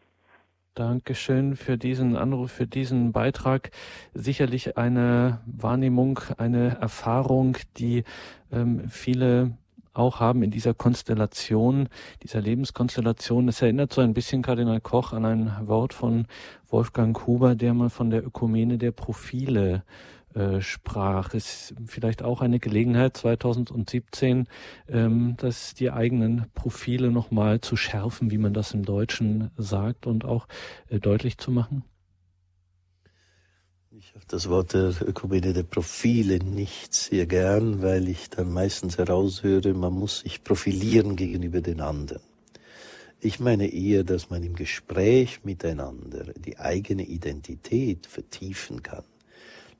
Dankeschön 0.75 1.55
für 1.55 1.77
diesen 1.77 2.17
Anruf, 2.17 2.51
für 2.51 2.67
diesen 2.67 3.13
Beitrag. 3.13 3.71
Sicherlich 4.13 4.77
eine 4.77 5.39
Wahrnehmung, 5.45 6.19
eine 6.37 6.77
Erfahrung, 6.81 7.55
die 7.77 8.03
ähm, 8.51 8.81
viele 8.89 9.57
auch 9.93 10.19
haben 10.19 10.43
in 10.43 10.51
dieser 10.51 10.73
Konstellation, 10.73 11.87
dieser 12.23 12.41
Lebenskonstellation. 12.41 13.47
Es 13.47 13.61
erinnert 13.61 13.93
so 13.93 14.01
ein 14.01 14.13
bisschen 14.13 14.41
Kardinal 14.41 14.81
Koch 14.81 15.13
an 15.13 15.23
ein 15.23 15.55
Wort 15.61 15.93
von 15.93 16.27
Wolfgang 16.69 17.25
Huber, 17.25 17.55
der 17.55 17.73
mal 17.73 17.89
von 17.89 18.09
der 18.09 18.25
Ökumene 18.25 18.77
der 18.77 18.91
Profile 18.91 19.75
äh, 19.75 20.14
sprach. 20.61 21.33
Ist 21.33 21.73
vielleicht 21.85 22.23
auch 22.23 22.41
eine 22.41 22.59
Gelegenheit 22.59 23.17
2017, 23.17 24.47
ähm, 24.87 25.35
dass 25.37 25.73
die 25.73 25.91
eigenen 25.91 26.45
Profile 26.53 27.11
nochmal 27.11 27.61
zu 27.61 27.75
schärfen, 27.75 28.31
wie 28.31 28.37
man 28.37 28.53
das 28.53 28.73
im 28.73 28.83
Deutschen 28.83 29.51
sagt 29.57 30.07
und 30.07 30.25
auch 30.25 30.47
äh, 30.89 30.99
deutlich 30.99 31.37
zu 31.37 31.51
machen? 31.51 31.83
Ich 33.97 34.13
habe 34.13 34.25
das 34.27 34.49
Wort 34.49 34.73
der 34.73 34.93
Ökumene 35.07 35.53
der 35.53 35.63
Profile 35.63 36.39
nicht 36.39 36.93
sehr 36.93 37.25
gern, 37.25 37.81
weil 37.81 38.09
ich 38.09 38.29
dann 38.29 38.51
meistens 38.51 38.97
heraushöre, 38.97 39.73
man 39.73 39.93
muss 39.93 40.19
sich 40.19 40.43
profilieren 40.43 41.15
gegenüber 41.15 41.61
den 41.61 41.79
anderen. 41.79 42.21
Ich 43.21 43.39
meine 43.39 43.67
eher, 43.67 44.03
dass 44.03 44.29
man 44.29 44.43
im 44.43 44.55
Gespräch 44.55 45.45
miteinander 45.45 46.33
die 46.33 46.59
eigene 46.59 47.03
Identität 47.03 48.05
vertiefen 48.05 48.83
kann, 48.83 49.05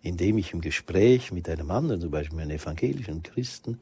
indem 0.06 0.38
ich 0.38 0.54
im 0.54 0.62
Gespräch 0.62 1.32
mit 1.32 1.50
einem 1.50 1.72
anderen, 1.72 2.00
zum 2.00 2.12
Beispiel 2.12 2.40
einem 2.40 2.52
evangelischen 2.52 3.24
Christen, 3.24 3.80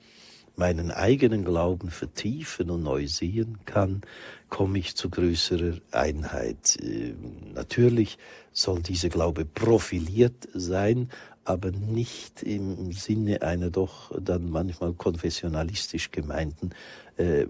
meinen 0.56 0.90
eigenen 0.92 1.44
Glauben 1.44 1.90
vertiefen 1.90 2.70
und 2.70 2.84
neu 2.84 3.08
sehen 3.08 3.58
kann, 3.66 4.02
komme 4.50 4.80
ich 4.80 4.96
zu 4.96 5.10
größerer 5.10 5.80
Einheit. 5.92 6.78
Ähm, 6.82 7.54
natürlich 7.54 8.18
soll 8.54 8.82
dieser 8.82 9.10
Glaube 9.10 9.46
profiliert 9.46 10.48
sein, 10.54 11.10
aber 11.44 11.72
nicht 11.72 12.42
im 12.44 12.94
Sinne 12.94 13.42
einer 13.42 13.70
doch 13.70 14.12
dann 14.18 14.50
manchmal 14.50 14.94
konfessionalistisch 14.94 16.12
gemeinten 16.12 16.70
äh, 17.18 17.46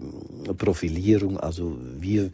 Profilierung. 0.56 1.38
Also 1.38 1.76
wir 1.98 2.30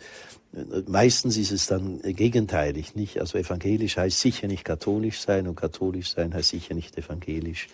meistens 0.86 1.36
ist 1.36 1.52
es 1.52 1.66
dann 1.66 2.00
gegenteilig, 2.02 2.94
nicht? 2.94 3.20
Also 3.20 3.38
evangelisch 3.38 3.96
heißt 3.96 4.18
sicher 4.18 4.48
nicht 4.48 4.64
katholisch 4.64 5.20
sein 5.20 5.46
und 5.46 5.54
katholisch 5.54 6.10
sein 6.10 6.34
heißt 6.34 6.50
sicher 6.50 6.74
nicht 6.74 6.96
evangelisch 6.98 7.68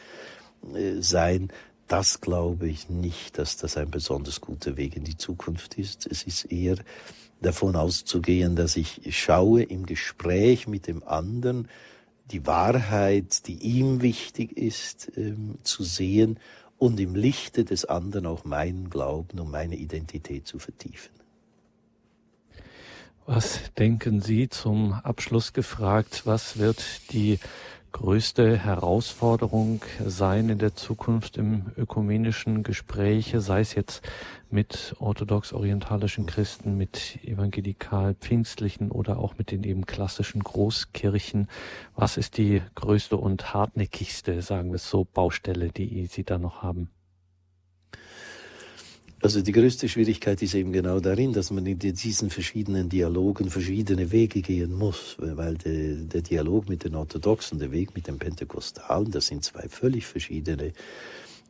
äh, 0.74 1.00
sein. 1.00 1.48
Das 1.88 2.20
glaube 2.20 2.68
ich 2.68 2.88
nicht, 2.90 3.38
dass 3.38 3.56
das 3.56 3.76
ein 3.76 3.90
besonders 3.90 4.40
guter 4.40 4.76
Weg 4.76 4.96
in 4.96 5.04
die 5.04 5.16
Zukunft 5.16 5.74
ist. 5.74 6.06
Es 6.06 6.24
ist 6.24 6.46
eher 6.46 6.76
davon 7.40 7.76
auszugehen, 7.76 8.56
dass 8.56 8.76
ich 8.76 9.00
schaue 9.16 9.62
im 9.62 9.86
Gespräch 9.86 10.66
mit 10.66 10.86
dem 10.86 11.02
anderen 11.04 11.68
die 12.32 12.44
Wahrheit, 12.44 13.46
die 13.46 13.58
ihm 13.58 14.02
wichtig 14.02 14.56
ist, 14.56 15.12
ähm, 15.16 15.58
zu 15.62 15.84
sehen 15.84 16.40
und 16.78 17.00
im 17.00 17.14
Lichte 17.14 17.64
des 17.64 17.84
anderen 17.84 18.26
auch 18.26 18.44
meinen 18.44 18.90
Glauben 18.90 19.40
und 19.40 19.50
meine 19.50 19.76
Identität 19.76 20.46
zu 20.46 20.58
vertiefen. 20.58 21.16
Was 23.26 23.72
denken 23.76 24.20
Sie 24.20 24.48
zum 24.48 24.92
Abschluss 24.92 25.52
gefragt? 25.52 26.22
Was 26.26 26.58
wird 26.58 27.12
die 27.12 27.40
größte 27.96 28.58
Herausforderung 28.58 29.80
sein 30.04 30.50
in 30.50 30.58
der 30.58 30.74
Zukunft 30.74 31.38
im 31.38 31.72
ökumenischen 31.78 32.62
Gespräch, 32.62 33.32
sei 33.38 33.60
es 33.60 33.74
jetzt 33.74 34.02
mit 34.50 34.94
orthodox-orientalischen 34.98 36.26
Christen, 36.26 36.76
mit 36.76 37.18
evangelikal-pfingstlichen 37.24 38.90
oder 38.90 39.18
auch 39.18 39.38
mit 39.38 39.50
den 39.50 39.64
eben 39.64 39.86
klassischen 39.86 40.44
Großkirchen? 40.44 41.48
Was 41.94 42.18
ist 42.18 42.36
die 42.36 42.60
größte 42.74 43.16
und 43.16 43.54
hartnäckigste, 43.54 44.42
sagen 44.42 44.72
wir 44.72 44.76
es 44.76 44.90
so, 44.90 45.06
Baustelle, 45.06 45.70
die 45.70 46.04
Sie 46.04 46.22
da 46.22 46.36
noch 46.36 46.62
haben? 46.62 46.90
Also 49.26 49.42
die 49.42 49.50
größte 49.50 49.88
Schwierigkeit 49.88 50.40
ist 50.40 50.54
eben 50.54 50.70
genau 50.70 51.00
darin, 51.00 51.32
dass 51.32 51.50
man 51.50 51.66
in 51.66 51.80
diesen 51.80 52.30
verschiedenen 52.30 52.88
Dialogen 52.88 53.50
verschiedene 53.50 54.12
Wege 54.12 54.40
gehen 54.40 54.72
muss, 54.72 55.16
weil 55.18 55.56
der, 55.56 55.96
der 55.96 56.22
Dialog 56.22 56.68
mit 56.68 56.84
den 56.84 56.94
Orthodoxen, 56.94 57.58
der 57.58 57.72
Weg 57.72 57.96
mit 57.96 58.06
den 58.06 58.20
Pentekostalen, 58.20 59.10
das 59.10 59.26
sind 59.26 59.42
zwei 59.42 59.68
völlig 59.68 60.06
verschiedene 60.06 60.66
äh, 60.66 60.72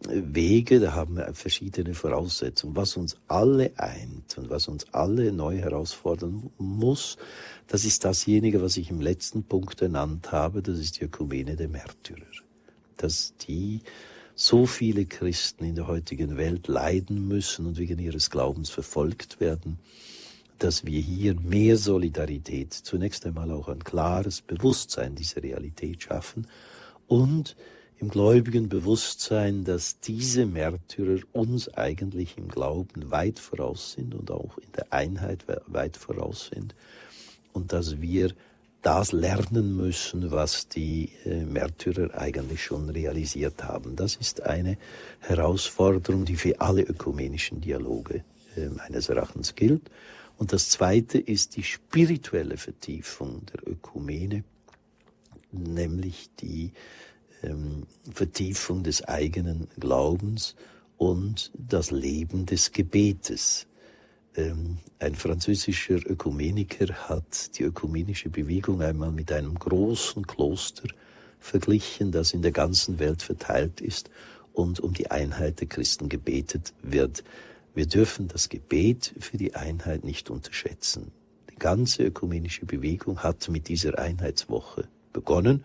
Wege, 0.08 0.80
da 0.80 0.94
haben 0.94 1.18
wir 1.18 1.34
verschiedene 1.34 1.92
Voraussetzungen. 1.92 2.74
Was 2.74 2.96
uns 2.96 3.18
alle 3.28 3.70
eint 3.76 4.38
und 4.38 4.48
was 4.48 4.68
uns 4.68 4.86
alle 4.94 5.30
neu 5.30 5.58
herausfordern 5.58 6.48
muss, 6.56 7.18
das 7.66 7.84
ist 7.84 8.06
dasjenige, 8.06 8.62
was 8.62 8.78
ich 8.78 8.88
im 8.88 9.02
letzten 9.02 9.42
Punkt 9.42 9.76
genannt 9.76 10.32
habe, 10.32 10.62
das 10.62 10.78
ist 10.78 10.98
die 10.98 11.04
Ökumene 11.04 11.56
der 11.56 11.68
Märtyrer. 11.68 12.24
Dass 12.96 13.34
die 13.46 13.82
so 14.38 14.66
viele 14.66 15.06
Christen 15.06 15.64
in 15.64 15.74
der 15.74 15.86
heutigen 15.86 16.36
Welt 16.36 16.68
leiden 16.68 17.26
müssen 17.26 17.64
und 17.64 17.78
wegen 17.78 17.98
ihres 17.98 18.30
Glaubens 18.30 18.68
verfolgt 18.68 19.40
werden, 19.40 19.78
dass 20.58 20.84
wir 20.84 21.00
hier 21.00 21.34
mehr 21.34 21.78
Solidarität, 21.78 22.74
zunächst 22.74 23.24
einmal 23.24 23.50
auch 23.50 23.68
ein 23.68 23.82
klares 23.82 24.42
Bewusstsein 24.42 25.14
dieser 25.14 25.42
Realität 25.42 26.02
schaffen 26.02 26.46
und 27.08 27.56
im 27.98 28.10
gläubigen 28.10 28.68
Bewusstsein, 28.68 29.64
dass 29.64 30.00
diese 30.00 30.44
Märtyrer 30.44 31.20
uns 31.32 31.72
eigentlich 31.72 32.36
im 32.36 32.48
Glauben 32.48 33.10
weit 33.10 33.38
voraus 33.38 33.92
sind 33.92 34.14
und 34.14 34.30
auch 34.30 34.58
in 34.58 34.70
der 34.76 34.92
Einheit 34.92 35.46
weit 35.66 35.96
voraus 35.96 36.50
sind 36.54 36.74
und 37.54 37.72
dass 37.72 38.02
wir 38.02 38.32
das 38.86 39.10
lernen 39.10 39.76
müssen, 39.76 40.30
was 40.30 40.68
die 40.68 41.10
äh, 41.24 41.44
Märtyrer 41.44 42.16
eigentlich 42.16 42.62
schon 42.62 42.88
realisiert 42.88 43.64
haben. 43.64 43.96
Das 43.96 44.14
ist 44.14 44.44
eine 44.44 44.78
Herausforderung, 45.18 46.24
die 46.24 46.36
für 46.36 46.60
alle 46.60 46.82
ökumenischen 46.82 47.60
Dialoge 47.60 48.22
äh, 48.56 48.68
meines 48.68 49.08
Erachtens 49.08 49.56
gilt. 49.56 49.90
Und 50.38 50.52
das 50.52 50.68
Zweite 50.68 51.18
ist 51.18 51.56
die 51.56 51.64
spirituelle 51.64 52.58
Vertiefung 52.58 53.44
der 53.46 53.66
Ökumene, 53.68 54.44
nämlich 55.50 56.30
die 56.38 56.70
ähm, 57.42 57.88
Vertiefung 58.12 58.84
des 58.84 59.02
eigenen 59.02 59.66
Glaubens 59.80 60.54
und 60.96 61.50
das 61.54 61.90
Leben 61.90 62.46
des 62.46 62.70
Gebetes. 62.70 63.66
Ähm, 64.36 64.78
ein 64.98 65.14
französischer 65.14 65.98
Ökumeniker 66.06 67.08
hat 67.08 67.58
die 67.58 67.62
ökumenische 67.62 68.28
Bewegung 68.28 68.82
einmal 68.82 69.10
mit 69.10 69.32
einem 69.32 69.54
großen 69.54 70.26
Kloster 70.26 70.88
verglichen, 71.38 72.12
das 72.12 72.32
in 72.32 72.42
der 72.42 72.52
ganzen 72.52 72.98
Welt 72.98 73.22
verteilt 73.22 73.80
ist 73.80 74.10
und 74.52 74.80
um 74.80 74.92
die 74.92 75.10
Einheit 75.10 75.60
der 75.60 75.68
Christen 75.68 76.08
gebetet 76.08 76.74
wird. 76.82 77.24
Wir 77.74 77.86
dürfen 77.86 78.28
das 78.28 78.48
Gebet 78.48 79.14
für 79.18 79.36
die 79.36 79.54
Einheit 79.54 80.04
nicht 80.04 80.30
unterschätzen. 80.30 81.12
Die 81.50 81.58
ganze 81.58 82.04
ökumenische 82.04 82.66
Bewegung 82.66 83.22
hat 83.22 83.48
mit 83.48 83.68
dieser 83.68 83.98
Einheitswoche 83.98 84.88
begonnen 85.12 85.64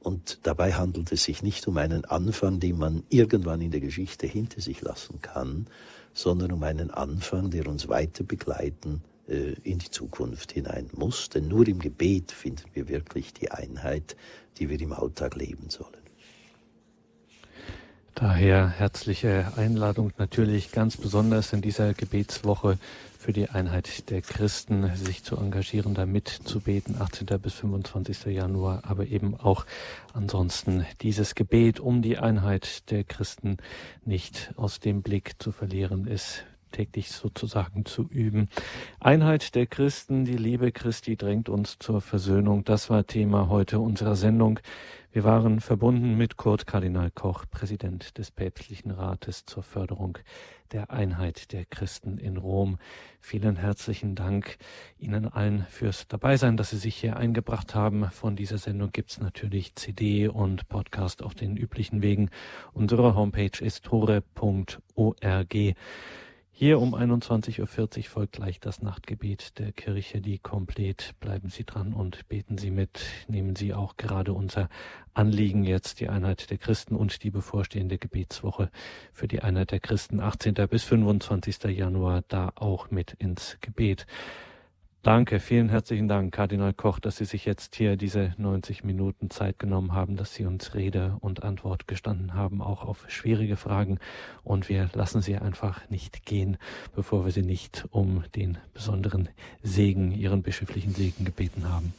und 0.00 0.40
dabei 0.42 0.72
handelt 0.72 1.12
es 1.12 1.24
sich 1.24 1.42
nicht 1.42 1.68
um 1.68 1.76
einen 1.76 2.04
Anfang, 2.04 2.58
den 2.58 2.78
man 2.78 3.04
irgendwann 3.08 3.60
in 3.60 3.70
der 3.70 3.80
Geschichte 3.80 4.26
hinter 4.26 4.60
sich 4.60 4.80
lassen 4.80 5.22
kann, 5.22 5.66
sondern 6.14 6.52
um 6.52 6.62
einen 6.62 6.90
Anfang, 6.90 7.50
der 7.50 7.66
uns 7.66 7.88
weiter 7.88 8.24
begleiten 8.24 9.02
äh, 9.28 9.54
in 9.62 9.78
die 9.78 9.90
Zukunft 9.90 10.52
hinein 10.52 10.88
muss. 10.94 11.28
Denn 11.28 11.48
nur 11.48 11.66
im 11.66 11.78
Gebet 11.78 12.32
finden 12.32 12.68
wir 12.74 12.88
wirklich 12.88 13.32
die 13.32 13.50
Einheit, 13.50 14.16
die 14.58 14.68
wir 14.68 14.80
im 14.80 14.92
Alltag 14.92 15.36
leben 15.36 15.70
sollen. 15.70 16.01
Daher 18.14 18.68
herzliche 18.68 19.52
Einladung 19.56 20.12
natürlich 20.18 20.70
ganz 20.70 20.96
besonders 20.96 21.52
in 21.52 21.62
dieser 21.62 21.94
Gebetswoche 21.94 22.78
für 23.18 23.32
die 23.32 23.48
Einheit 23.48 24.10
der 24.10 24.20
Christen, 24.20 24.94
sich 24.94 25.24
zu 25.24 25.36
engagieren, 25.36 25.94
da 25.94 26.04
mitzubeten, 26.04 27.00
18. 27.00 27.26
bis 27.40 27.54
25. 27.54 28.26
Januar, 28.26 28.82
aber 28.84 29.06
eben 29.06 29.34
auch 29.34 29.64
ansonsten 30.12 30.84
dieses 31.00 31.34
Gebet 31.34 31.80
um 31.80 32.02
die 32.02 32.18
Einheit 32.18 32.90
der 32.90 33.04
Christen 33.04 33.56
nicht 34.04 34.52
aus 34.56 34.78
dem 34.78 35.02
Blick 35.02 35.34
zu 35.38 35.50
verlieren 35.50 36.06
ist 36.06 36.44
täglich 36.72 37.10
sozusagen 37.10 37.84
zu 37.84 38.08
üben. 38.10 38.48
Einheit 38.98 39.54
der 39.54 39.66
Christen, 39.66 40.24
die 40.24 40.38
Liebe 40.38 40.72
Christi 40.72 41.16
drängt 41.16 41.48
uns 41.48 41.78
zur 41.78 42.00
Versöhnung. 42.00 42.64
Das 42.64 42.90
war 42.90 43.06
Thema 43.06 43.48
heute 43.48 43.78
unserer 43.78 44.16
Sendung. 44.16 44.58
Wir 45.14 45.24
waren 45.24 45.60
verbunden 45.60 46.16
mit 46.16 46.38
Kurt 46.38 46.66
Kardinal 46.66 47.10
Koch, 47.10 47.44
Präsident 47.50 48.16
des 48.16 48.30
Päpstlichen 48.30 48.90
Rates 48.90 49.44
zur 49.44 49.62
Förderung 49.62 50.16
der 50.72 50.90
Einheit 50.90 51.52
der 51.52 51.66
Christen 51.66 52.16
in 52.16 52.38
Rom. 52.38 52.78
Vielen 53.20 53.56
herzlichen 53.56 54.14
Dank 54.14 54.56
Ihnen 54.98 55.28
allen 55.28 55.66
fürs 55.68 56.08
Dabeisein, 56.08 56.56
dass 56.56 56.70
Sie 56.70 56.78
sich 56.78 56.96
hier 56.96 57.18
eingebracht 57.18 57.74
haben. 57.74 58.10
Von 58.10 58.36
dieser 58.36 58.56
Sendung 58.56 58.90
gibt's 58.90 59.20
natürlich 59.20 59.74
CD 59.74 60.28
und 60.28 60.66
Podcast 60.70 61.22
auf 61.22 61.34
den 61.34 61.58
üblichen 61.58 62.00
Wegen. 62.00 62.30
Unsere 62.72 63.14
Homepage 63.14 63.62
ist 63.62 63.84
tore.org. 63.84 64.24
Hier 66.54 66.78
um 66.80 66.94
21.40 66.94 67.60
Uhr 68.00 68.06
folgt 68.06 68.32
gleich 68.32 68.60
das 68.60 68.82
Nachtgebet 68.82 69.58
der 69.58 69.72
Kirche, 69.72 70.20
die 70.20 70.38
komplett. 70.38 71.14
Bleiben 71.18 71.48
Sie 71.48 71.64
dran 71.64 71.94
und 71.94 72.28
beten 72.28 72.58
Sie 72.58 72.70
mit. 72.70 73.00
Nehmen 73.26 73.56
Sie 73.56 73.72
auch 73.72 73.96
gerade 73.96 74.34
unser 74.34 74.68
Anliegen 75.14 75.64
jetzt, 75.64 75.98
die 75.98 76.10
Einheit 76.10 76.50
der 76.50 76.58
Christen 76.58 76.94
und 76.94 77.22
die 77.24 77.30
bevorstehende 77.30 77.96
Gebetswoche 77.96 78.70
für 79.14 79.28
die 79.28 79.40
Einheit 79.42 79.70
der 79.70 79.80
Christen 79.80 80.20
18. 80.20 80.54
bis 80.68 80.84
25. 80.84 81.64
Januar 81.64 82.22
da 82.28 82.52
auch 82.54 82.90
mit 82.90 83.14
ins 83.14 83.56
Gebet. 83.62 84.06
Danke, 85.04 85.40
vielen 85.40 85.68
herzlichen 85.68 86.06
Dank, 86.06 86.32
Kardinal 86.32 86.72
Koch, 86.72 87.00
dass 87.00 87.16
Sie 87.16 87.24
sich 87.24 87.44
jetzt 87.44 87.74
hier 87.74 87.96
diese 87.96 88.36
90 88.38 88.84
Minuten 88.84 89.30
Zeit 89.30 89.58
genommen 89.58 89.94
haben, 89.94 90.14
dass 90.16 90.32
Sie 90.32 90.44
uns 90.44 90.76
Rede 90.76 91.16
und 91.18 91.42
Antwort 91.42 91.88
gestanden 91.88 92.34
haben, 92.34 92.62
auch 92.62 92.84
auf 92.84 93.04
schwierige 93.08 93.56
Fragen. 93.56 93.98
Und 94.44 94.68
wir 94.68 94.88
lassen 94.94 95.20
Sie 95.20 95.36
einfach 95.36 95.90
nicht 95.90 96.24
gehen, 96.24 96.56
bevor 96.94 97.24
wir 97.24 97.32
Sie 97.32 97.42
nicht 97.42 97.84
um 97.90 98.22
den 98.36 98.58
besonderen 98.74 99.28
Segen, 99.64 100.12
Ihren 100.12 100.44
bischöflichen 100.44 100.94
Segen 100.94 101.24
gebeten 101.24 101.68
haben. 101.68 101.92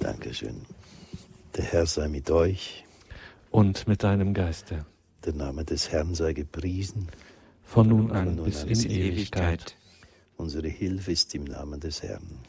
Dankeschön. 0.00 0.60
Der 1.56 1.64
Herr 1.64 1.86
sei 1.86 2.08
mit 2.08 2.30
euch. 2.30 2.84
Und 3.50 3.88
mit 3.88 4.02
deinem 4.02 4.34
Geiste. 4.34 4.84
Der 5.24 5.32
Name 5.32 5.64
des 5.64 5.90
Herrn 5.90 6.14
sei 6.14 6.34
gepriesen. 6.34 7.08
Von 7.62 7.88
nun 7.88 8.12
an 8.12 8.36
bis 8.44 8.64
in 8.64 8.90
Ewigkeit. 8.90 9.78
Unsere 10.36 10.68
Hilfe 10.68 11.12
ist 11.12 11.34
im 11.34 11.44
Namen 11.44 11.80
des 11.80 12.02
Herrn. 12.02 12.40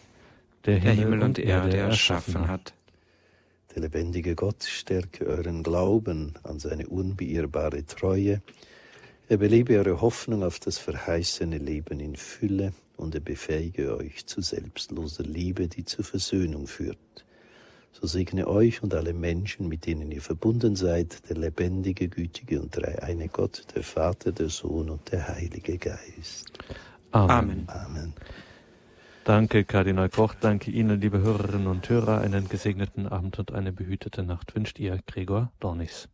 Der 0.66 0.76
Himmel, 0.76 0.96
der 0.96 1.04
Himmel 1.04 1.24
und 1.24 1.40
Erde 1.40 1.78
erschaffen 1.78 2.48
hat. 2.48 2.74
Der 3.76 3.82
lebendige 3.82 4.36
Gott 4.36 4.64
stärke 4.64 5.26
euren 5.26 5.62
Glauben 5.62 6.34
an 6.44 6.60
seine 6.60 6.88
unbeirrbare 6.88 7.86
Treue. 7.86 8.42
Er 9.28 9.38
belebe 9.38 9.78
eure 9.78 10.02
Hoffnung 10.02 10.44
auf 10.44 10.60
das 10.60 10.78
verheißene 10.78 11.58
Leben 11.58 12.00
in 12.00 12.16
Fülle 12.16 12.74
und 12.98 13.16
er 13.16 13.22
befähige 13.22 13.98
euch 13.98 14.26
zu 14.26 14.42
selbstloser 14.42 15.24
Liebe, 15.24 15.68
die 15.68 15.84
zur 15.84 16.06
Versöhnung 16.06 16.68
führt. 16.68 16.98
So 17.92 18.08
segne 18.08 18.48
euch 18.48 18.84
und 18.84 18.94
alle 18.94 19.14
Menschen, 19.14 19.68
mit 19.68 19.86
denen 19.86 20.12
ihr 20.12 20.22
verbunden 20.22 20.76
seid, 20.76 21.30
der 21.30 21.38
lebendige, 21.38 22.08
gütige 22.08 22.62
und 22.62 22.76
dreieine 22.76 23.30
Gott, 23.30 23.66
der 23.76 23.84
Vater, 23.84 24.32
der 24.32 24.50
Sohn 24.50 24.90
und 24.90 25.12
der 25.12 25.28
Heilige 25.28 25.78
Geist. 25.78 26.60
Amen. 27.16 27.68
Amen. 27.68 28.14
Danke, 29.24 29.64
Kardinal 29.64 30.10
Koch. 30.10 30.34
Danke 30.40 30.70
Ihnen, 30.70 31.00
liebe 31.00 31.20
Hörerinnen 31.20 31.68
und 31.68 31.88
Hörer. 31.88 32.20
Einen 32.20 32.50
gesegneten 32.50 33.08
Abend 33.08 33.40
und 33.40 33.54
eine 33.54 33.72
behütete 33.72 34.22
Nacht 34.22 34.54
wünscht 34.54 34.80
Ihr 34.80 35.00
Gregor 35.08 35.52
Dornis. 35.62 36.10